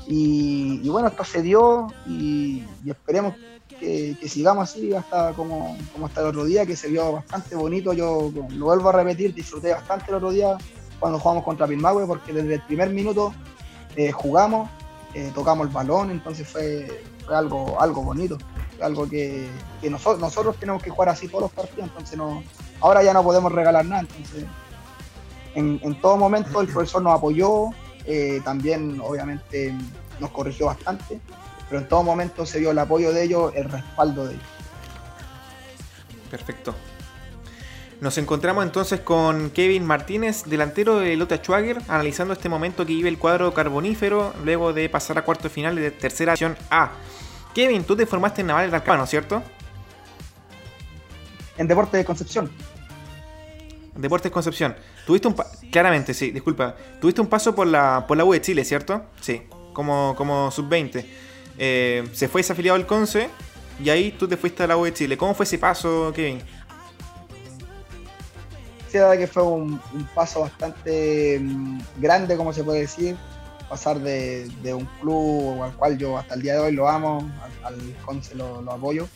Y, 0.08 0.90
bueno, 0.90 1.10
esto 1.10 1.24
se 1.24 1.42
dio 1.42 1.88
y, 2.08 2.64
esperemos 2.86 3.36
que, 3.80 4.18
sigamos 4.28 4.70
así 4.70 4.94
hasta 4.94 5.34
como, 5.34 5.78
como, 5.94 6.08
hasta 6.08 6.22
el 6.22 6.28
otro 6.28 6.46
día, 6.46 6.66
que 6.66 6.76
se 6.76 6.90
vio 6.90 7.12
bastante 7.14 7.56
bonito. 7.56 7.94
Yo 7.94 8.32
lo 8.50 8.66
vuelvo 8.66 8.90
a 8.90 8.94
repetir, 8.94 9.34
disfruté 9.34 9.72
bastante 9.72 10.06
el 10.10 10.16
otro 10.16 10.32
ddía 10.32 10.58
cuando 11.00 11.20
jugamos 11.20 11.44
contra 11.44 11.68
Pilmahue, 11.68 12.06
porque 12.06 12.34
desde 12.34 12.56
el 12.56 12.62
primer 12.62 12.90
minuto 12.90 13.34
eh, 13.96 14.12
jugamos, 14.12 14.70
eh, 15.14 15.32
tocamos 15.34 15.68
el 15.68 15.74
balón, 15.74 16.12
entonces 16.12 16.48
fue, 16.48 17.04
algo, 17.30 17.80
algo 17.80 18.04
bonito, 18.04 18.38
algo 18.82 19.08
que, 19.08 19.50
nosotros, 19.84 20.20
nosotros 20.20 20.56
tenemos 20.58 20.82
que 20.84 20.90
jugar 20.90 21.10
así 21.10 21.28
todos 21.28 21.44
los 21.44 21.52
partidos, 21.52 21.90
entonces 21.90 22.18
no, 22.18 22.44
ahora 22.82 23.04
ya 23.04 23.14
no 23.14 23.24
podemos 23.24 23.52
regalar 23.52 23.86
nada, 23.86 24.02
entonces 24.02 24.46
en, 25.56 26.02
todo 26.02 26.18
momento 26.18 26.62
el 26.62 26.68
profesor 26.68 27.02
nos 27.02 27.18
apoyó, 27.18 27.70
eh, 28.06 28.42
también 28.44 29.00
obviamente 29.04 29.76
nos 30.20 30.32
corrigió 30.32 30.68
bastante, 30.68 31.20
pero 31.68 31.82
en 31.82 31.88
todo 31.88 32.04
momento 32.04 32.46
se 32.46 32.60
vio 32.60 32.72
el 32.72 32.80
apoyo 32.80 33.12
de 33.12 33.24
ellos, 33.24 33.52
el 33.56 33.66
respaldo 33.70 34.26
de 34.26 34.34
ellos. 34.34 34.46
Perfecto. 36.30 36.76
Nos 38.02 38.18
encontramos 38.18 38.64
entonces 38.64 39.02
con 39.02 39.50
Kevin 39.50 39.86
Martínez, 39.86 40.44
delantero 40.46 41.00
de 41.00 41.18
Lota 41.18 41.38
Schwager, 41.38 41.80
analizando 41.90 42.34
este 42.34 42.48
momento 42.48 42.86
que 42.86 42.94
vive 42.94 43.10
el 43.10 43.18
cuadro 43.18 43.54
carbonífero 43.54 44.34
luego 44.46 44.72
de 44.72 44.88
pasar 44.88 45.18
a 45.18 45.24
cuarto 45.24 45.50
final 45.50 45.76
de 45.76 45.92
tercera 45.92 46.32
acción 46.32 46.58
A. 46.70 46.92
Kevin, 47.54 47.84
tú 47.84 47.98
te 47.98 48.06
formaste 48.06 48.40
en 48.40 48.48
Naval 48.48 48.72
Talcahuano, 48.72 49.06
¿cierto? 49.06 49.44
En 51.58 51.68
Deportes 51.68 51.98
de 51.98 52.06
Concepción. 52.06 52.50
Deportes 53.96 54.32
Concepción. 54.32 54.78
Tuviste 55.06 55.28
un 55.28 55.36
claramente, 55.70 56.14
sí, 56.14 56.32
disculpa. 56.32 56.76
Tuviste 57.02 57.20
un 57.20 57.28
paso 57.28 57.54
por 57.54 57.68
la 57.68 58.06
por 58.08 58.16
la 58.16 58.24
U 58.24 58.32
de 58.32 58.40
Chile, 58.40 58.64
¿cierto? 58.64 59.04
Sí, 59.20 59.42
como, 59.74 60.16
como 60.16 60.52
sub-20. 60.52 61.06
Eh, 61.58 62.08
se 62.14 62.30
fue 62.30 62.40
desafiliado 62.40 62.78
el 62.78 62.86
Conce 62.86 63.30
y 63.84 63.90
ahí 63.90 64.12
tú 64.12 64.26
te 64.26 64.38
fuiste 64.38 64.64
a 64.64 64.68
la 64.68 64.78
U 64.78 64.86
de 64.86 64.94
Chile. 64.94 65.18
¿Cómo 65.18 65.34
fue 65.34 65.44
ese 65.44 65.58
paso, 65.58 66.14
Kevin? 66.16 66.42
Que 68.92 69.28
fue 69.28 69.44
un, 69.44 69.80
paso 70.16 70.42
bastante 70.42 71.40
mm, 71.40 71.80
grande, 71.98 72.36
como 72.36 72.52
se 72.52 72.64
puede 72.64 72.82
decir, 72.82 73.16
pasar 73.70 74.00
de, 74.00 74.50
un 74.74 74.86
club 75.00 75.62
al 75.62 75.74
cual 75.74 75.98
yo 75.98 76.18
hasta 76.18 76.34
el 76.34 76.42
día 76.42 76.54
de 76.54 76.60
hoy 76.60 76.72
lo 76.72 76.90
amo, 76.90 77.30
al, 77.64 77.76
Conce 78.04 78.34
lo, 78.34 78.60
apoyo. 78.72 79.08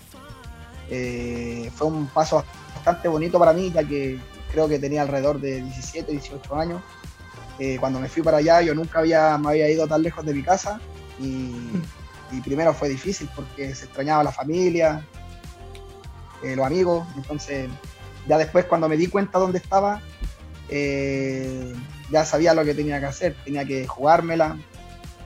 Eh, 0.90 1.72
fue 1.74 1.88
un 1.88 2.06
paso 2.08 2.44
bastante 2.76 3.08
bonito 3.08 3.40
para 3.40 3.52
mí, 3.52 3.72
ya 3.72 3.84
que 3.84 4.20
creo 4.52 4.68
que 4.68 4.78
tenía 4.78 5.02
alrededor 5.02 5.42
de 5.42 5.62
17, 5.64 6.12
18 6.12 6.56
años. 6.56 6.82
Eh, 7.58 7.78
cuando 7.80 8.00
me 8.00 8.10
fui 8.10 8.22
para 8.22 8.38
allá, 8.38 8.62
yo 8.62 8.76
nunca 8.76 9.00
había, 9.00 9.38
me 9.40 9.50
había 9.50 9.70
ido 9.70 9.88
tan 9.88 10.04
lejos 10.04 10.24
de 10.24 10.34
mi 10.36 10.44
casa 10.44 10.80
y, 11.20 11.52
primero 12.44 12.74
fue 12.74 12.90
difícil 12.90 13.30
porque 13.36 13.76
se 13.76 13.86
extrañaba 13.86 14.24
la 14.24 14.32
familia, 14.32 15.06
eh, 16.44 16.56
los 16.56 16.66
amigos, 16.66 17.08
entonces 17.16 17.70
ya 18.28 18.38
después 18.38 18.66
cuando 18.66 18.88
me 18.88 18.98
di 18.98 19.08
cuenta 19.08 19.40
dónde 19.40 19.58
estaba, 19.58 20.02
eh, 20.70 21.74
ya 22.10 22.26
sabía 22.26 22.54
lo 22.54 22.64
que 22.64 22.74
tenía 22.74 23.00
que 23.00 23.06
hacer, 23.06 23.36
tenía 23.44 23.66
que 23.66 23.88
jugármela. 23.88 24.58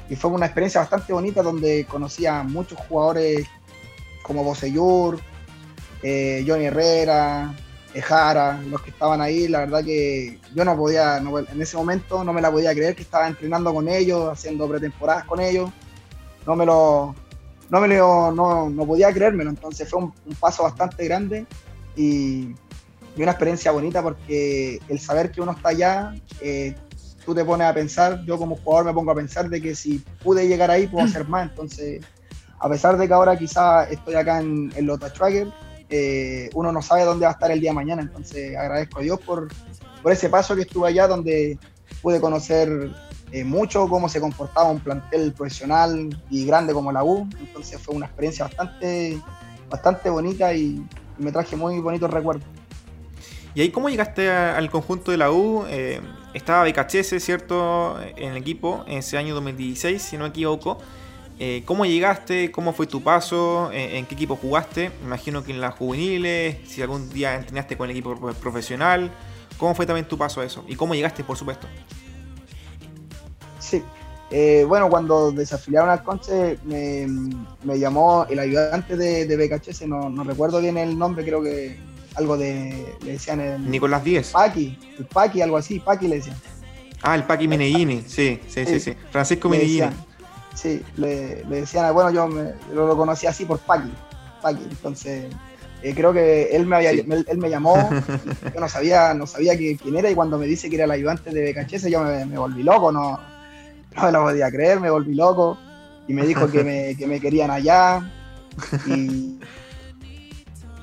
Y 0.10 0.16
fue 0.16 0.32
una 0.32 0.46
experiencia 0.46 0.82
bastante 0.82 1.14
bonita 1.14 1.42
donde 1.42 1.86
conocí 1.86 2.26
a 2.26 2.44
muchos 2.44 2.80
jugadores 2.88 3.46
como 4.24 4.44
Boseyur, 4.44 5.20
eh, 6.02 6.44
Johnny 6.48 6.66
Herrera, 6.66 7.54
Ejara, 7.94 8.62
los 8.70 8.82
que 8.82 8.92
estaban 8.92 9.22
ahí. 9.22 9.48
La 9.48 9.60
verdad 9.60 9.84
que 9.84 10.40
yo 10.56 10.64
no 10.64 10.78
podía, 10.78 11.18
en 11.18 11.62
ese 11.62 11.78
momento 11.78 12.24
no 12.24 12.34
me 12.34 12.42
la 12.42 12.52
podía 12.52 12.74
creer 12.74 12.96
que 12.96 13.04
estaba 13.04 13.28
entrenando 13.28 13.74
con 13.74 13.88
ellos, 13.90 14.30
haciendo 14.32 14.68
pretemporadas 14.68 15.26
con 15.26 15.40
ellos. 15.40 15.70
No 16.46 16.56
me 16.56 16.66
lo, 16.66 17.14
no 17.70 17.82
me 17.82 17.88
lo, 17.90 18.32
no, 18.32 18.70
no 18.70 18.86
podía 18.86 19.12
creérmelo. 19.12 19.50
Entonces 19.50 19.90
fue 19.90 20.04
un, 20.04 20.14
un 20.26 20.36
paso 20.36 20.64
bastante 20.64 21.04
grande 21.06 21.46
y 21.96 22.54
y 23.18 23.24
una 23.24 23.32
experiencia 23.32 23.72
bonita 23.72 24.02
porque 24.02 24.80
el 24.88 25.00
saber 25.00 25.32
que 25.32 25.42
uno 25.42 25.52
está 25.52 25.70
allá 25.70 26.14
eh, 26.40 26.76
tú 27.28 27.36
te 27.36 27.44
pones 27.44 27.68
a 27.68 27.74
pensar, 27.74 28.24
yo 28.24 28.38
como 28.38 28.56
jugador 28.56 28.86
me 28.86 28.94
pongo 28.94 29.12
a 29.12 29.16
pensar 29.16 29.50
de 29.50 29.62
que 29.62 29.76
si 29.76 30.02
pude 30.24 30.48
llegar 30.48 30.72
ahí, 30.72 30.88
puedo 30.88 31.06
hacer 31.06 31.28
más. 31.28 31.50
Entonces, 31.50 32.02
a 32.58 32.70
pesar 32.70 32.98
de 32.98 33.06
que 33.06 33.14
ahora 33.14 33.38
quizá 33.38 33.84
estoy 33.84 34.16
acá 34.16 34.40
en, 34.40 34.72
el 34.78 34.86
Lotus 34.86 35.12
Tracker, 35.12 35.50
eh, 35.90 36.50
uno 36.54 36.72
no 36.72 36.82
sabe 36.82 37.04
dónde 37.04 37.26
va 37.26 37.32
a 37.32 37.34
estar 37.34 37.52
el 37.52 37.60
día 37.60 37.72
de 37.72 37.76
mañana. 37.76 38.02
Entonces, 38.02 38.56
agradezco 38.56 39.00
a 39.00 39.02
Dios 39.02 39.20
por, 39.20 39.50
por 40.02 40.12
ese 40.14 40.30
paso 40.30 40.56
que 40.56 40.62
estuve 40.62 40.88
allá, 40.88 41.06
donde 41.06 41.60
pude 42.02 42.22
conocer 42.22 42.92
eh, 43.34 43.44
mucho 43.44 43.90
cómo 43.90 44.08
se 44.08 44.22
comportaba 44.22 44.70
un 44.70 44.80
plantel 44.80 45.34
profesional 45.34 46.18
y 46.30 46.46
grande 46.46 46.72
como 46.72 46.94
la 46.94 47.04
U. 47.04 47.28
Entonces, 47.42 47.78
fue 47.82 47.94
una 47.94 48.06
experiencia 48.06 48.46
bastante, 48.46 49.22
bastante 49.70 50.10
bonita 50.10 50.54
y, 50.54 50.82
me 51.18 51.32
traje 51.32 51.56
muy 51.56 51.80
bonitos 51.80 52.10
recuerdos. 52.10 52.48
¿Y 53.58 53.62
ahí 53.62 53.72
cómo 53.72 53.90
llegaste 53.90 54.30
al 54.30 54.70
conjunto 54.70 55.10
de 55.10 55.18
la 55.18 55.32
U? 55.32 55.66
Eh, 55.68 56.00
estaba 56.36 56.62
Becachese, 56.62 57.20
¿cierto? 57.20 58.00
En 58.16 58.34
el 58.34 58.38
equipo 58.38 58.86
en 58.86 59.00
ese 59.00 59.18
año 59.18 59.34
2016, 59.34 60.00
si 60.00 60.16
no 60.16 60.26
me 60.26 60.30
equivoco. 60.30 60.78
Eh, 61.40 61.64
¿Cómo 61.66 61.84
llegaste? 61.88 62.52
¿Cómo 62.52 62.72
fue 62.72 62.86
tu 62.86 63.02
paso? 63.02 63.72
¿En, 63.74 64.06
qué 64.06 64.14
equipo 64.14 64.36
jugaste? 64.36 64.92
Me 65.00 65.08
imagino 65.08 65.44
que 65.44 65.54
en 65.54 65.60
las 65.60 65.74
juveniles, 65.74 66.58
si 66.68 66.84
algún 66.84 67.10
día 67.10 67.34
entrenaste 67.34 67.76
con 67.76 67.90
el 67.90 67.96
equipo 67.96 68.16
profesional. 68.40 69.10
¿Cómo 69.58 69.74
fue 69.74 69.88
también 69.88 70.08
tu 70.08 70.20
paso 70.20 70.42
a 70.42 70.46
eso? 70.46 70.64
¿Y 70.68 70.76
cómo 70.76 70.94
llegaste, 70.94 71.24
por 71.24 71.36
supuesto? 71.36 71.66
Sí, 73.58 73.82
eh, 74.30 74.66
bueno, 74.68 74.88
cuando 74.88 75.32
desafiliaron 75.32 75.90
al 75.90 76.04
Conce, 76.04 76.60
me, 76.64 77.08
llamó 77.80 78.28
el 78.30 78.38
ayudante 78.38 78.96
de, 78.96 79.26
de 79.26 79.36
BKHS, 79.36 79.88
no, 79.88 80.12
no, 80.12 80.24
recuerdo 80.24 80.62
bien 80.62 80.78
el 80.78 80.96
nombre, 80.96 81.26
creo 81.26 81.42
que 81.42 81.97
algo 82.18 82.38
de. 82.38 82.96
Le 83.04 83.14
decían 83.14 83.40
el. 83.40 83.70
Nicolás 83.70 84.04
Díez. 84.04 84.32
Paqui, 84.32 84.78
el 84.98 85.06
Paqui, 85.06 85.42
algo 85.42 85.58
así, 85.58 85.80
Paqui 85.80 86.08
le 86.08 86.18
decían. 86.18 86.36
Ah, 87.02 87.16
el 87.16 87.24
Paqui 87.24 87.48
Menellini, 87.48 88.04
sí, 88.08 88.40
sí, 88.48 88.66
sí, 88.66 88.80
sí. 88.80 88.94
Francisco 89.12 89.50
Menellini. 89.50 89.88
Sí, 90.56 90.82
le, 90.96 91.44
decían, 91.44 91.94
bueno, 91.94 92.10
yo, 92.12 92.28
lo 92.74 92.98
conocí 92.98 93.28
así 93.28 93.46
por 93.46 93.60
Paqui, 93.60 93.92
Paqui, 94.42 94.64
entonces. 94.64 95.26
Eh, 95.84 95.94
creo 95.94 96.12
que 96.12 96.56
él 96.56 96.66
me, 96.66 96.78
había, 96.78 96.90
él, 96.90 97.38
me 97.38 97.52
llamó, 97.52 97.76
yo 98.54 98.60
no 98.60 98.68
sabía, 98.68 99.14
no 99.14 99.28
sabía 99.28 99.56
quién 99.56 99.96
era 99.96 100.10
y 100.10 100.16
cuando 100.16 100.40
me 100.40 100.48
dice 100.48 100.72
que 100.72 100.76
era 100.76 100.86
el 100.86 100.92
ayudante 100.92 101.30
de 101.30 101.54
BKHS 101.54 101.92
yo 101.92 102.02
me, 102.02 102.26
me 102.26 102.36
volví 102.36 102.64
loco, 102.64 102.92
no, 102.92 103.20
no 103.96 104.04
me 104.04 104.12
lo 104.12 104.24
podía 104.24 104.50
creer, 104.50 104.80
me 104.80 104.90
volví 104.90 105.14
loco 105.14 105.56
y 106.08 106.14
me 106.14 106.26
dijo 106.26 106.50
que 106.50 106.64
me, 106.64 107.20
querían 107.20 107.52
allá 107.52 108.02
y, 108.88 109.40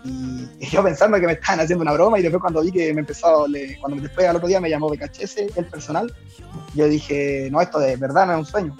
yo 0.60 0.82
pensando 0.82 1.18
que 1.18 1.26
me 1.26 1.32
estaban 1.32 1.60
haciendo 1.60 1.82
una 1.82 1.92
broma 1.92 2.18
y 2.18 2.22
después 2.22 2.40
cuando 2.40 2.62
vi 2.62 2.70
que 2.70 2.92
me 2.92 3.00
empezó, 3.00 3.46
cuando 3.80 4.02
después 4.02 4.26
al 4.26 4.36
otro 4.36 4.48
día 4.48 4.60
me 4.60 4.70
llamó 4.70 4.88
BKHS, 4.88 5.56
el 5.56 5.66
personal, 5.66 6.12
yo 6.74 6.88
dije, 6.88 7.48
no, 7.50 7.60
esto 7.60 7.78
de 7.78 7.96
verdad 7.96 8.26
no 8.26 8.32
es 8.34 8.38
un 8.40 8.46
sueño. 8.46 8.76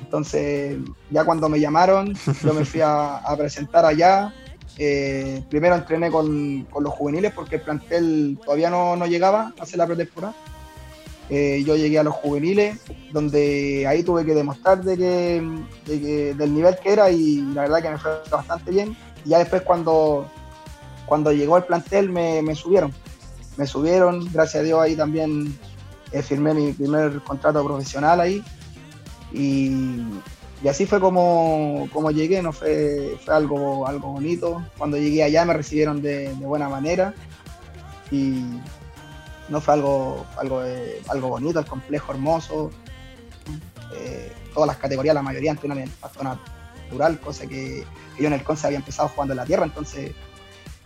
Entonces, 0.00 0.76
ya 1.10 1.24
cuando 1.24 1.48
me 1.48 1.58
llamaron, 1.58 2.14
yo 2.42 2.52
me 2.52 2.64
fui 2.64 2.80
a, 2.82 3.22
presentar 3.38 3.86
allá. 3.86 4.34
Eh, 4.78 5.42
primero 5.50 5.74
entrené 5.74 6.10
con, 6.10 6.66
los 6.80 6.92
juveniles 6.92 7.32
porque 7.32 7.56
el 7.56 7.62
plantel 7.62 8.38
todavía 8.44 8.70
no, 8.70 8.96
no 8.96 9.06
llegaba 9.06 9.52
a 9.58 9.62
hacer 9.62 9.78
la 9.78 9.86
pretemporada. 9.86 10.34
Eh, 11.30 11.62
yo 11.64 11.76
llegué 11.76 11.98
a 11.98 12.02
los 12.02 12.14
juveniles, 12.14 12.78
donde 13.10 13.86
ahí 13.86 14.02
tuve 14.02 14.24
que 14.26 14.34
demostrar 14.34 14.82
de 14.82 14.98
que, 14.98 16.34
del 16.34 16.54
nivel 16.54 16.76
que 16.82 16.92
era 16.92 17.10
y 17.10 17.36
la 17.54 17.62
verdad 17.62 17.82
que 17.82 17.90
me 17.90 17.98
fue 17.98 18.10
bastante 18.30 18.70
bien. 18.70 18.96
Y 19.24 19.30
ya 19.30 19.38
después 19.38 19.62
cuando, 19.62 20.26
cuando 21.06 21.32
llegó 21.32 21.56
el 21.56 21.64
plantel 21.64 22.10
me, 22.10 22.54
subieron, 22.54 22.92
me 23.56 23.66
subieron, 23.66 24.30
gracias 24.32 24.62
a 24.62 24.64
Dios 24.64 24.80
ahí 24.80 24.96
también 24.96 25.58
eh, 26.12 26.22
firmé 26.22 26.54
mi 26.54 26.72
primer 26.72 27.20
contrato 27.22 27.64
profesional 27.64 28.20
ahí. 28.20 28.44
Y, 29.32 30.02
así 30.68 30.86
fue 30.86 31.00
como, 31.00 31.88
como 31.92 32.10
llegué, 32.10 32.42
no 32.42 32.52
fue, 32.52 33.18
fue 33.24 33.34
algo, 33.34 33.86
algo 33.86 34.12
bonito. 34.12 34.62
Cuando 34.78 34.96
llegué 34.96 35.22
allá 35.24 35.44
me 35.44 35.54
recibieron 35.54 36.02
de, 36.02 36.32
buena 36.34 36.68
manera. 36.68 37.14
Y, 38.10 38.44
no 39.48 39.60
fue 39.60 39.74
algo, 39.74 40.24
algo, 40.38 40.64
eh, 40.64 41.02
algo 41.08 41.28
bonito, 41.28 41.58
el 41.58 41.66
complejo 41.66 42.12
hermoso. 42.12 42.70
Eh, 43.94 44.32
todas 44.54 44.66
las 44.66 44.76
categorías, 44.76 45.14
la 45.14 45.22
mayoría 45.22 45.54
pasto 46.00 46.22
natural, 46.92 47.18
cosa 47.18 47.46
que, 47.46 47.84
yo 48.18 48.26
en 48.26 48.34
el 48.34 48.42
Conce 48.42 48.66
había 48.66 48.78
empezado 48.78 49.08
jugando 49.08 49.32
en 49.32 49.38
la 49.38 49.46
tierra, 49.46 49.64
entonces, 49.64 50.12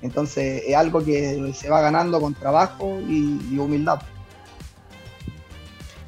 entonces 0.03 0.63
es 0.67 0.77
algo 0.77 1.05
que 1.05 1.53
se 1.55 1.69
va 1.69 1.81
ganando 1.81 2.21
con 2.21 2.35
trabajo 2.35 3.01
y, 3.09 3.59
humildad. 3.59 4.01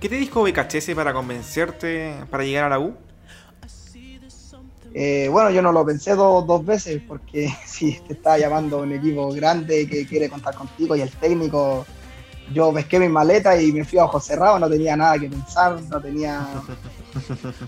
¿Qué 0.01 0.09
te 0.09 0.15
dijo 0.15 0.45
BKHS 0.45 0.95
para 0.95 1.13
convencerte 1.13 2.15
para 2.31 2.45
llegar 2.45 2.65
a 2.65 2.69
la 2.69 2.79
U? 2.79 2.95
Eh, 4.95 5.29
bueno, 5.31 5.51
yo 5.51 5.61
no 5.61 5.71
lo 5.71 5.85
pensé 5.85 6.15
dos 6.15 6.65
veces 6.65 7.03
porque 7.07 7.53
si 7.67 7.99
te 8.01 8.15
está 8.15 8.39
llamando 8.39 8.79
un 8.79 8.93
equipo 8.93 9.31
grande 9.33 9.89
que 9.89 10.07
quiere 10.07 10.31
contar 10.31 10.55
contigo 10.55 10.95
y 10.95 11.01
el 11.01 11.11
técnico 11.11 11.85
yo 12.53 12.73
pesqué 12.73 12.99
mi 12.99 13.09
maleta 13.09 13.61
y 13.61 13.73
me 13.73 13.85
fui 13.85 13.99
a 13.99 14.05
ojos 14.05 14.25
cerrados, 14.25 14.61
no 14.61 14.69
tenía 14.69 14.97
nada 14.97 15.19
que 15.19 15.29
pensar, 15.29 15.81
no 15.83 16.01
tenía, 16.01 16.47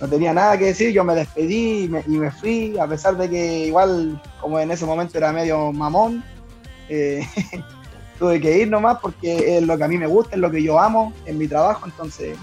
no 0.01 0.09
tenía 0.09 0.33
nada 0.33 0.59
que 0.59 0.67
decir, 0.67 0.93
yo 0.93 1.05
me 1.05 1.15
despedí 1.15 1.85
y 1.85 1.89
me, 1.89 2.31
fui, 2.31 2.79
a 2.79 2.87
pesar 2.87 3.17
de 3.17 3.29
que 3.29 3.67
igual, 3.67 4.21
como 4.41 4.59
en 4.59 4.71
ese 4.71 4.87
momento 4.87 5.19
era 5.19 5.33
medio 5.33 5.73
mamón, 5.73 6.25
eh, 6.89 7.27
tuve 8.19 8.41
que 8.41 8.59
ir 8.59 8.71
nomás 8.71 8.99
porque 9.01 9.59
es 9.59 9.63
lo 9.63 9.77
que 9.77 9.85
a 9.85 9.89
mí 9.89 9.99
me 9.99 10.07
gusta, 10.07 10.35
es 10.35 10.41
lo 10.41 10.51
que 10.51 10.63
yo 10.63 10.79
amo 10.79 11.13
en 11.27 11.39
mi 11.39 11.47
trabajo, 11.47 11.87
entonces 11.87 12.37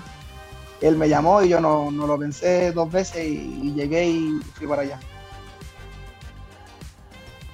él 0.82 0.96
me 0.96 1.10
llamó 1.10 1.42
y 1.42 1.50
yo 1.50 1.60
no, 1.60 1.90
lo 1.92 2.18
pensé 2.18 2.72
dos 2.72 2.92
veces 2.92 3.26
y 3.26 3.74
llegué 3.74 4.08
y 4.08 4.40
fui 4.56 4.68
para 4.68 4.84
allá. 4.84 5.00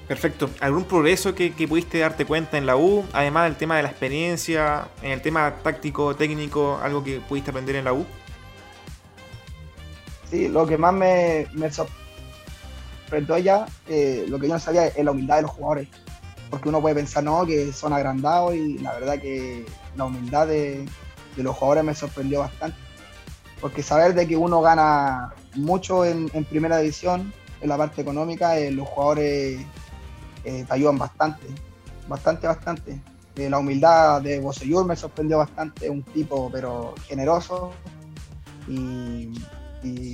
Perfecto. 0.07 0.49
¿Algún 0.59 0.83
progreso 0.83 1.33
que, 1.33 1.51
pudiste 1.67 1.99
darte 1.99 2.25
cuenta 2.25 2.57
en 2.57 2.65
la 2.65 2.75
U? 2.75 3.05
Además 3.13 3.45
del 3.45 3.55
tema 3.55 3.77
de 3.77 3.83
la 3.83 3.89
experiencia, 3.89 4.87
en 5.01 5.11
el 5.11 5.21
tema 5.21 5.55
táctico, 5.63 6.15
técnico, 6.15 6.79
algo 6.83 7.03
que 7.03 7.21
pudiste 7.21 7.51
aprender 7.51 7.77
en 7.77 7.85
la 7.85 7.93
U? 7.93 8.05
Sí, 10.29 10.49
lo 10.49 10.65
que 10.67 10.77
más 10.77 10.93
me, 10.93 11.47
me 11.53 11.69
sorprendió 11.71 13.37
ya, 13.37 13.65
eh, 13.87 14.25
lo 14.27 14.39
que 14.39 14.47
yo 14.47 14.53
no 14.53 14.59
sabía 14.59 14.87
es 14.87 15.03
la 15.03 15.11
humildad 15.11 15.37
de 15.37 15.41
los 15.43 15.51
jugadores. 15.51 15.87
Porque 16.49 16.69
uno 16.69 16.81
puede 16.81 16.95
pensar, 16.95 17.23
no, 17.23 17.45
que 17.45 17.71
son 17.71 17.93
agrandados 17.93 18.55
y 18.55 18.79
la 18.79 18.93
verdad 18.93 19.19
que 19.19 19.65
la 19.95 20.05
humildad 20.05 20.47
de, 20.47 20.85
los 21.37 21.55
jugadores 21.55 21.83
me 21.83 21.95
sorprendió 21.95 22.39
bastante. 22.39 22.77
Porque 23.61 23.81
saber 23.81 24.13
de 24.13 24.27
que 24.27 24.35
uno 24.35 24.61
gana 24.61 25.33
mucho 25.55 26.03
en, 26.03 26.29
primera 26.45 26.77
división, 26.79 27.31
en 27.61 27.69
la 27.69 27.77
parte 27.77 28.01
económica, 28.01 28.57
eh, 28.57 28.71
los 28.71 28.87
jugadores 28.87 29.65
eh, 30.43 30.65
te 30.67 30.73
ayudan 30.73 30.97
bastante, 30.97 31.45
bastante, 32.07 32.47
bastante. 32.47 33.01
Eh, 33.35 33.49
la 33.49 33.57
humildad 33.57 34.21
de 34.21 34.39
Bosellur 34.39 34.85
me 34.85 34.95
sorprendió 34.95 35.39
bastante, 35.39 35.89
un 35.89 36.03
tipo 36.03 36.49
pero 36.51 36.93
generoso 37.07 37.71
y, 38.67 39.31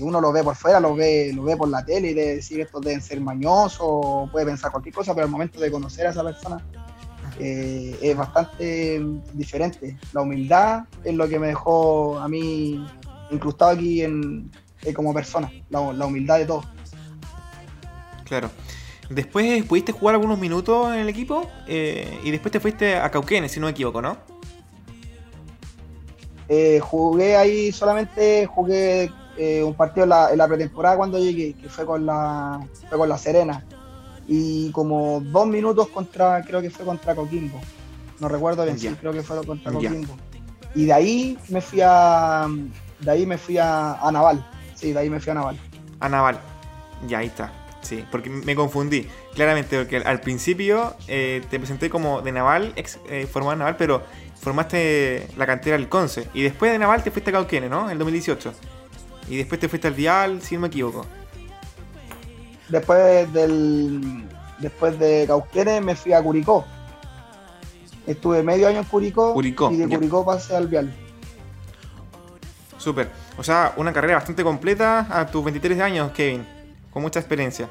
uno 0.01 0.19
lo 0.19 0.31
ve 0.31 0.43
por 0.43 0.55
fuera, 0.55 0.79
lo 0.79 0.95
ve, 0.95 1.31
lo 1.31 1.43
ve 1.43 1.55
por 1.55 1.69
la 1.69 1.85
tele 1.85 2.09
y 2.09 2.13
de 2.15 2.37
decir 2.37 2.59
esto 2.59 2.79
deben 2.79 3.03
ser 3.03 3.21
mañosos, 3.21 4.27
puede 4.31 4.47
pensar 4.47 4.71
cualquier 4.71 4.95
cosa, 4.95 5.13
pero 5.13 5.25
al 5.25 5.31
momento 5.31 5.59
de 5.59 5.69
conocer 5.69 6.07
a 6.07 6.09
esa 6.09 6.23
persona 6.23 6.57
eh, 7.39 7.95
es 8.01 8.17
bastante 8.17 8.99
diferente. 9.33 9.95
La 10.11 10.21
humildad 10.21 10.85
es 11.03 11.13
lo 11.13 11.27
que 11.29 11.37
me 11.37 11.47
dejó 11.47 12.17
a 12.17 12.27
mí 12.27 12.83
incrustado 13.29 13.71
aquí 13.71 14.01
en, 14.01 14.49
como 14.95 15.13
persona, 15.13 15.51
la, 15.69 15.93
la 15.93 16.05
humildad 16.07 16.39
de 16.39 16.45
todo. 16.45 16.63
Claro. 18.25 18.49
Después 19.09 19.65
pudiste 19.65 19.91
jugar 19.91 20.15
algunos 20.15 20.37
minutos 20.37 20.93
en 20.93 20.99
el 20.99 21.09
equipo 21.09 21.49
eh, 21.67 22.19
y 22.23 22.29
después 22.29 22.51
te 22.51 22.59
fuiste 22.59 22.95
a 22.95 23.09
Cauquenes, 23.09 23.51
si 23.51 23.59
no 23.59 23.65
me 23.65 23.71
equivoco, 23.71 24.01
¿no? 24.01 24.17
Eh, 26.47 26.79
jugué 26.79 27.35
ahí 27.35 27.71
solamente, 27.71 28.45
jugué 28.45 29.11
eh, 29.37 29.63
un 29.63 29.73
partido 29.73 30.03
en 30.03 30.37
la, 30.37 30.47
pretemporada 30.47 30.97
cuando 30.97 31.17
llegué, 31.17 31.53
que 31.53 31.69
fue 31.69 31.85
con 31.85 32.05
la 32.05 32.59
fue 32.87 32.97
con 32.97 33.09
la 33.09 33.17
Serena. 33.17 33.65
Y 34.27 34.71
como 34.71 35.21
dos 35.21 35.47
minutos 35.47 35.87
contra, 35.87 36.43
creo 36.43 36.61
que 36.61 36.69
fue 36.69 36.85
contra 36.85 37.15
Coquimbo. 37.15 37.59
No 38.19 38.27
recuerdo 38.27 38.63
bien, 38.63 38.77
sí, 38.77 38.89
creo 38.99 39.11
que 39.11 39.23
fue 39.23 39.43
contra 39.43 39.71
Coquimbo. 39.71 40.15
Y 40.75 40.85
de 40.85 40.93
ahí 40.93 41.37
me 41.49 41.61
fui 41.61 41.81
a. 41.83 42.47
De 42.99 43.11
ahí 43.11 43.25
me 43.25 43.39
fui 43.39 43.57
a, 43.57 43.93
a 43.93 44.11
Naval. 44.11 44.45
Sí, 44.75 44.93
de 44.93 44.99
ahí 44.99 45.09
me 45.09 45.19
fui 45.19 45.31
a 45.31 45.35
Naval. 45.35 45.59
A 45.99 46.09
Naval. 46.09 46.39
Ya 47.07 47.19
ahí 47.19 47.27
está. 47.27 47.51
Sí, 47.81 48.03
porque 48.11 48.29
me 48.29 48.55
confundí. 48.55 49.07
Claramente, 49.33 49.77
porque 49.77 49.97
al 49.97 50.19
principio 50.21 50.95
eh, 51.07 51.41
te 51.49 51.59
presenté 51.59 51.89
como 51.89 52.21
de 52.21 52.31
Naval, 52.31 52.73
ex, 52.75 52.99
eh, 53.09 53.27
formado 53.31 53.53
en 53.53 53.59
Naval, 53.59 53.77
pero 53.77 54.03
formaste 54.39 55.27
la 55.37 55.45
cantera 55.45 55.77
del 55.77 55.89
Conce. 55.89 56.27
Y 56.33 56.43
después 56.43 56.71
de 56.71 56.79
Naval 56.79 57.03
te 57.03 57.11
fuiste 57.11 57.31
a 57.31 57.33
Cauquenes, 57.33 57.69
¿no? 57.69 57.85
En 57.85 57.91
el 57.91 57.97
2018. 57.99 58.53
Y 59.29 59.37
después 59.37 59.59
te 59.59 59.69
fuiste 59.69 59.87
al 59.87 59.93
Vial, 59.93 60.41
si 60.41 60.55
no 60.55 60.61
me 60.61 60.67
equivoco. 60.67 61.05
Después 62.67 63.31
del 63.33 64.27
después 64.59 64.99
de 64.99 65.25
Cauquenes 65.27 65.83
me 65.83 65.95
fui 65.95 66.13
a 66.13 66.21
Curicó. 66.21 66.65
Estuve 68.05 68.43
medio 68.43 68.67
año 68.67 68.79
en 68.79 68.85
Curicó, 68.85 69.39
y 69.41 69.77
de 69.77 69.87
Curicó 69.87 70.25
pasé 70.25 70.55
al 70.55 70.67
Vial. 70.67 70.91
Súper. 72.77 73.09
O 73.37 73.43
sea, 73.43 73.73
una 73.77 73.93
carrera 73.93 74.15
bastante 74.15 74.43
completa 74.43 75.07
a 75.09 75.27
tus 75.27 75.43
23 75.43 75.79
años, 75.81 76.11
Kevin, 76.11 76.45
con 76.91 77.01
mucha 77.01 77.19
experiencia. 77.19 77.69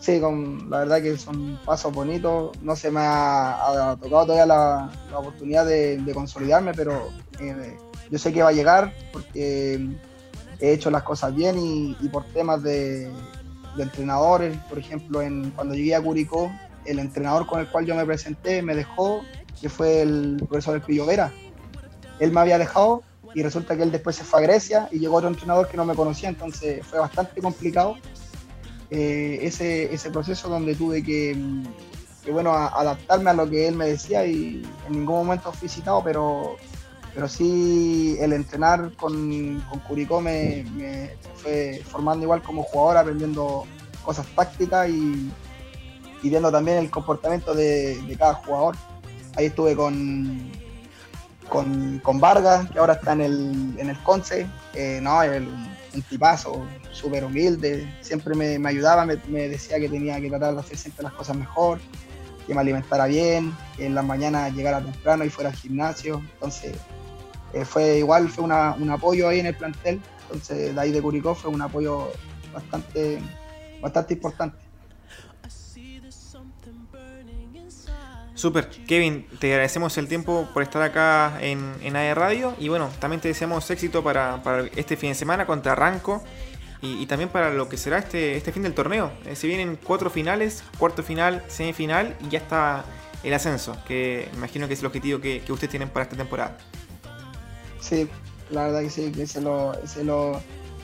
Sí, 0.00 0.18
con, 0.18 0.70
la 0.70 0.78
verdad 0.78 1.02
que 1.02 1.18
son 1.18 1.58
pasos 1.64 1.92
bonitos. 1.92 2.50
No 2.62 2.74
se 2.74 2.90
me 2.90 3.00
ha, 3.02 3.96
tocado 4.00 4.26
todavía 4.26 4.46
la, 4.46 4.90
oportunidad 5.14 5.66
de, 5.66 6.10
consolidarme, 6.14 6.72
pero 6.72 7.08
eh, 7.38 7.76
yo 8.10 8.18
sé 8.18 8.32
que 8.32 8.42
va 8.42 8.48
a 8.48 8.52
llegar 8.52 8.94
porque 9.12 9.88
he 10.58 10.72
hecho 10.72 10.90
las 10.90 11.02
cosas 11.02 11.34
bien 11.34 11.56
y, 11.58 11.94
por 12.08 12.24
temas 12.24 12.62
de, 12.62 13.10
entrenadores, 13.78 14.56
por 14.68 14.78
ejemplo, 14.78 15.22
en, 15.22 15.50
cuando 15.50 15.74
llegué 15.74 15.94
a 15.94 16.02
Curicó, 16.02 16.50
el 16.86 16.98
entrenador 16.98 17.46
con 17.46 17.60
el 17.60 17.68
cual 17.68 17.86
yo 17.86 17.94
me 17.94 18.04
presenté 18.04 18.62
me 18.62 18.74
dejó, 18.74 19.22
que 19.60 19.68
fue 19.68 20.00
el 20.00 20.42
profesor 20.48 20.76
El 20.76 20.82
Pillo 20.82 21.06
Vera. 21.06 21.30
Él 22.18 22.32
me 22.32 22.40
había 22.40 22.58
dejado 22.58 23.02
y 23.34 23.42
resulta 23.42 23.76
que 23.76 23.82
él 23.82 23.92
después 23.92 24.16
se 24.16 24.24
fue 24.24 24.40
a 24.40 24.42
Grecia 24.42 24.88
y 24.90 24.98
llegó 24.98 25.16
otro 25.16 25.28
entrenador 25.28 25.68
que 25.68 25.76
no 25.76 25.84
me 25.84 25.94
conocía, 25.94 26.28
entonces 26.28 26.84
fue 26.86 26.98
bastante 26.98 27.40
complicado 27.40 27.96
eh, 28.90 29.38
ese, 29.42 29.94
ese 29.94 30.10
proceso 30.10 30.48
donde 30.48 30.74
tuve 30.74 31.04
que, 31.04 31.36
bueno, 32.30 32.52
adaptarme 32.52 33.30
a 33.30 33.34
lo 33.34 33.48
que 33.48 33.68
él 33.68 33.76
me 33.76 33.86
decía 33.86 34.26
y 34.26 34.62
en 34.86 34.92
ningún 34.92 35.16
momento 35.16 35.52
fui 35.52 35.68
citado, 35.68 36.02
pero, 36.02 36.56
pero 37.14 37.28
sí 37.28 38.16
el 38.20 38.32
entrenar 38.32 38.92
con, 38.96 39.60
con 39.70 39.78
Curicó 39.80 40.20
me, 40.20 40.64
fue 41.36 41.82
formando 41.86 42.24
igual 42.24 42.42
como 42.42 42.64
jugador, 42.64 42.96
aprendiendo 42.96 43.64
cosas 44.04 44.26
tácticas 44.34 44.88
y, 44.88 45.30
viendo 46.22 46.50
también 46.50 46.78
el 46.78 46.90
comportamiento 46.90 47.54
de, 47.54 48.16
cada 48.18 48.34
jugador. 48.34 48.74
Ahí 49.36 49.46
estuve 49.46 49.76
con, 49.76 50.50
con, 51.50 52.20
Vargas, 52.20 52.70
que 52.70 52.78
ahora 52.78 52.94
está 52.94 53.12
en 53.12 53.20
el, 53.20 53.74
en 53.78 53.90
el 53.90 53.98
Conce, 54.02 54.46
eh, 54.74 55.00
no, 55.02 55.22
el, 55.22 55.48
un 55.94 56.02
tipazo, 56.08 56.64
súper 56.92 57.24
humilde, 57.24 57.92
siempre 58.00 58.34
me, 58.34 58.68
ayudaba, 58.68 59.04
me, 59.04 59.48
decía 59.48 59.78
que 59.78 59.88
tenía 59.88 60.20
que 60.20 60.28
tratar 60.28 60.54
de 60.54 60.60
hacer 60.60 60.78
siempre 60.78 61.02
las 61.02 61.12
cosas 61.12 61.36
mejor, 61.36 61.80
que 62.46 62.54
me 62.54 62.60
alimentara 62.60 63.06
bien, 63.06 63.54
que 63.76 63.86
en 63.86 63.94
las 63.94 64.04
mañanas 64.04 64.54
llegara 64.54 64.80
temprano 64.80 65.24
y 65.24 65.30
fuera 65.30 65.50
al 65.50 65.56
gimnasio, 65.56 66.22
entonces 66.34 66.76
eh, 67.52 67.64
fue 67.64 67.98
igual, 67.98 68.28
fue 68.28 68.44
un 68.44 68.90
apoyo 68.90 69.28
ahí 69.28 69.40
en 69.40 69.46
el 69.46 69.56
plantel, 69.56 70.00
entonces 70.22 70.74
de 70.74 70.80
ahí 70.80 70.92
de 70.92 71.02
Curicó 71.02 71.34
fue 71.34 71.50
un 71.50 71.60
apoyo 71.60 72.08
bastante, 72.54 73.18
bastante 73.82 74.14
importante. 74.14 74.69
Super, 78.40 78.70
Kevin, 78.70 79.26
te 79.38 79.52
agradecemos 79.52 79.98
el 79.98 80.08
tiempo 80.08 80.48
por 80.54 80.62
estar 80.62 80.80
acá 80.80 81.36
en, 81.42 81.74
en 81.82 81.94
AE 81.94 82.14
Radio 82.14 82.54
y 82.58 82.70
bueno, 82.70 82.88
también 82.98 83.20
te 83.20 83.28
deseamos 83.28 83.70
éxito 83.70 84.02
para, 84.02 84.40
este 84.76 84.96
fin 84.96 85.10
de 85.10 85.14
semana 85.14 85.44
contra 85.44 85.74
Ranco 85.74 86.22
y, 86.80 87.04
también 87.04 87.28
para 87.28 87.52
lo 87.52 87.68
que 87.68 87.76
será 87.76 87.98
este, 87.98 88.38
este 88.38 88.50
fin 88.50 88.62
del 88.62 88.72
torneo. 88.72 89.12
Eh, 89.26 89.36
se 89.36 89.46
vienen 89.46 89.78
cuatro 89.84 90.08
finales, 90.08 90.64
cuarto 90.78 91.02
final, 91.02 91.44
semifinal 91.48 92.16
y 92.24 92.30
ya 92.30 92.38
está 92.38 92.86
el 93.22 93.34
ascenso, 93.34 93.76
que 93.86 94.30
imagino 94.32 94.66
que 94.68 94.72
es 94.72 94.80
el 94.80 94.86
objetivo 94.86 95.20
que, 95.20 95.42
que 95.42 95.52
ustedes 95.52 95.72
tienen 95.72 95.90
para 95.90 96.04
esta 96.04 96.16
temporada. 96.16 96.56
Sí, 97.78 98.08
la 98.48 98.62
verdad 98.62 98.80
que 98.80 98.88
sí, 98.88 99.12
que 99.12 99.24
ese 99.24 99.40
es, 99.40 99.44
lo, 99.44 99.74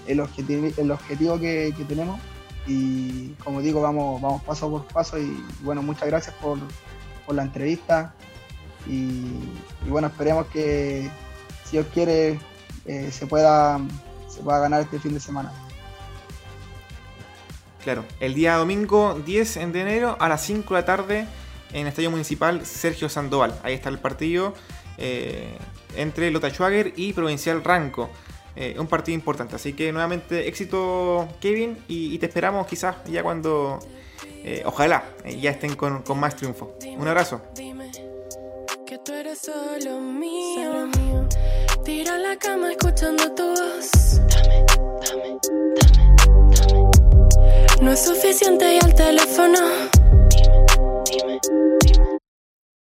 el, 0.07 0.21
objetivo, 0.21 0.69
el 0.77 0.91
objetivo 0.91 1.41
que, 1.41 1.73
que 1.75 1.85
tenemos 1.85 2.21
y 2.67 3.31
como 3.43 3.63
digo, 3.63 3.81
vamos, 3.81 4.21
vamos 4.21 4.43
paso 4.43 4.71
por 4.71 4.85
paso 4.89 5.19
y 5.19 5.43
bueno, 5.63 5.83
muchas 5.83 6.07
gracias 6.07 6.35
por 6.37 6.59
por 7.27 7.35
la 7.35 7.43
entrevista. 7.43 8.15
Y, 8.89 9.25
bueno, 9.89 10.09
esperemos 10.09 10.47
que, 10.47 11.11
si 11.65 11.73
Dios 11.73 11.87
quiere, 11.93 12.39
eh, 12.87 13.11
se, 13.11 13.27
pueda, 13.27 13.81
se 14.29 14.41
pueda 14.41 14.61
ganar 14.61 14.83
este 14.83 14.99
fin 15.01 15.13
de 15.13 15.21
semana. 15.21 15.53
Claro, 17.83 18.05
el 18.21 18.35
día 18.35 18.57
domingo 18.57 19.21
10 19.25 19.55
de 19.73 19.81
enero 19.81 20.17
a 20.19 20.29
las 20.29 20.43
5 20.43 20.75
de 20.75 20.81
la 20.81 20.87
tarde 20.87 21.27
en 21.73 21.83
el 21.83 21.87
Estadio 21.89 22.11
Municipal 22.11 22.65
Sergio 22.65 23.09
Sandoval. 23.09 23.59
Ahí 23.63 23.75
está 23.75 23.89
el 23.91 23.99
partido 23.99 24.55
eh, 24.99 25.57
entre 25.97 26.31
Lota 26.31 26.51
Schwager 26.51 26.93
y 26.97 27.13
Provincial 27.13 27.63
Ranco. 27.63 28.11
Eh, 28.57 28.75
un 28.79 28.87
partido 28.87 29.15
importante. 29.15 29.55
Así 29.55 29.75
que 29.75 29.93
nuevamente 29.93 30.49
éxito 30.49 31.29
Kevin 31.41 31.79
y 31.87 32.19
te 32.19 32.27
esperamos 32.27 32.67
quizás 32.67 32.97
ya 33.07 33.23
cuando 33.23 33.79
eh, 34.49 34.63
ojalá 34.65 35.03
eh, 35.25 35.41
ya 35.41 35.51
estén 35.51 35.75
con, 35.75 36.03
con, 36.03 36.21
más 36.21 36.37
triunfo. 36.37 36.77
Un 36.97 37.09
abrazo. 37.09 37.41
Que 38.87 38.99
tú 38.99 39.13
eres 39.13 39.41
solo 39.41 39.99
mío. 39.99 40.89
Tira 41.85 42.17
la 42.17 42.37
cama 42.37 42.71
escuchando 42.71 43.25
tu 43.35 43.43
voz. 43.43 44.21
Dame, 44.29 44.65
dame, 45.03 45.39
dame, 45.43 46.15
dame. 46.61 47.83
No 47.83 47.91
es 47.91 48.05
suficiente 48.05 48.75
y 48.75 48.79
al 48.79 48.95
teléfono. 48.95 49.59
Dime, 50.31 50.67
dime, 51.11 51.41
dime. 51.81 52.19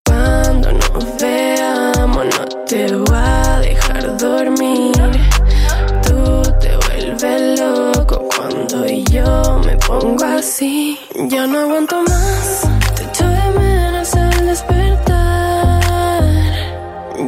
Cuando 0.05 0.71
nos 0.71 1.17
veamos, 1.17 2.25
no 2.25 2.45
te 2.67 2.95
voy 2.95 3.17
a 3.17 3.59
dejar 3.59 4.17
dormir. 4.17 4.93
Tú 6.07 6.41
te 6.61 6.77
vuelves 6.77 7.59
loco 7.59 7.88
yo 9.11 9.59
me 9.65 9.75
pongo 9.77 10.23
así. 10.23 10.99
Ya 11.29 11.47
no 11.47 11.59
aguanto 11.59 12.01
más, 12.03 12.61
te 12.95 13.03
echo 13.03 13.25
de 13.27 13.59
menos 13.59 14.13
al 14.13 14.45
despertar. 14.45 15.83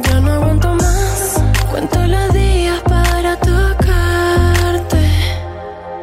Ya 0.04 0.20
no 0.20 0.32
aguanto 0.32 0.68
más, 0.74 1.42
cuento 1.70 1.98
los 2.06 2.32
días 2.32 2.80
para 2.82 3.36
tocarte. 3.36 5.02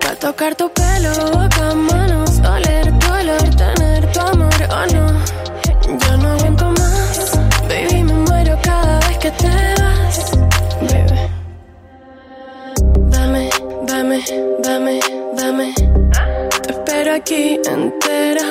Para 0.02 0.16
tocar 0.16 0.56
tu 0.56 0.70
pelo, 0.70 1.12
boca, 1.34 1.76
manos, 1.76 2.40
oler 2.40 3.00
tu 3.00 3.08
olor, 3.12 3.56
tener 3.56 4.12
tu 4.12 4.20
amor 4.20 4.54
o 4.70 4.74
oh 4.74 4.86
no. 4.94 5.06
Ya 6.00 6.18
no 6.18 6.30
aguanto 6.30 6.66
más, 6.72 7.40
baby, 7.68 8.04
me 8.04 8.14
muero 8.14 8.58
cada 8.62 9.00
vez 9.00 9.18
que 9.18 9.32
te 9.32 9.48
vas. 9.82 10.32
Baby. 10.82 11.20
Dame, 13.12 13.50
dame, 13.86 14.24
dame, 14.64 15.00
dame 15.50 15.74
pero 16.86 17.14
aquí 17.14 17.60
entera. 17.66 18.46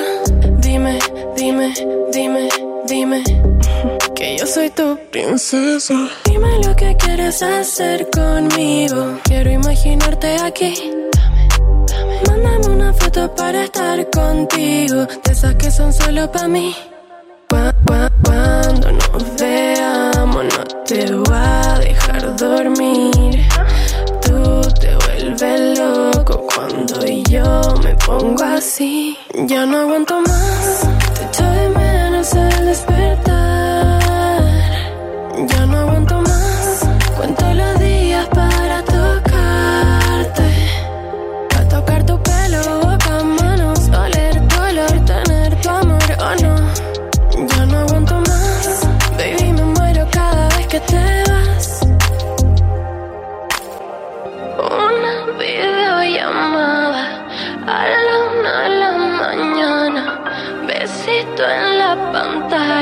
Dime, 0.59 0.99
dime, 1.37 1.73
dime, 2.13 2.49
dime 2.87 3.23
que 4.15 4.39
yo 4.39 4.47
soy 4.47 4.71
tu 4.71 4.99
princesa. 5.11 5.95
Dime 6.25 6.59
lo 6.65 6.75
que 6.75 6.97
quieres 6.97 7.43
hacer 7.43 8.09
conmigo. 8.11 9.19
Quiero 9.25 9.51
imaginarte 9.51 10.37
aquí. 10.39 10.75
Dame, 11.17 11.49
dame. 11.87 12.21
Mándame 12.29 12.67
una 12.75 12.93
foto 12.93 13.35
para 13.35 13.65
estar 13.65 14.11
contigo. 14.11 15.07
De 15.25 15.33
esas 15.33 15.55
que 15.55 15.71
son 15.71 15.93
solo 15.93 16.31
para 16.33 16.49
mí. 16.49 16.75
Cuando 17.49 18.93
nos 18.93 19.37
veamos, 19.39 20.45
no 20.45 20.65
te 20.85 21.13
voy 21.13 21.27
a 21.33 21.79
dejar 21.79 22.37
dormir. 22.37 23.49
Yo 27.31 27.75
me 27.83 27.95
pongo 28.07 28.43
así. 28.43 29.17
Ya 29.47 29.67
no 29.67 29.79
aguanto 29.79 30.21
más, 30.21 30.89
te 31.15 31.25
echo 31.25 31.45
de 31.45 31.69
menos 31.71 32.35
al 32.35 32.67
despertar. 32.67 34.01
Ya 35.47 35.67
no 35.67 35.79
aguanto 35.79 36.15
más, 36.23 36.28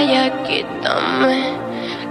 pantalla, 0.06 0.42
quítame 0.44 1.56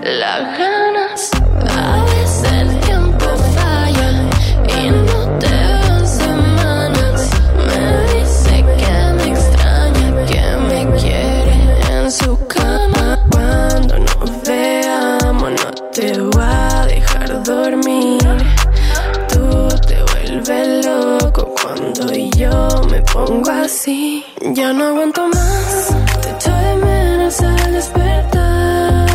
las 0.03 0.57
ganas. 0.57 1.31
A 1.69 2.03
veces 2.05 2.51
el 2.53 2.79
tiempo 2.81 3.25
falla 3.55 4.09
y 4.67 4.89
no 4.89 5.39
te 5.39 5.47
veo 5.47 6.05
semanas. 6.05 7.29
Me 7.67 8.13
dice 8.13 8.65
que 8.77 9.13
me 9.17 9.27
extraña, 9.31 10.25
que 10.25 10.43
me 10.67 10.97
quiere 10.97 11.55
en 11.91 12.11
su 12.11 12.37
cama. 12.47 13.19
Cuando 13.31 13.99
nos 13.99 14.41
veamos, 14.43 15.51
no 15.51 15.71
te 15.91 16.19
voy 16.19 16.43
a 16.43 16.85
dejar 16.87 17.43
dormir. 17.43 18.21
Tú 19.29 19.67
te 19.87 20.01
vuelves 20.03 20.85
loco 20.85 21.53
cuando 21.61 22.13
yo 22.13 22.81
me 22.89 23.01
pongo 23.01 23.51
así. 23.51 24.25
Ya 24.53 24.71
no 24.73 24.85
aguanto 24.85 25.27
más, 25.27 25.95
te 26.21 26.29
echo 26.29 26.51
horas 27.26 27.41
al 27.41 27.71
despertar. 27.73 29.07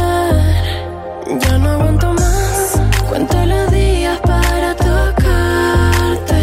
Ya 1.42 1.58
no 1.58 1.70
aguanto 1.70 2.12
más. 2.12 2.80
Cuento 3.08 3.46
los 3.46 3.70
días 3.70 4.18
para 4.20 4.74
tocarte. 4.74 6.40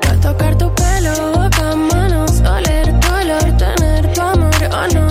Para 0.00 0.20
tocar 0.20 0.58
tu 0.58 0.72
pelo, 0.74 1.14
boca, 1.32 1.76
manos. 1.76 2.40
Oler 2.40 3.00
tu 3.00 3.08
olor, 3.20 3.48
tener 3.64 4.12
tu 4.14 4.20
amor, 4.20 4.62
oh 4.78 4.86
no. 4.94 5.06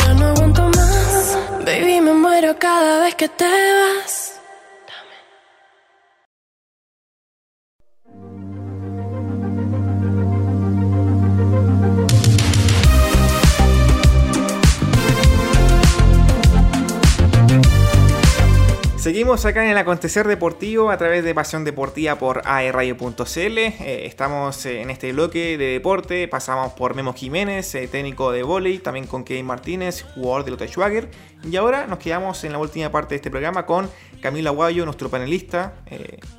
Ya 0.00 0.14
no 0.14 0.26
aguanto 0.32 0.62
más. 0.76 1.38
Baby, 1.64 2.00
me 2.00 2.12
muero 2.12 2.58
cada 2.58 3.00
vez 3.02 3.14
que 3.14 3.28
te 3.28 3.44
vas. 3.44 4.05
Seguimos 19.06 19.44
acá 19.44 19.64
en 19.64 19.70
el 19.70 19.78
acontecer 19.78 20.26
deportivo 20.26 20.90
a 20.90 20.98
través 20.98 21.22
de 21.22 21.32
Pasión 21.32 21.62
Deportiva 21.62 22.16
por 22.16 22.42
aerradio.cl. 22.44 23.58
Eh, 23.58 24.04
estamos 24.04 24.66
eh, 24.66 24.80
en 24.82 24.90
este 24.90 25.12
bloque 25.12 25.56
de 25.56 25.66
deporte. 25.66 26.26
Pasamos 26.26 26.72
por 26.72 26.96
Memo 26.96 27.14
Jiménez, 27.14 27.72
eh, 27.76 27.86
técnico 27.86 28.32
de 28.32 28.42
volei, 28.42 28.78
también 28.78 29.06
con 29.06 29.22
Kevin 29.22 29.46
Martínez, 29.46 30.04
jugador 30.16 30.44
de 30.44 30.50
Lota 30.50 30.66
Schwager. 30.66 31.08
Y 31.48 31.54
ahora 31.54 31.86
nos 31.86 32.00
quedamos 32.00 32.42
en 32.42 32.50
la 32.50 32.58
última 32.58 32.90
parte 32.90 33.10
de 33.10 33.16
este 33.18 33.30
programa 33.30 33.64
con 33.64 33.88
Camilo 34.20 34.50
Aguayo, 34.50 34.84
nuestro 34.84 35.08
panelista. 35.08 35.74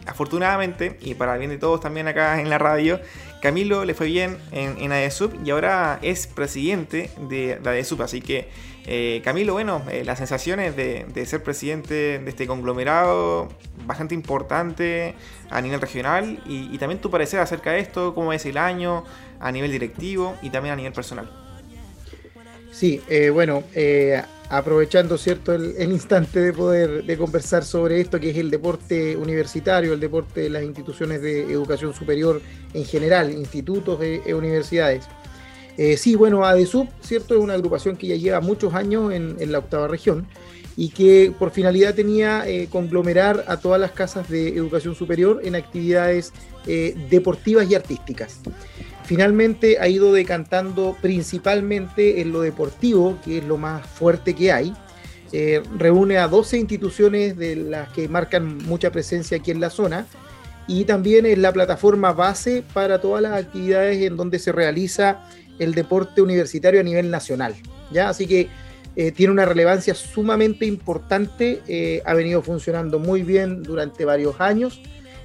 afortunadamente, 0.05 0.97
y 0.99 1.13
para 1.13 1.36
el 1.36 1.39
bien 1.39 1.51
de 1.51 1.59
todos 1.59 1.80
también 1.80 2.09
acá 2.09 2.41
en 2.41 2.49
la 2.49 2.57
radio, 2.57 2.99
Camilo 3.41 3.85
le 3.85 3.93
fue 3.93 4.07
bien 4.07 4.38
en, 4.51 4.77
en 4.79 4.91
ADESUB 4.91 5.45
y 5.45 5.51
ahora 5.51 5.99
es 6.01 6.27
presidente 6.27 7.09
de, 7.29 7.57
de 7.57 7.69
ADESUB. 7.69 8.01
Así 8.01 8.21
que 8.21 8.47
eh, 8.89 9.21
Camilo, 9.21 9.51
bueno, 9.51 9.83
eh, 9.91 10.05
las 10.05 10.17
sensaciones 10.17 10.77
de, 10.77 11.25
ser 11.25 11.43
presidente 11.43 12.19
de 12.19 12.29
este 12.29 12.47
conglomerado 12.47 13.49
bastante 13.85 14.15
importante 14.15 15.13
a 15.49 15.59
nivel 15.59 15.81
regional 15.81 16.39
y, 16.45 16.77
también 16.77 17.01
tu 17.01 17.11
parecer 17.11 17.41
acerca 17.41 17.71
de 17.71 17.79
esto, 17.79 18.15
cómo 18.15 18.31
es 18.31 18.45
el 18.45 18.57
año 18.57 19.03
a 19.41 19.51
nivel 19.51 19.71
directivo 19.71 20.38
y 20.41 20.51
también 20.51 20.71
a 20.71 20.75
nivel 20.77 20.93
personal. 20.93 21.29
Sí, 22.71 23.01
eh, 23.09 23.29
bueno, 23.29 23.63
aprovechando 24.49 25.17
cierto 25.17 25.53
el, 25.53 25.91
instante 25.91 26.39
de 26.39 26.53
poder 26.53 27.03
de 27.03 27.17
conversar 27.17 27.65
sobre 27.65 27.99
esto 27.99 28.19
que 28.19 28.29
es 28.29 28.37
el 28.37 28.49
deporte 28.49 29.17
universitario, 29.17 29.93
el 29.93 29.99
deporte 29.99 30.41
de 30.41 30.49
las 30.49 30.63
instituciones 30.63 31.21
de 31.21 31.51
educación 31.51 31.93
superior 31.93 32.41
en 32.73 32.85
general, 32.85 33.31
institutos 33.31 33.99
e 34.01 34.33
universidades. 34.33 35.07
Eh, 35.77 35.95
sí, 35.95 36.15
bueno, 36.15 36.43
ADESUB, 36.43 36.87
¿cierto? 37.01 37.35
Es 37.35 37.41
una 37.41 37.53
agrupación 37.53 37.97
que 37.97 38.07
ya 38.07 38.15
lleva 38.15 38.41
muchos 38.41 38.73
años 38.73 39.13
en, 39.13 39.51
la 39.51 39.59
octava 39.59 39.87
región 39.87 40.27
y 40.75 40.89
que 40.89 41.31
por 41.37 41.51
finalidad 41.51 41.93
tenía 41.93 42.47
eh, 42.47 42.67
conglomerar 42.71 43.45
a 43.47 43.57
todas 43.57 43.79
las 43.79 43.91
casas 43.91 44.27
de 44.27 44.49
educación 44.49 44.95
superior 44.95 45.41
en 45.43 45.55
actividades 45.55 46.33
eh, 46.65 46.95
deportivas 47.09 47.69
y 47.69 47.75
artísticas. 47.75 48.39
Finalmente 49.07 49.79
ha 49.79 49.87
ido 49.87 50.13
decantando 50.13 50.95
principalmente 51.01 52.21
en 52.21 52.31
lo 52.31 52.41
deportivo, 52.41 53.17
que 53.25 53.39
es 53.39 53.43
lo 53.43 53.57
más 53.57 53.87
fuerte 53.87 54.35
que 54.35 54.51
hay. 54.51 54.73
reúne 55.77 56.17
a 56.19 56.27
12 56.27 56.57
instituciones 56.57 57.35
de 57.37 57.55
las 57.55 57.89
que 57.89 58.07
marcan 58.07 58.59
mucha 58.59 58.91
presencia 58.91 59.37
aquí 59.37 59.51
en 59.51 59.59
la 59.59 59.69
zona 59.69 60.05
y 60.67 60.83
también 60.83 61.25
es 61.25 61.37
la 61.37 61.53
plataforma 61.53 62.11
base 62.11 62.63
para 62.73 62.99
todas 62.99 63.21
las 63.21 63.33
actividades 63.33 64.01
en 64.03 64.17
donde 64.17 64.37
se 64.37 64.51
realiza 64.51 65.25
el 65.59 65.73
deporte 65.73 66.21
universitario 66.21 66.81
a 66.81 66.83
nivel 66.83 67.09
nacional. 67.09 67.55
¿ya? 67.91 68.09
Así 68.09 68.27
que 68.27 68.49
eh, 68.95 69.11
tiene 69.11 69.31
una 69.31 69.45
relevancia 69.45 69.93
sumamente 69.93 70.65
importante, 70.65 71.61
eh, 71.67 72.01
ha 72.05 72.13
venido 72.13 72.41
funcionando 72.41 72.99
muy 72.99 73.23
bien 73.23 73.63
durante 73.63 74.05
varios 74.05 74.39
años. 74.41 74.81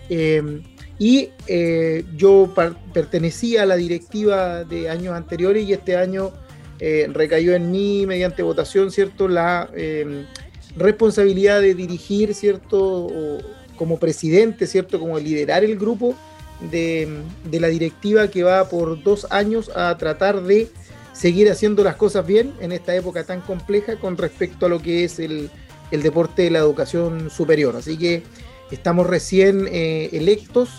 Em, 0.08 0.62
y 1.02 1.30
eh, 1.48 2.04
yo 2.16 2.54
pertenecía 2.92 3.64
a 3.64 3.66
la 3.66 3.74
directiva 3.74 4.62
de 4.62 4.88
años 4.88 5.14
anteriores 5.14 5.66
y 5.66 5.72
este 5.72 5.96
año 5.96 6.32
recayó 7.12 7.54
en 7.54 7.70
mí 7.70 8.06
mediante 8.06 8.42
votación, 8.42 8.90
¿cierto? 8.90 9.28
La 9.28 9.70
em, 9.72 10.26
responsabilidad 10.76 11.60
de 11.60 11.76
dirigir, 11.76 12.34
¿cierto? 12.34 13.08
como 13.76 13.98
presidente, 13.98 14.66
¿cierto? 14.66 15.00
Como 15.00 15.18
liderar 15.18 15.64
el 15.64 15.76
grupo 15.76 16.14
de, 16.70 17.22
la 17.50 17.68
directiva 17.68 18.28
que 18.28 18.42
va 18.42 18.68
por 18.68 19.02
dos 19.02 19.26
años 19.30 19.70
a 19.74 19.96
tratar 19.98 20.42
de 20.42 20.68
seguir 21.12 21.50
haciendo 21.50 21.82
las 21.84 21.96
cosas 21.96 22.26
bien 22.26 22.52
en 22.60 22.72
esta 22.72 22.94
época 22.94 23.24
tan 23.24 23.40
compleja 23.40 23.96
con 23.96 24.16
respecto 24.16 24.66
a 24.66 24.68
lo 24.68 24.80
que 24.80 25.04
es 25.04 25.18
el, 25.18 25.50
deporte 25.90 26.42
de 26.42 26.50
la 26.50 26.60
educación 26.60 27.28
superior. 27.28 27.76
Así 27.76 27.98
que 27.98 28.22
estamos 28.70 29.06
recién 29.06 29.68
eh, 29.70 30.08
electos 30.12 30.70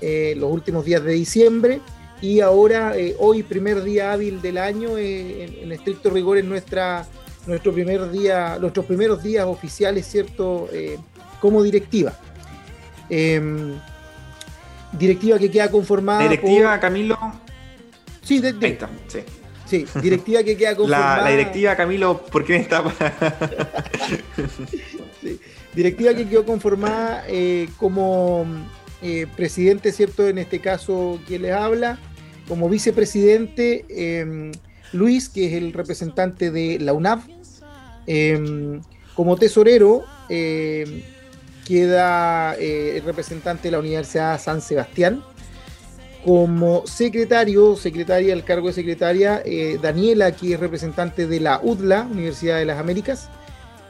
eh, 0.00 0.34
los 0.36 0.50
últimos 0.50 0.84
días 0.84 1.02
de 1.04 1.12
diciembre 1.12 1.80
y 2.20 2.40
ahora 2.40 2.96
eh, 2.96 3.16
hoy 3.18 3.42
primer 3.42 3.82
día 3.82 4.12
hábil 4.12 4.42
del 4.42 4.58
año 4.58 4.98
en, 4.98 5.72
estricto 5.72 6.10
rigor 6.10 6.38
en 6.38 6.48
nuestra 6.48 7.06
nuestro 7.46 7.72
primer 7.72 8.10
día 8.10 8.58
nuestros 8.60 8.84
primeros 8.84 9.22
días 9.22 9.46
oficiales 9.46 10.06
cierto 10.06 10.68
como 11.40 11.62
directiva 11.62 12.12
em, 13.08 13.74
Directiva 14.92 15.38
que 15.38 15.50
queda 15.50 15.70
conformada. 15.70 16.22
Directiva, 16.22 16.80
Camilo. 16.80 17.16
Sí, 18.22 18.40
de, 18.40 18.52
sí. 19.06 19.20
Sí, 19.66 19.86
directiva 20.02 20.42
que 20.42 20.56
queda 20.56 20.74
conformada. 20.76 21.22
La, 21.22 21.30
directiva, 21.30 21.76
Camilo, 21.76 22.18
¿por 22.26 22.44
qué 22.44 22.56
está? 22.56 22.82
Directiva 25.74 26.12
que 26.14 26.28
quedó 26.28 26.44
conformada 26.44 27.24
eh, 27.28 27.68
como 27.76 28.44
eh, 29.02 29.26
presidente, 29.36 29.92
¿cierto? 29.92 30.28
En 30.28 30.38
este 30.38 30.60
caso, 30.60 31.20
quien 31.26 31.42
les 31.42 31.52
habla, 31.52 31.98
como 32.48 32.68
vicepresidente, 32.68 33.84
em, 33.88 34.52
Luis, 34.92 35.28
que 35.28 35.46
es 35.46 35.52
el 35.54 35.72
representante 35.72 36.50
de 36.50 36.78
la 36.80 36.92
UNAV, 36.92 37.20
em, 38.06 38.80
como 39.14 39.36
tesorero, 39.36 40.04
em, 40.28 41.02
queda 41.66 42.56
eh, 42.58 42.96
el 42.96 43.04
representante 43.04 43.68
de 43.68 43.72
la 43.72 43.78
Universidad 43.78 44.40
San 44.40 44.60
Sebastián. 44.60 45.22
Como 46.24 46.86
secretario, 46.86 47.76
secretaria, 47.76 48.34
el 48.34 48.44
cargo 48.44 48.66
de 48.66 48.74
secretaria, 48.74 49.40
eh, 49.44 49.78
Daniela, 49.80 50.32
que 50.32 50.54
es 50.54 50.60
representante 50.60 51.26
de 51.26 51.40
la 51.40 51.60
UDLA, 51.62 52.08
Universidad 52.10 52.58
de 52.58 52.66
las 52.66 52.78
Américas. 52.78 53.30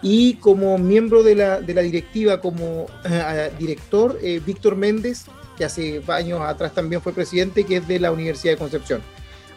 Y 0.03 0.35
como 0.35 0.79
miembro 0.79 1.23
de 1.23 1.35
la, 1.35 1.61
directiva, 1.61 2.41
como 2.41 2.87
eh, 3.05 3.51
director, 3.59 4.19
Víctor 4.47 4.77
Méndez, 4.77 5.27
que 5.59 5.65
hace 5.65 6.03
años 6.09 6.41
atrás 6.41 6.73
también 6.75 7.03
fue 7.03 7.13
presidente, 7.13 7.65
que 7.65 7.77
es 7.77 7.89
de 7.89 8.01
la 8.01 8.11
Universidad 8.11 8.55
de 8.55 8.59
Concepción. 8.59 9.03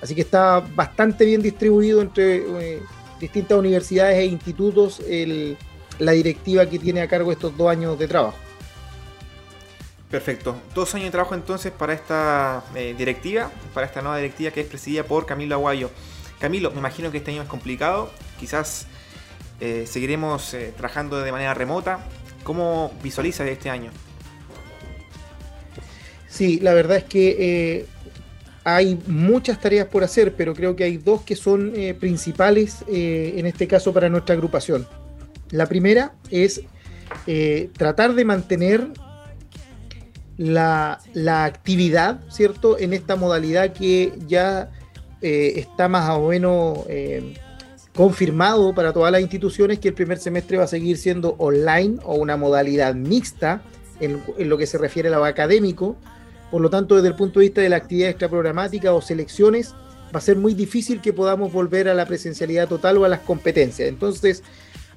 Así 0.01 0.15
que 0.15 0.21
está 0.21 0.59
bastante 0.59 1.23
bien 1.23 1.41
distribuido 1.41 2.01
entre 2.01 2.43
distintas 3.21 3.57
universidades 3.57 4.17
e 4.17 4.25
institutos 4.25 4.99
el, 5.07 5.57
la 5.99 6.11
directiva 6.11 6.65
que 6.65 6.79
tiene 6.79 7.01
a 7.01 7.07
cargo 7.07 7.31
estos 7.31 7.55
dos 7.57 7.69
años 7.69 7.97
de 7.97 8.07
trabajo. 8.07 8.37
Perfecto. 10.09 10.55
Dos 10.75 10.93
años 10.93 11.05
de 11.05 11.11
trabajo 11.11 11.33
entonces 11.33 11.71
para 11.71 11.93
esta 11.93 12.63
eh, 12.75 12.93
directiva, 12.97 13.49
para 13.73 13.87
esta 13.87 14.01
nueva 14.01 14.17
directiva 14.17 14.51
que 14.51 14.61
es 14.61 14.67
presidida 14.67 15.03
por 15.03 15.25
Camilo 15.25 15.55
Aguayo. 15.55 15.89
Camilo, 16.39 16.71
me 16.71 16.79
imagino 16.79 17.09
que 17.09 17.17
este 17.17 17.31
año 17.31 17.41
es 17.41 17.47
complicado, 17.47 18.11
quizás 18.39 18.85
eh, 19.59 19.85
seguiremos 19.87 20.53
eh, 20.53 20.73
trabajando 20.75 21.21
de 21.21 21.31
manera 21.31 21.53
remota. 21.53 21.99
¿Cómo 22.43 22.91
visualizas 23.01 23.47
este 23.47 23.69
año? 23.69 23.91
Sí, 26.27 26.59
la 26.59 26.73
verdad 26.73 26.97
es 26.97 27.03
que 27.03 27.85
hay 28.63 28.99
muchas 29.07 29.61
tareas 29.61 29.87
por 29.87 30.03
hacer, 30.03 30.33
pero 30.35 30.53
creo 30.53 30.75
que 30.75 30.83
hay 30.83 30.97
dos 30.97 31.21
que 31.21 31.35
son 31.35 31.73
principales 31.99 32.83
en 32.87 33.45
este 33.45 33.67
caso 33.67 33.93
para 33.93 34.09
nuestra 34.09 34.33
agrupación. 34.33 34.87
La 35.51 35.67
primera 35.67 36.13
es 36.31 36.63
eh, 37.27 37.69
tratar 37.77 38.15
de 38.15 38.25
mantener 38.25 38.87
la, 40.37 40.99
actividad, 41.45 42.21
¿cierto? 42.29 42.77
En 42.79 42.93
esta 42.93 43.15
modalidad 43.15 43.73
que 43.73 44.13
ya 44.27 44.71
eh, 45.21 45.53
está 45.57 45.87
más 45.87 46.09
o 46.09 46.29
menos 46.29 46.79
eh, 46.89 47.35
confirmado 47.95 48.73
para 48.73 48.91
todas 48.91 49.11
las 49.11 49.21
instituciones 49.21 49.79
que 49.79 49.89
el 49.89 49.93
primer 49.93 50.17
semestre 50.17 50.57
va 50.57 50.63
a 50.63 50.67
seguir 50.67 50.97
siendo 50.97 51.35
online 51.37 51.97
o 52.03 52.15
una 52.15 52.37
modalidad 52.37 52.95
mixta 52.95 53.61
en, 53.99 54.21
lo 54.37 54.57
que 54.57 54.65
se 54.65 54.77
refiere 54.77 55.09
a 55.09 55.11
lo 55.11 55.25
académico. 55.25 55.95
Por 56.49 56.61
lo 56.61 56.69
tanto, 56.69 56.95
desde 56.95 57.09
el 57.09 57.15
punto 57.15 57.39
de 57.39 57.47
vista 57.47 57.61
de 57.61 57.69
la 57.69 57.77
actividad 57.77 58.09
extraprogramática 58.09 58.93
o 58.93 59.01
selecciones, 59.01 59.73
va 60.13 60.19
a 60.19 60.21
ser 60.21 60.37
muy 60.37 60.53
difícil 60.53 61.01
que 61.01 61.13
podamos 61.13 61.51
volver 61.51 61.87
a 61.87 61.93
la 61.93 62.05
presencialidad 62.05 62.67
total 62.67 62.97
o 62.97 63.05
a 63.05 63.09
las 63.09 63.21
competencias. 63.21 63.87
Entonces, 63.87 64.43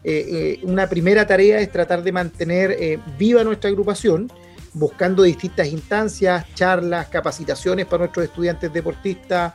eh, 0.04 0.58
eh, 0.60 0.60
una 0.62 0.88
primera 0.88 1.26
tarea 1.26 1.58
es 1.60 1.70
tratar 1.70 2.02
de 2.02 2.12
mantener 2.12 2.70
eh, 2.78 2.98
viva 3.18 3.42
nuestra 3.44 3.70
agrupación, 3.70 4.30
buscando 4.72 5.22
distintas 5.22 5.68
instancias, 5.68 6.44
charlas, 6.54 7.08
capacitaciones 7.08 7.86
para 7.86 8.00
nuestros 8.04 8.26
estudiantes 8.26 8.72
deportistas, 8.72 9.54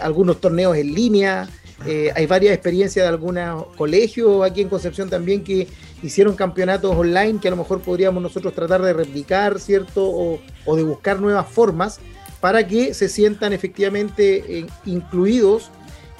algunos 0.00 0.40
torneos 0.40 0.76
en 0.76 0.94
línea. 0.94 1.48
Hay 1.84 2.26
varias 2.26 2.54
experiencias 2.54 3.04
de 3.04 3.08
algunos 3.08 3.66
colegios 3.76 4.44
aquí 4.44 4.62
en 4.62 4.68
Concepción 4.68 5.10
también 5.10 5.44
que 5.44 5.68
hicieron 6.02 6.34
campeonatos 6.34 6.96
online 6.96 7.38
que 7.40 7.48
a 7.48 7.50
lo 7.50 7.58
mejor 7.58 7.80
podríamos 7.80 8.22
nosotros 8.22 8.54
tratar 8.54 8.82
de 8.82 8.92
replicar, 8.92 9.60
¿cierto? 9.60 10.38
O, 10.64 10.76
de 10.76 10.82
buscar 10.82 11.20
nuevas 11.20 11.46
formas 11.48 12.00
para 12.40 12.66
que 12.66 12.94
se 12.94 13.08
sientan 13.08 13.52
efectivamente 13.52 14.66
incluidos 14.84 15.70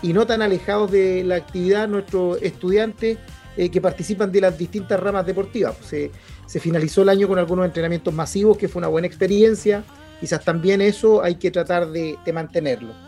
y 0.03 0.13
no 0.13 0.27
tan 0.27 0.43
alejados 0.43 0.91
de 0.91 1.25
la 1.25 1.37
actividad 1.37 1.89
nuestros 1.89 2.41
estudiantes 2.43 3.19
eh, 3.57 3.71
que 3.71 3.81
participan 3.81 4.31
de 4.31 4.41
las 4.41 4.57
distintas 4.59 5.01
ramas 5.01 5.25
deportivas. 5.25 5.77
Se, 5.85 6.11
se, 6.47 6.61
finalizó 6.61 7.03
el 7.03 7.09
año 7.09 7.27
con 7.27 7.39
algunos 7.39 7.65
entrenamientos 7.65 8.13
masivos, 8.13 8.59
que 8.59 8.69
fue 8.69 8.81
una 8.81 8.89
buena 8.89 9.07
experiencia. 9.07 9.85
Quizás 10.21 10.45
también 10.45 10.81
eso 10.83 11.23
hay 11.23 11.37
que 11.37 11.51
tratar 11.51 11.89
de 11.89 12.19
mantenerlo. 12.33 13.06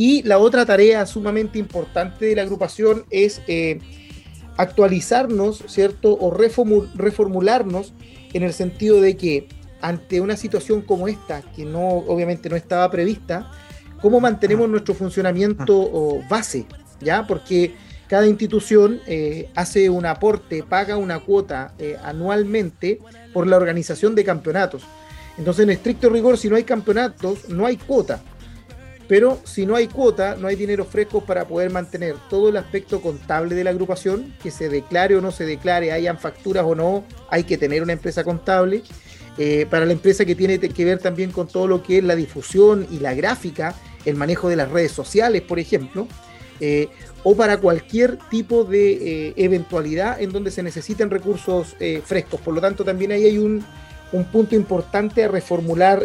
Y 0.00 0.22
la 0.22 0.38
otra 0.38 0.64
tarea 0.64 1.04
sumamente 1.06 1.58
importante 1.58 2.26
de 2.26 2.36
la 2.36 2.42
agrupación 2.42 3.04
es 3.10 3.42
eh, 3.48 3.80
actualizarnos, 4.56 5.64
¿cierto? 5.66 6.16
O 6.20 6.30
reformularnos 6.30 7.94
en 8.32 8.44
el 8.44 8.52
sentido 8.52 9.00
de 9.00 9.16
que 9.16 9.48
ante 9.80 10.20
una 10.20 10.36
situación 10.36 10.82
como 10.82 11.08
esta, 11.08 11.42
que 11.42 11.64
no 11.64 11.88
obviamente 11.88 12.48
no 12.48 12.54
estaba 12.54 12.88
prevista, 12.92 13.50
¿cómo 14.00 14.20
mantenemos 14.20 14.68
nuestro 14.68 14.94
funcionamiento 14.94 16.20
base? 16.30 16.66
¿Ya? 17.00 17.26
Porque 17.26 17.74
cada 18.06 18.28
institución 18.28 19.00
eh, 19.08 19.50
hace 19.56 19.90
un 19.90 20.06
aporte, 20.06 20.62
paga 20.62 20.96
una 20.96 21.18
cuota 21.18 21.74
eh, 21.80 21.96
anualmente 22.04 23.00
por 23.32 23.48
la 23.48 23.56
organización 23.56 24.14
de 24.14 24.22
campeonatos. 24.22 24.84
Entonces, 25.38 25.64
en 25.64 25.70
estricto 25.70 26.08
rigor, 26.08 26.38
si 26.38 26.48
no 26.48 26.54
hay 26.54 26.62
campeonatos, 26.62 27.48
no 27.48 27.66
hay 27.66 27.76
cuota. 27.76 28.22
Pero 29.08 29.40
si 29.44 29.64
no 29.64 29.74
hay 29.74 29.88
cuota, 29.88 30.36
no 30.36 30.48
hay 30.48 30.54
dinero 30.54 30.84
fresco 30.84 31.22
para 31.22 31.48
poder 31.48 31.70
mantener 31.70 32.16
todo 32.28 32.50
el 32.50 32.58
aspecto 32.58 33.00
contable 33.00 33.54
de 33.54 33.64
la 33.64 33.70
agrupación, 33.70 34.34
que 34.42 34.50
se 34.50 34.68
declare 34.68 35.16
o 35.16 35.22
no 35.22 35.32
se 35.32 35.46
declare, 35.46 35.92
hayan 35.92 36.18
facturas 36.18 36.64
o 36.66 36.74
no, 36.74 37.04
hay 37.30 37.44
que 37.44 37.56
tener 37.56 37.82
una 37.82 37.94
empresa 37.94 38.22
contable. 38.22 38.82
Eh, 39.38 39.66
para 39.70 39.86
la 39.86 39.92
empresa 39.92 40.24
que 40.24 40.34
tiene 40.34 40.58
que 40.58 40.84
ver 40.84 40.98
también 40.98 41.30
con 41.30 41.46
todo 41.46 41.66
lo 41.66 41.82
que 41.82 41.98
es 41.98 42.04
la 42.04 42.16
difusión 42.16 42.86
y 42.90 42.98
la 42.98 43.14
gráfica, 43.14 43.74
el 44.04 44.16
manejo 44.16 44.48
de 44.48 44.56
las 44.56 44.70
redes 44.70 44.92
sociales, 44.92 45.42
por 45.42 45.58
ejemplo, 45.58 46.06
eh, 46.60 46.88
o 47.22 47.34
para 47.34 47.58
cualquier 47.58 48.18
tipo 48.30 48.64
de 48.64 49.28
eh, 49.28 49.34
eventualidad 49.36 50.20
en 50.20 50.32
donde 50.32 50.50
se 50.50 50.62
necesiten 50.62 51.08
recursos 51.08 51.76
frescos. 52.04 52.40
Por 52.40 52.52
lo 52.52 52.60
tanto, 52.60 52.84
también 52.84 53.12
ahí 53.12 53.24
hay 53.24 53.38
un, 53.38 53.64
un 54.12 54.24
punto 54.24 54.54
importante 54.54 55.24
a 55.24 55.28
reformular 55.28 56.04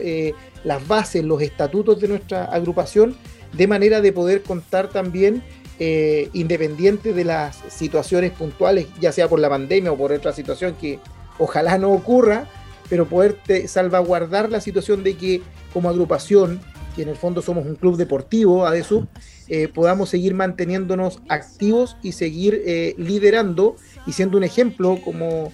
las 0.64 0.88
bases, 0.88 1.24
los 1.24 1.42
estatutos 1.42 2.00
de 2.00 2.08
nuestra 2.08 2.46
agrupación, 2.46 3.16
de 3.54 3.68
manera 3.68 4.02
de 4.02 4.12
poder 4.12 4.42
contar 4.44 4.90
también, 4.90 5.44
eh, 5.80 6.30
independiente 6.34 7.14
de 7.14 7.26
las 7.26 7.58
situaciones 7.68 8.32
puntuales, 8.32 8.88
ya 9.00 9.12
sea 9.12 9.28
por 9.28 9.40
la 9.40 9.50
pandemia 9.50 9.92
o 9.92 9.98
por 9.98 10.12
otra 10.12 10.34
situación 10.34 10.76
que 10.80 11.00
ojalá 11.40 11.78
no 11.78 11.92
ocurra, 11.92 12.48
pero 12.90 13.08
poder 13.08 13.38
salvaguardar 13.68 14.52
la 14.52 14.62
situación 14.62 15.04
de 15.04 15.18
que 15.18 15.42
como 15.74 15.90
agrupación, 15.90 16.62
que 16.96 17.02
en 17.02 17.10
el 17.10 17.16
fondo 17.16 17.42
somos 17.42 17.66
un 17.66 17.76
club 17.76 17.98
deportivo, 17.98 18.68
ADESUB, 18.68 19.08
eh, 19.48 19.68
podamos 19.68 20.10
seguir 20.10 20.36
manteniéndonos 20.36 21.22
activos 21.28 21.98
y 22.04 22.12
seguir 22.12 22.62
eh, 22.66 22.94
liderando 22.98 23.76
y 24.06 24.14
siendo 24.14 24.38
un 24.38 24.44
ejemplo 24.44 25.00
como 25.04 25.52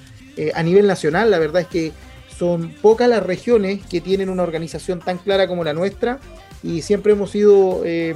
a 0.54 0.64
nivel 0.64 0.88
nacional. 0.88 1.32
La 1.32 1.38
verdad 1.38 1.64
es 1.64 1.68
que 1.68 1.92
son 2.40 2.74
pocas 2.82 3.10
las 3.10 3.22
regiones 3.22 3.86
que 3.86 4.00
tienen 4.00 4.30
una 4.30 4.44
organización 4.44 5.02
tan 5.02 5.18
clara 5.18 5.46
como 5.46 5.66
la 5.66 5.74
nuestra 5.74 6.20
y 6.64 6.82
siempre 6.82 7.12
hemos 7.12 7.32
sido 7.32 7.82
eh, 7.84 8.16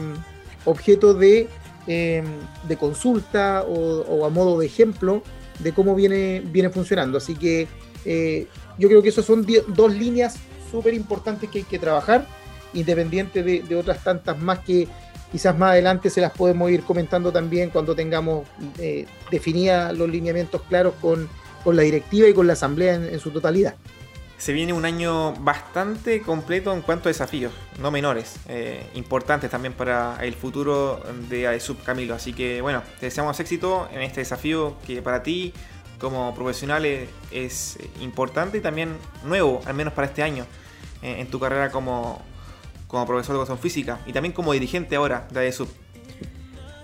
objeto 0.63 1.13
de, 1.13 1.49
eh, 1.88 2.24
de 2.65 2.78
consulta 2.78 3.65
o, 3.67 4.26
a 4.26 4.30
modo 4.30 4.59
de 4.59 4.65
ejemplo 4.65 5.21
de 5.59 5.74
cómo 5.74 5.93
viene, 5.93 6.41
viene 6.45 6.69
funcionando. 6.69 7.17
Así 7.17 7.36
que 7.36 7.67
eh, 8.05 8.47
yo 8.78 8.88
creo 8.88 9.03
que 9.03 9.09
esas 9.09 9.26
son 9.26 9.45
dos 9.67 9.93
líneas 9.93 10.38
súper 10.71 10.93
importantes 10.93 11.49
que 11.49 11.59
hay 11.59 11.65
que 11.65 11.78
trabajar, 11.78 12.26
independiente 12.74 13.43
de, 13.43 13.76
otras 13.76 14.03
tantas 14.03 14.39
más 14.39 14.59
que 14.59 14.88
quizás 15.34 15.57
más 15.57 15.71
adelante 15.71 16.09
se 16.09 16.21
las 16.21 16.32
podemos 16.32 16.71
ir 16.71 16.84
comentando 16.84 17.32
también 17.32 17.71
cuando 17.71 17.93
tengamos 17.93 18.47
definidos 19.32 19.97
los 19.97 20.09
lineamientos 20.09 20.61
claros 20.63 20.93
con, 21.01 21.28
la 21.65 21.82
directiva 21.82 22.28
y 22.28 22.34
con 22.34 22.47
la 22.47 22.53
asamblea 22.53 22.95
en 22.95 23.19
su 23.19 23.32
totalidad 23.32 23.76
se 24.44 24.52
viene 24.52 24.74
un 24.74 24.84
año 24.84 25.32
bastante 25.36 26.22
completo 26.22 26.74
en 26.74 26.82
cuanto 26.82 27.08
a 27.08 27.12
desafíos, 27.12 27.54
no 27.80 27.91
menores, 27.91 28.36
eh, 28.50 28.86
importantes 28.94 29.50
también 29.50 29.72
para 29.72 30.18
el 30.22 30.34
futuro 30.34 31.02
de 31.30 31.48
AESUB 31.48 31.82
Camilo. 31.82 32.14
Así 32.14 32.34
que 32.34 32.62
bueno, 32.62 32.84
te 33.00 33.06
deseamos 33.06 33.39
éxito 33.39 33.88
en 33.94 34.02
este 34.02 34.20
desafío 34.20 34.76
que 34.86 35.02
para 35.02 35.24
ti 35.24 35.54
como 35.98 36.36
profesional 36.36 36.86
es, 37.32 37.78
importante 38.02 38.58
y 38.58 38.60
también 38.60 38.98
nuevo, 39.24 39.62
al 39.66 39.76
menos 39.76 39.94
para 39.94 40.08
este 40.08 40.24
año, 40.24 40.46
en, 41.02 41.26
tu 41.28 41.39
carrera 41.39 41.72
como, 41.72 42.22
como 42.88 43.06
profesor 43.06 43.36
de 43.36 43.38
educación 43.38 43.60
física 43.60 44.02
y 44.06 44.12
también 44.12 44.34
como 44.34 44.52
dirigente 44.52 44.98
ahora 44.98 45.26
de 45.32 45.39
AESUB. 45.39 45.70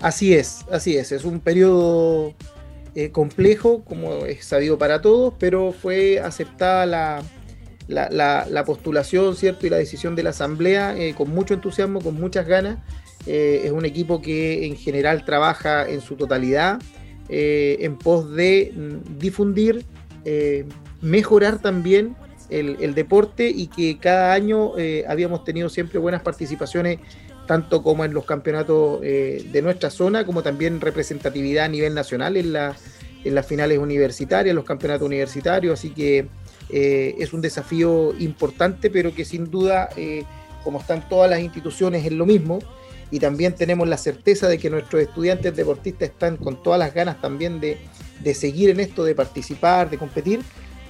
Así 0.00 0.32
es, 0.32 0.64
así 0.72 0.96
es, 0.96 1.12
es 1.12 1.24
un 1.24 1.40
periodo 1.40 2.32
eh, 2.94 3.10
complejo, 3.10 3.84
como 3.84 4.24
es 4.24 4.46
sabido 4.46 4.78
para 4.78 5.02
todos, 5.02 5.34
pero 5.38 5.72
fue 5.72 6.20
aceptada 6.20 6.86
la 6.86 7.22
la, 7.90 8.64
postulación, 8.64 9.36
¿cierto? 9.36 9.66
Y 9.66 9.70
la 9.70 9.76
decisión 9.76 10.14
de 10.14 10.22
la 10.22 10.30
Asamblea 10.30 10.96
eh, 10.96 11.14
con 11.14 11.30
mucho 11.30 11.54
entusiasmo, 11.54 12.00
con 12.00 12.14
muchas 12.14 12.46
ganas. 12.46 12.78
Eh, 13.26 13.62
es 13.64 13.72
un 13.72 13.84
equipo 13.84 14.22
que 14.22 14.66
en 14.66 14.76
general 14.76 15.24
trabaja 15.26 15.86
en 15.86 16.00
su 16.00 16.16
totalidad 16.16 16.80
eh, 17.28 17.76
en 17.80 17.98
pos 17.98 18.32
de 18.34 18.72
mm, 18.74 19.18
difundir, 19.18 19.84
mejorar 21.00 21.60
también 21.60 22.14
el, 22.50 22.94
deporte 22.94 23.48
y 23.48 23.68
que 23.68 23.98
cada 23.98 24.34
año 24.34 24.72
habíamos 25.08 25.44
tenido 25.44 25.70
siempre 25.70 25.98
buenas 25.98 26.20
participaciones 26.20 26.98
tanto 27.46 27.82
como 27.82 28.04
en 28.04 28.12
los 28.12 28.26
campeonatos 28.26 29.00
de 29.00 29.60
nuestra 29.62 29.88
zona, 29.88 30.26
como 30.26 30.42
también 30.42 30.78
representatividad 30.78 31.64
a 31.64 31.68
nivel 31.68 31.94
nacional 31.94 32.36
en, 32.36 32.54
en 33.24 33.34
las 33.34 33.46
finales 33.46 33.78
universitarias, 33.78 34.54
los 34.54 34.64
campeonatos 34.64 35.06
universitarios, 35.06 35.78
así 35.78 35.90
que 35.90 36.26
eh, 36.72 37.14
es 37.18 37.32
un 37.32 37.40
desafío 37.40 38.14
importante, 38.18 38.90
pero 38.90 39.14
que 39.14 39.24
sin 39.24 39.50
duda, 39.50 39.88
eh, 39.96 40.24
como 40.64 40.80
están 40.80 41.08
todas 41.08 41.30
las 41.30 41.40
instituciones, 41.40 42.04
es 42.04 42.12
lo 42.12 42.26
mismo. 42.26 42.60
Y 43.10 43.18
también 43.18 43.54
tenemos 43.54 43.88
la 43.88 43.96
certeza 43.96 44.48
de 44.48 44.58
que 44.58 44.70
nuestros 44.70 45.02
estudiantes 45.02 45.56
deportistas 45.56 46.10
están 46.10 46.36
con 46.36 46.62
todas 46.62 46.78
las 46.78 46.94
ganas 46.94 47.20
también 47.20 47.60
de, 47.60 47.78
seguir 48.34 48.70
en 48.70 48.78
esto, 48.78 49.02
de 49.02 49.14
participar, 49.14 49.90
de 49.90 49.98
competir. 49.98 50.40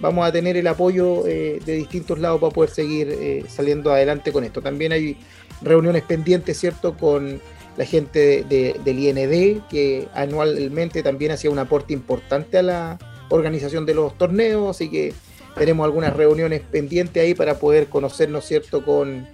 Vamos 0.00 0.26
a 0.26 0.32
tener 0.32 0.56
el 0.56 0.66
apoyo 0.66 1.26
eh, 1.26 1.60
de 1.64 1.74
distintos 1.76 2.18
lados 2.18 2.40
para 2.40 2.52
poder 2.52 2.70
seguir 2.70 3.46
saliendo 3.48 3.92
adelante 3.92 4.32
con 4.32 4.44
esto. 4.44 4.60
También 4.60 4.92
hay 4.92 5.16
reuniones 5.62 6.02
pendientes, 6.02 6.58
¿cierto?, 6.58 6.96
con 6.96 7.40
la 7.76 7.84
gente 7.86 8.44
del 8.44 8.98
IND, 8.98 9.62
que 9.70 10.08
anualmente 10.12 11.02
también 11.02 11.32
hacía 11.32 11.50
un 11.50 11.58
aporte 11.58 11.94
importante 11.94 12.58
a 12.58 12.62
la 12.62 12.98
organización 13.30 13.86
de 13.86 13.94
los 13.94 14.18
torneos, 14.18 14.76
así 14.76 14.90
que 14.90 15.14
tenemos 15.56 15.84
algunas 15.84 16.14
reuniones 16.16 16.60
pendientes 16.60 17.22
ahí 17.22 17.34
para 17.34 17.58
poder 17.58 17.88
conocernos, 17.88 18.44
¿cierto?, 18.44 18.84
con, 18.84 19.26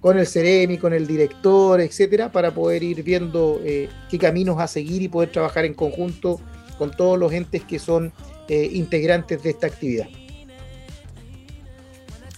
con 0.00 0.18
el 0.18 0.26
CEREMI, 0.26 0.78
con 0.78 0.92
el 0.92 1.06
director, 1.06 1.80
etcétera, 1.80 2.30
para 2.30 2.52
poder 2.52 2.82
ir 2.82 3.02
viendo 3.02 3.60
eh, 3.64 3.88
qué 4.10 4.18
caminos 4.18 4.60
a 4.60 4.66
seguir 4.66 5.02
y 5.02 5.08
poder 5.08 5.30
trabajar 5.30 5.64
en 5.64 5.74
conjunto 5.74 6.40
con 6.78 6.90
todos 6.92 7.18
los 7.18 7.32
entes 7.32 7.64
que 7.64 7.78
son 7.78 8.12
eh, 8.48 8.70
integrantes 8.72 9.42
de 9.42 9.50
esta 9.50 9.66
actividad. 9.66 10.08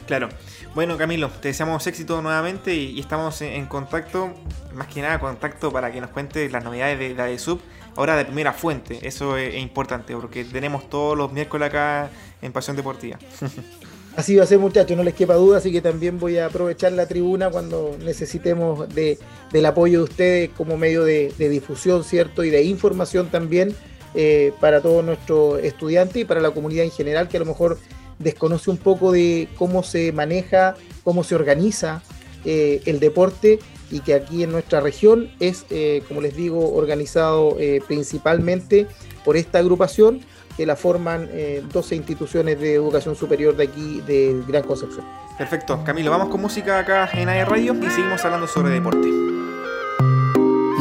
Claro. 0.07 0.29
Bueno, 0.75 0.97
Camilo, 0.97 1.29
te 1.29 1.49
deseamos 1.49 1.85
éxito 1.87 2.23
nuevamente 2.23 2.75
y, 2.75 2.99
estamos 3.01 3.43
en, 3.43 3.67
contacto, 3.67 4.33
más 4.73 4.87
que 4.87 5.03
nada 5.03 5.19
contacto 5.19 5.73
para 5.73 5.91
que 5.91 6.01
nos 6.01 6.11
cuentes 6.11 6.51
las 6.53 6.63
novedades 6.63 6.99
de 6.99 7.15
la 7.15 7.27
de 7.27 7.39
Sub 7.39 7.61
ahora 7.97 8.17
de 8.17 8.25
primera 8.25 8.53
fuente. 8.53 9.01
Eso 9.03 9.37
es, 9.37 9.55
importante 9.57 10.15
porque 10.15 10.45
tenemos 10.45 10.89
todos 10.89 11.19
los 11.19 11.33
miércoles 11.33 11.69
acá 11.69 12.11
en 12.43 12.53
Pasión 12.53 12.77
Deportiva. 12.77 13.19
Así 14.17 14.35
va 14.35 14.43
a 14.43 14.47
ser 14.47 14.59
muchachos, 14.59 14.97
no 14.97 15.05
les 15.05 15.15
quepa 15.15 15.35
duda, 15.35 15.59
así 15.59 15.71
que 15.71 15.81
también 15.81 16.19
voy 16.19 16.39
a 16.39 16.47
aprovechar 16.47 16.93
la 16.93 17.07
tribuna 17.07 17.49
cuando 17.49 17.97
necesitemos 18.05 18.89
del 18.93 19.67
apoyo 19.67 19.99
de 19.99 20.05
ustedes 20.05 20.51
como 20.51 20.77
medio 20.77 21.05
de, 21.05 21.33
difusión, 21.39 22.03
¿cierto? 22.03 22.43
Y 22.43 22.51
de 22.51 22.65
información 22.65 23.31
también 23.31 23.75
eh, 24.15 24.53
para 24.61 24.81
todos 24.81 25.05
nuestros 25.05 25.63
estudiantes 25.63 26.23
y 26.23 26.25
para 26.25 26.41
la 26.41 26.51
comunidad 26.51 26.85
en 26.85 26.91
general 26.91 27.29
que 27.29 27.37
a 27.37 27.41
lo 27.41 27.47
mejor 27.47 27.79
desconoce 28.19 28.71
un 28.71 28.79
poco 28.79 29.13
de 29.13 29.49
cómo 29.57 29.85
se 29.85 30.11
maneja, 30.11 30.75
cómo 31.05 31.23
se 31.23 31.37
organiza 31.37 32.03
eh, 32.45 32.83
el 32.87 32.99
deporte 32.99 33.61
y 33.93 34.01
que 34.01 34.15
aquí 34.15 34.43
en 34.43 34.51
nuestra 34.51 34.81
región 34.81 35.31
es, 35.39 35.67
eh, 35.71 36.03
como 36.09 36.21
les 36.21 36.35
digo, 36.35 36.75
organizado 36.75 37.57
principalmente 37.87 38.89
por 39.25 39.37
esta 39.37 39.61
agrupación 39.61 40.21
que 40.57 40.67
la 40.67 40.77
forman 40.77 41.29
12 41.73 41.97
instituciones 41.97 42.61
de 42.61 42.75
educación 42.75 43.17
superior 43.17 43.57
de 43.57 43.65
aquí 43.65 44.01
de 44.07 44.43
Gran 44.47 44.63
Concepción. 44.63 45.05
Perfecto, 45.39 45.83
Camilo, 45.85 46.11
vamos 46.11 46.29
con 46.29 46.41
música 46.41 46.79
acá 46.79 47.09
en 47.15 47.29
AE 47.29 47.45
Radio 47.45 47.75
y 47.75 47.91
seguimos 47.91 48.25
hablando 48.25 48.47
sobre 48.47 48.71
deporte. 48.71 49.09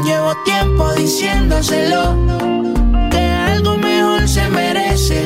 Llevo 0.03 0.33
tiempo 0.43 0.93
diciéndoselo 0.93 2.15
que 3.11 3.19
algo 3.19 3.77
mejor 3.77 4.27
se 4.27 4.49
merece, 4.49 5.23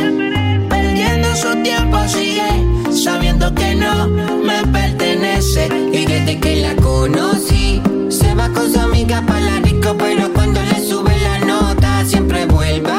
perdiendo 0.69 1.35
su 1.35 1.55
tiempo 1.63 1.97
sigue 2.07 2.73
sabiendo 2.93 3.53
que 3.55 3.75
no 3.75 4.07
me 4.07 4.61
pertenece. 4.71 5.67
Y 5.91 6.05
desde 6.05 6.39
que 6.39 6.57
la 6.57 6.75
conocí, 6.75 7.81
se 8.09 8.33
va 8.35 8.49
con 8.49 8.71
su 8.71 8.79
amiga 8.79 9.23
para 9.25 9.39
la 9.39 9.59
rico, 9.59 9.95
pero 9.97 10.31
cuando 10.33 10.61
le 10.61 10.79
sube 10.85 11.15
la 11.21 11.39
nota, 11.39 12.05
siempre 12.05 12.45
vuelve 12.45 12.91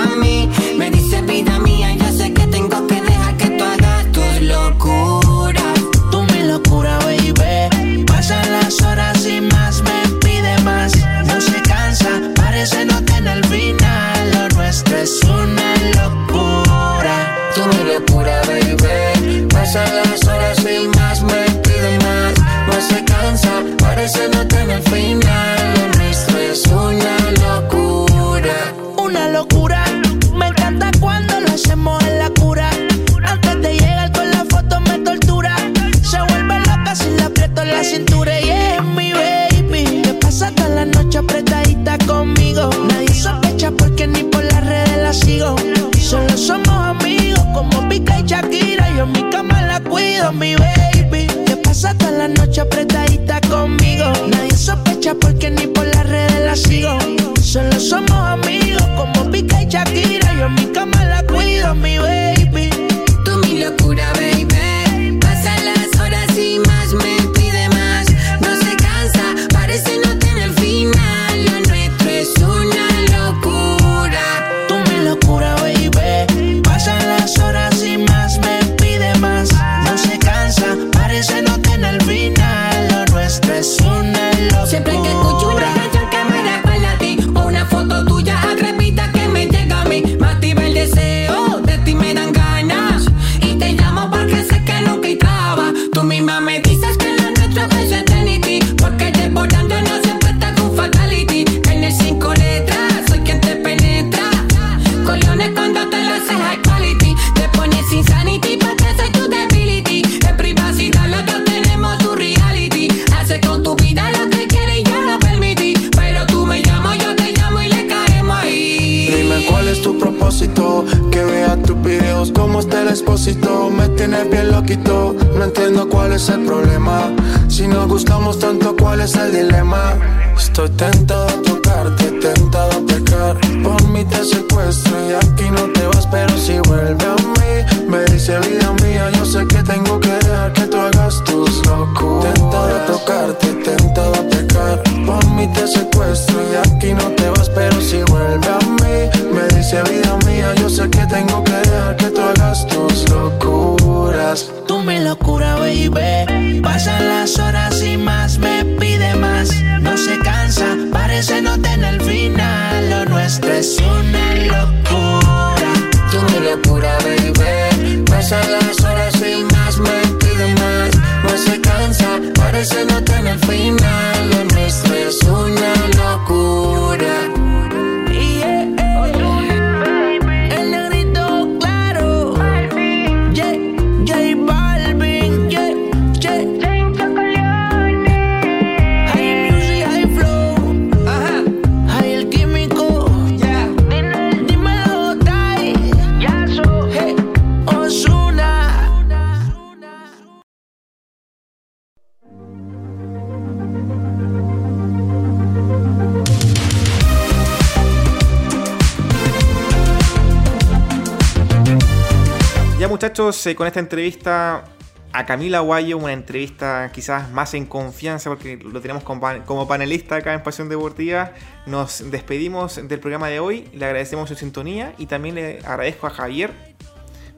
con 213.54 213.66
esta 213.66 213.80
entrevista 213.80 214.64
a 215.12 215.26
Camila 215.26 215.60
Guayo, 215.60 215.98
una 215.98 216.12
entrevista 216.12 216.90
quizás 216.92 217.30
más 217.30 217.54
en 217.54 217.66
confianza 217.66 218.30
porque 218.30 218.56
lo 218.56 218.80
tenemos 218.80 219.04
como, 219.04 219.20
pan- 219.20 219.42
como 219.42 219.68
panelista 219.68 220.16
acá 220.16 220.32
en 220.34 220.42
Pasión 220.42 220.68
Deportiva, 220.68 221.32
nos 221.66 222.10
despedimos 222.10 222.76
del 222.88 222.98
programa 223.00 223.28
de 223.28 223.38
hoy, 223.40 223.68
le 223.74 223.84
agradecemos 223.84 224.28
su 224.28 224.34
sintonía 224.34 224.92
y 224.98 225.06
también 225.06 225.34
le 225.36 225.58
agradezco 225.58 226.06
a 226.06 226.10
Javier 226.10 226.52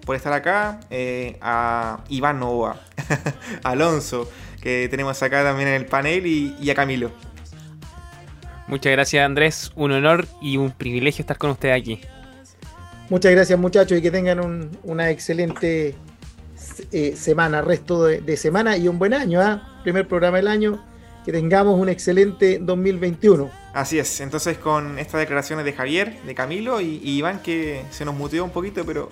por 0.07 0.15
estar 0.17 0.33
acá, 0.33 0.81
eh, 0.91 1.37
a 1.43 2.05
Iván 2.09 2.39
Novoa, 2.39 2.81
a 3.65 3.71
Alonso, 3.71 4.31
que 4.63 4.89
tenemos 4.89 5.21
acá 5.23 5.43
también 5.43 5.69
en 5.69 5.75
el 5.75 5.87
panel, 5.87 6.25
y 6.27 6.71
a 6.71 6.75
Camilo. 6.75 7.11
Muchas 8.69 8.93
gracias 8.93 9.25
Andrés, 9.25 9.71
un 9.75 9.93
honor 9.93 10.27
y 10.41 10.57
un 10.57 10.71
privilegio 10.71 11.23
estar 11.23 11.39
con 11.39 11.51
usted 11.51 11.73
aquí. 11.73 12.01
Muchas 13.09 13.33
gracias 13.33 13.59
muchachos 13.59 13.99
y 13.99 14.03
que 14.03 14.11
tengan 14.11 14.41
un- 14.41 14.71
una 14.85 15.11
excelente 15.11 15.95
eh, 16.93 17.15
semana, 17.17 17.63
resto 17.63 18.05
de, 18.05 18.37
semana 18.37 18.77
y 18.77 18.89
un 18.89 18.99
buen 18.99 19.15
año, 19.15 19.41
¿ah? 19.41 19.79
primer 19.85 20.09
programa 20.09 20.39
del 20.39 20.49
año, 20.49 20.83
que 21.27 21.33
tengamos 21.33 21.77
un 21.79 21.89
excelente 21.89 22.61
2021. 22.61 23.51
Así 23.75 23.99
es, 23.99 24.21
entonces 24.21 24.57
con 24.59 24.99
estas 25.01 25.21
declaraciones 25.21 25.65
de 25.65 25.73
Javier, 25.73 26.23
de 26.23 26.35
Camilo 26.37 26.81
y, 26.81 27.01
Iván 27.03 27.41
que 27.43 27.83
se 27.91 28.05
nos 28.05 28.15
muteó 28.15 28.45
un 28.45 28.51
poquito, 28.51 28.87
pero... 28.87 29.11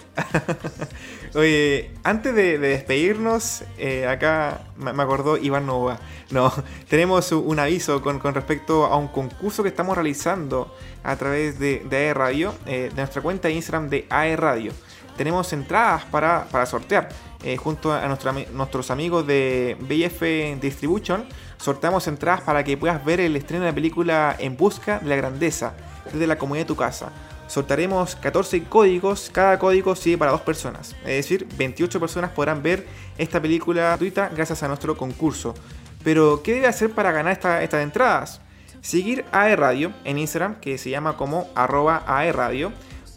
Oye, 1.34 1.90
antes 2.04 2.32
de, 2.32 2.58
de 2.58 2.68
despedirnos, 2.68 3.64
eh, 3.78 4.06
acá 4.06 4.60
me 4.76 5.02
acordó 5.02 5.36
Iván 5.36 5.66
Nova. 5.66 5.98
No, 6.30 6.52
tenemos 6.88 7.32
un 7.32 7.58
aviso 7.58 8.00
con, 8.00 8.20
respecto 8.32 8.86
a 8.86 8.96
un 8.96 9.08
concurso 9.08 9.64
que 9.64 9.68
estamos 9.68 9.96
realizando 9.96 10.72
a 11.02 11.16
través 11.16 11.58
de, 11.58 11.84
de 11.90 11.96
AE 11.96 12.14
Radio, 12.14 12.54
eh, 12.66 12.90
de 12.90 12.96
nuestra 12.96 13.22
cuenta 13.22 13.48
de 13.48 13.54
Instagram 13.54 13.90
de 13.90 14.06
AE 14.08 14.36
Radio. 14.36 14.72
Tenemos 15.16 15.52
entradas 15.52 16.04
para, 16.04 16.46
para 16.50 16.64
sortear. 16.64 17.08
eh, 17.44 17.56
junto 17.58 17.92
a 17.92 18.08
nuestros 18.08 18.90
amigos 18.90 19.26
de 19.26 19.76
BF 19.80 20.60
Distribution, 20.60 21.26
sorteamos 21.58 22.06
entradas 22.08 22.42
para 22.42 22.64
que 22.64 22.76
puedas 22.76 23.04
ver 23.04 23.20
el 23.20 23.36
estreno 23.36 23.64
de 23.64 23.70
la 23.70 23.74
película 23.74 24.36
En 24.38 24.56
Busca 24.56 24.98
de 24.98 25.08
la 25.08 25.16
Grandeza 25.16 25.74
desde 26.12 26.26
la 26.26 26.36
comodidad 26.38 26.64
de 26.64 26.68
tu 26.68 26.76
casa. 26.76 27.10
Sortaremos 27.46 28.16
14 28.16 28.64
códigos, 28.64 29.30
cada 29.32 29.58
código 29.58 29.94
sirve 29.94 30.18
para 30.18 30.30
dos 30.32 30.40
personas, 30.40 30.96
es 31.02 31.16
decir, 31.16 31.46
28 31.56 32.00
personas 32.00 32.30
podrán 32.30 32.62
ver 32.62 32.86
esta 33.18 33.40
película 33.40 33.82
gratuita 33.82 34.30
gracias 34.34 34.62
a 34.62 34.68
nuestro 34.68 34.96
concurso. 34.96 35.54
Pero, 36.02 36.42
¿qué 36.42 36.54
debe 36.54 36.66
hacer 36.66 36.90
para 36.90 37.12
ganar 37.12 37.32
esta- 37.32 37.62
estas 37.62 37.82
entradas? 37.82 38.40
Seguir 38.80 39.24
AE 39.32 39.56
Radio 39.56 39.92
en 40.04 40.18
Instagram, 40.18 40.56
que 40.60 40.78
se 40.78 40.90
llama 40.90 41.16
como 41.16 41.48
arroba 41.54 42.02
AE 42.06 42.32
Radio, 42.32 42.72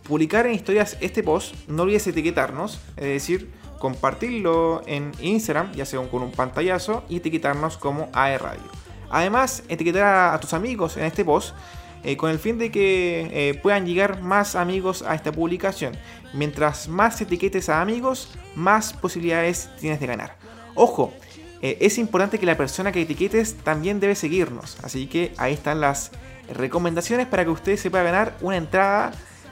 publicar 0.07 0.45
en 0.45 0.53
historias 0.53 0.97
este 1.01 1.23
post, 1.23 1.53
no 1.68 1.84
olvides 1.84 2.07
etiquetarnos, 2.07 2.80
es 2.95 3.05
decir, 3.05 3.49
compartirlo 3.79 4.81
en 4.85 5.11
Instagram, 5.19 5.71
ya 5.73 5.85
sea 5.85 6.01
con 6.07 6.23
un 6.23 6.31
pantallazo, 6.31 7.03
y 7.09 7.17
etiquetarnos 7.17 7.77
como 7.77 8.09
AE 8.13 8.37
Radio. 8.37 8.63
Además, 9.09 9.63
etiquetar 9.69 10.33
a, 10.33 10.39
tus 10.39 10.53
amigos 10.53 10.97
en 10.97 11.05
este 11.05 11.23
post 11.23 11.55
eh, 12.03 12.17
con 12.17 12.29
el 12.29 12.39
fin 12.39 12.57
de 12.57 12.71
que 12.71 13.29
eh, 13.31 13.53
puedan 13.55 13.85
llegar 13.85 14.21
más 14.21 14.55
amigos 14.55 15.01
a 15.01 15.15
esta 15.15 15.31
publicación. 15.31 15.97
Mientras 16.33 16.87
más 16.87 17.19
etiquetes 17.21 17.69
a 17.69 17.81
amigos, 17.81 18.29
más 18.55 18.93
posibilidades 18.93 19.69
tienes 19.79 19.99
de 19.99 20.07
ganar. 20.07 20.35
Ojo, 20.75 21.13
eh, 21.61 21.77
es 21.81 21.97
importante 21.97 22.37
que 22.37 22.45
la 22.45 22.57
persona 22.57 22.91
que 22.91 23.01
etiquetes 23.01 23.55
también 23.57 23.99
debe 23.99 24.15
seguirnos. 24.15 24.77
Así 24.83 25.07
que 25.07 25.33
ahí 25.37 25.53
están 25.53 25.81
las 25.81 26.11
recomendaciones 26.53 27.27
para 27.27 27.43
que 27.43 27.51
usted 27.51 27.77
se 27.77 27.89
pueda 27.89 28.03
ganar 28.03 28.37
una 28.41 28.57
entrada 28.57 29.11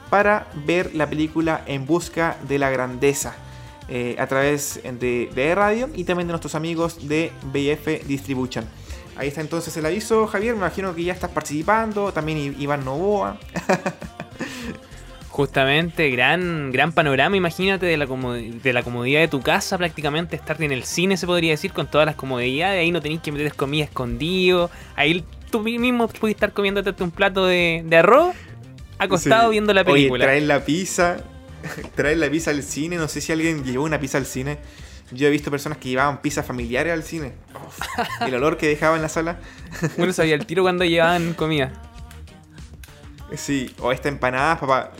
para 0.10 0.48
ver 0.66 0.94
la 0.94 1.10
película 1.10 1.64
En 1.66 1.86
Busca 1.86 2.38
de 2.48 2.60
la 2.60 2.70
Grandeza. 2.70 3.36
Eh, 3.88 4.16
a 4.20 4.28
través 4.28 4.82
de, 4.84 5.30
de 5.34 5.56
radio 5.56 5.90
y 5.96 6.04
también 6.04 6.28
de 6.28 6.34
nuestros 6.34 6.56
amigos 6.56 7.08
de 7.08 7.32
BF 7.54 8.08
Distribution. 8.08 8.66
Ahí 9.18 9.30
está 9.30 9.42
entonces 9.42 9.76
el 9.78 9.86
aviso, 9.86 10.28
Javier. 10.28 10.54
Me 10.54 10.60
imagino 10.60 10.94
que 10.94 11.04
ya 11.04 11.14
estás 11.14 11.32
participando. 11.32 12.12
También 12.12 12.56
Iván 12.60 12.84
Novoa. 12.84 13.38
Justamente, 15.30 16.10
gran, 16.12 16.72
gran 16.72 16.94
panorama, 16.94 17.36
imagínate, 17.36 17.86
de 17.86 17.98
la, 17.98 18.06
de 18.06 18.74
la 18.74 18.84
comodidad 18.84 19.20
de 19.20 19.28
tu 19.28 19.42
casa, 19.42 19.78
prácticamente 19.78 20.38
estar 20.38 20.62
en 20.62 20.72
el 20.72 20.86
cine, 20.86 21.18
se 21.18 21.28
podría 21.28 21.52
decir, 21.52 21.74
con 21.74 21.88
todas 21.88 22.06
las 22.06 22.16
comodidades, 22.16 22.80
ahí 22.80 22.90
no 22.90 23.02
tenéis 23.02 23.20
que 23.20 23.34
meter 23.34 23.54
comida 23.54 23.84
escondido, 23.84 24.72
ahí 24.96 25.26
tú 25.52 25.60
mismo 25.60 26.08
puedes 26.08 26.36
estar 26.36 26.54
comiéndote 26.54 27.04
un 27.04 27.12
plato 27.12 27.46
de, 27.46 27.86
arroz, 27.92 28.34
acostado 28.98 29.50
viendo 29.50 29.74
la 29.74 29.84
película. 29.84 30.24
Oye, 30.24 30.24
traer 30.24 30.44
la 30.44 30.64
pizza, 30.64 31.18
traer 31.96 32.18
la 32.18 32.30
pizza 32.30 32.52
al 32.52 32.64
cine, 32.64 32.98
no 32.98 33.08
sé 33.08 33.22
si 33.22 33.32
alguien 33.32 33.64
llevó 33.64 33.86
una 33.86 34.00
pizza 34.00 34.18
al 34.18 34.26
cine. 34.26 34.58
Yo 35.12 35.28
he 35.28 35.30
visto 35.30 35.52
personas 35.52 35.78
que 35.78 35.90
llevaban 35.90 36.22
pizzas 36.22 36.46
familiares 36.46 36.92
al 36.92 37.04
cine. 37.04 37.34
el 38.22 38.34
olor 38.34 38.58
que 38.58 38.68
dejaba 38.68 38.96
en 38.96 39.02
la 39.02 39.10
sala. 39.10 39.40
bueno, 39.98 40.14
sabía 40.14 40.36
el 40.36 40.46
tiro 40.46 40.64
cuando 40.64 40.84
llevaban 40.84 41.34
comida. 41.34 41.74
Sí, 43.36 43.74
o 43.80 43.92
esta 43.92 44.10
empanada, 44.10 44.60
papá. 44.60 44.92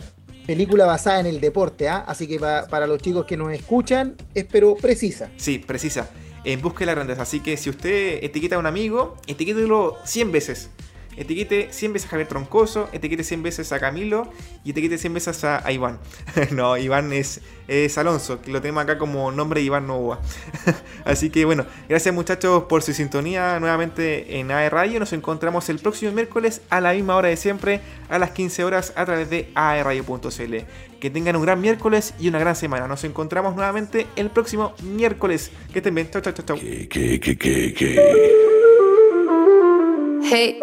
Película 0.46 0.86
basada 0.86 1.20
en 1.20 1.26
el 1.26 1.40
deporte, 1.40 1.88
¿ah? 1.88 2.04
Así 2.06 2.28
que 2.28 2.38
para 2.38 2.86
los 2.86 3.02
chicos 3.02 3.24
que 3.26 3.36
nos 3.36 3.52
escuchan, 3.52 4.14
espero 4.34 4.76
precisa. 4.76 5.28
Sí, 5.36 5.58
precisa. 5.58 6.08
En 6.44 6.62
busca 6.62 6.80
de 6.80 6.86
la 6.86 6.94
grandeza. 6.94 7.22
Así 7.22 7.40
que 7.40 7.56
si 7.56 7.68
usted 7.68 8.22
etiqueta 8.22 8.54
a 8.54 8.58
un 8.60 8.66
amigo, 8.66 9.16
etiquételo 9.26 9.96
100 10.04 10.30
veces 10.30 10.70
etiquete 11.16 11.68
100 11.70 11.92
veces 11.92 12.06
a 12.06 12.10
Javier 12.10 12.28
Troncoso, 12.28 12.88
etiquete 12.92 13.24
100 13.24 13.42
veces 13.42 13.72
a 13.72 13.80
Camilo 13.80 14.30
y 14.64 14.70
etiquete 14.70 14.98
100 14.98 15.14
veces 15.14 15.44
a, 15.44 15.70
Iván. 15.70 15.98
no, 16.52 16.76
Iván 16.76 17.12
es, 17.12 17.40
es, 17.68 17.96
Alonso, 17.98 18.40
que 18.42 18.50
lo 18.50 18.60
tenemos 18.60 18.82
acá 18.82 18.98
como 18.98 19.30
nombre 19.32 19.60
Iván 19.60 19.86
Novoa. 19.86 20.20
Así 21.04 21.30
que 21.30 21.44
bueno, 21.44 21.66
gracias 21.88 22.14
muchachos 22.14 22.64
por 22.64 22.82
su 22.82 22.92
sintonía 22.92 23.58
nuevamente 23.60 24.38
en 24.38 24.50
AE 24.50 24.70
Radio. 24.70 25.00
Nos 25.00 25.12
encontramos 25.12 25.68
el 25.68 25.78
próximo 25.78 26.12
miércoles 26.12 26.62
a 26.70 26.80
la 26.80 26.92
misma 26.92 27.16
hora 27.16 27.28
de 27.28 27.36
siempre, 27.36 27.80
a 28.08 28.18
las 28.18 28.30
15 28.30 28.64
horas 28.64 28.92
a 28.96 29.04
través 29.04 29.30
de 29.30 29.50
aeradio.cl. 29.54 30.56
Que 31.00 31.10
tengan 31.10 31.36
un 31.36 31.42
gran 31.42 31.60
miércoles 31.60 32.14
y 32.18 32.28
una 32.28 32.38
gran 32.38 32.56
semana. 32.56 32.88
Nos 32.88 33.04
encontramos 33.04 33.54
nuevamente 33.54 34.06
el 34.16 34.30
próximo 34.30 34.74
miércoles. 34.82 35.50
Que 35.72 35.80
estén 35.80 35.94
bien. 35.94 36.10
Chau, 36.10 36.22
chau, 36.22 36.32
chau, 36.32 36.44
chau. 36.46 36.56
Hey. 40.28 40.58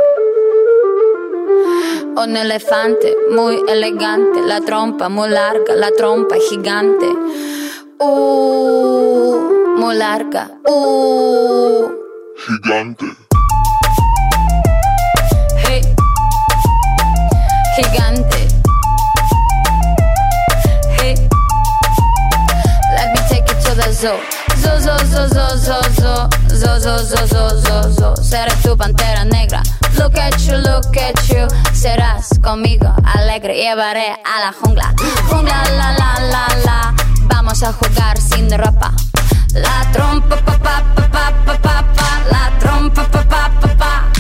Un 2.16 2.38
elefante 2.38 3.16
muy 3.32 3.60
elegante, 3.68 4.42
la 4.46 4.62
trompa 4.62 5.10
muy 5.10 5.30
larga, 5.30 5.74
la 5.76 5.90
trompa 5.98 6.36
gigante. 6.50 7.08
Uh, 8.00 9.76
muy 9.78 9.96
larga. 9.96 10.52
Uh. 10.68 11.90
Gigante. 12.46 13.06
Hey. 15.58 15.82
Gigante. 17.76 18.48
Hey. 21.00 21.16
Let 22.96 23.12
me 23.14 23.20
take 23.28 23.48
you 23.48 23.60
to 23.64 23.76
the 23.76 23.92
zoo. 23.92 24.20
Zoo, 24.58 24.80
zoo, 24.80 24.98
zoo, 25.08 25.28
zoo, 25.28 25.58
zoo. 25.58 26.30
Zoo, 26.50 26.80
zoo, 26.80 26.98
zoo, 27.00 27.26
zoo, 27.28 27.50
zoo, 27.58 27.92
zoo. 27.92 28.16
Seré 28.22 28.54
tu 28.62 28.78
pantera 28.78 29.26
negra. 29.26 29.64
Look 30.04 30.18
at 30.18 30.38
you, 30.46 30.58
look 30.58 30.98
at 30.98 31.30
you. 31.30 31.48
Serás 31.72 32.38
conmigo 32.44 32.94
alegre, 33.06 33.56
llevaré 33.56 34.12
a 34.26 34.42
la 34.42 34.52
jungla. 34.52 34.94
Jungla, 35.30 35.64
la, 35.78 35.94
la, 35.94 36.20
la, 36.30 36.48
la. 36.66 36.94
Vamos 37.22 37.64
a 37.64 37.72
jugar 37.72 38.18
sin 38.20 38.52
ropa. 38.52 38.92
La 39.54 39.90
trompa, 39.94 40.36
pa, 40.36 40.58
pa, 40.58 40.84
pa, 40.94 41.08
pa, 41.08 41.32
pa, 41.46 41.58
pa, 41.58 41.86
pa. 41.96 42.22
La 42.30 42.52
trompa, 42.60 43.04
pa, 43.10 43.24
pa, 43.24 43.50
pa, 43.62 43.78
pa. 43.78 44.12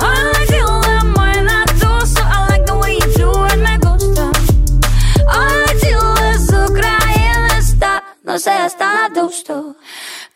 I 0.00 0.32
like 0.34 0.56
you, 0.56 0.66
la 0.86 1.02
buena 1.14 1.64
so 2.06 2.22
I 2.22 2.46
like 2.50 2.64
the 2.64 2.76
way 2.78 2.92
you 2.94 3.12
do 3.18 3.44
it, 3.46 3.58
me 3.58 3.76
gusta. 3.78 4.30
I 5.28 5.66
you, 5.82 5.98
azúcar 6.30 7.02
y 7.10 7.58
está. 7.58 8.04
No 8.22 8.38
sé, 8.38 8.52
está 8.66 9.08
gusto. 9.12 9.74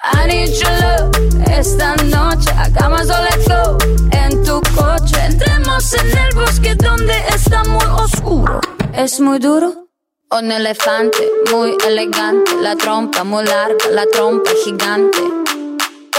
I 0.05 0.27
need 0.27 0.51
your 0.51 0.71
love 0.81 1.11
esta 1.51 1.97
noche. 2.05 2.51
Hagamos 2.57 3.11
all 3.11 3.25
let's 3.25 3.49
go 3.49 3.79
en 4.13 4.45
tu 4.45 4.61
coche. 4.77 5.17
Entremos 5.25 5.93
en 5.95 6.19
el 6.19 6.35
bosque 6.35 6.75
donde 6.77 7.15
está 7.35 7.65
muy 7.65 7.85
oscuro. 7.85 8.61
Es 8.95 9.21
muy 9.21 9.39
duro. 9.39 9.89
Un 10.31 10.53
elefante 10.53 11.19
muy 11.51 11.77
elegante. 11.87 12.53
La 12.61 12.77
trompa 12.77 13.25
muy 13.25 13.45
larga, 13.45 13.89
la 13.91 14.07
trompa 14.07 14.51
gigante. 14.65 15.19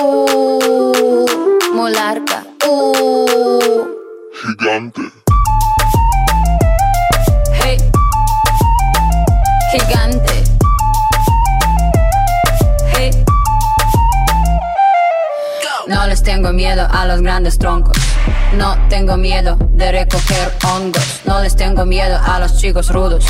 Uh, 0.02 1.26
muy 1.74 1.92
larga. 1.92 2.44
Uh. 2.68 3.86
Gigante. 4.42 5.02
Hey. 7.54 7.78
Gigante. 9.72 10.09
No 15.90 16.06
les 16.06 16.22
tengo 16.22 16.54
miedo 16.54 16.88
a 16.92 17.04
los 17.08 17.20
grandes 17.20 17.58
troncos. 17.58 17.98
No 18.56 18.78
tengo 18.90 19.18
miedo 19.18 19.58
de 19.72 19.92
recoger 19.92 20.54
hongos. 20.64 21.22
No 21.26 21.42
les 21.42 21.56
tengo 21.56 21.84
miedo 21.84 22.16
a 22.24 22.40
los 22.40 22.58
chicos 22.58 22.90
rudos. 22.90 23.26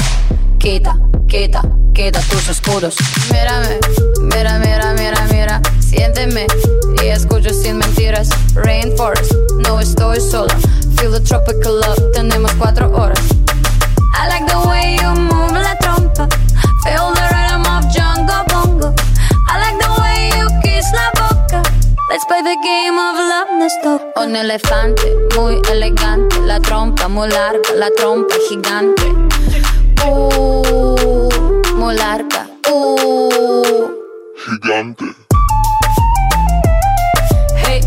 Quita, 0.57 0.97
quita, 1.29 1.61
quita 1.93 2.19
tus 2.29 2.49
escudos. 2.49 2.97
Mírame, 3.31 3.79
mira, 4.19 4.59
mira, 4.59 4.93
mira, 4.97 5.25
mira. 5.31 5.61
Siénteme 5.79 6.47
y 7.01 7.07
escucho 7.07 7.51
sin 7.51 7.77
mentiras. 7.77 8.27
Rainforest, 8.55 9.31
no 9.65 9.79
estoy 9.79 10.19
sola. 10.19 10.53
Feel 10.97 11.13
the 11.13 11.21
tropical 11.21 11.79
love, 11.79 12.11
tenemos 12.11 12.51
cuatro 12.55 12.91
horas. 12.93 13.21
I 14.13 14.27
like 14.27 14.45
the 14.47 14.67
way 14.67 14.97
you 14.97 15.15
move 15.15 15.53
la 15.53 15.77
trompa. 15.77 16.27
Feel 16.83 17.13
the 17.13 17.28
Let's 22.19 22.27
play 22.27 22.41
the 22.41 22.57
game 22.61 22.97
of 22.99 23.15
love, 23.15 24.27
Un 24.27 24.35
elefante 24.35 25.15
muy 25.37 25.61
elegante, 25.71 26.37
la 26.41 26.59
trompa 26.59 27.07
muy 27.07 27.29
larga, 27.29 27.71
la 27.77 27.89
trompa 27.91 28.35
gigante. 28.49 29.03
Uh, 30.05 31.61
muy 31.75 31.95
larga. 31.95 32.45
Uh. 32.69 33.87
Gigante. 34.35 35.05
Hey. 37.55 37.79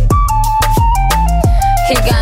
Gigante. 1.89 2.22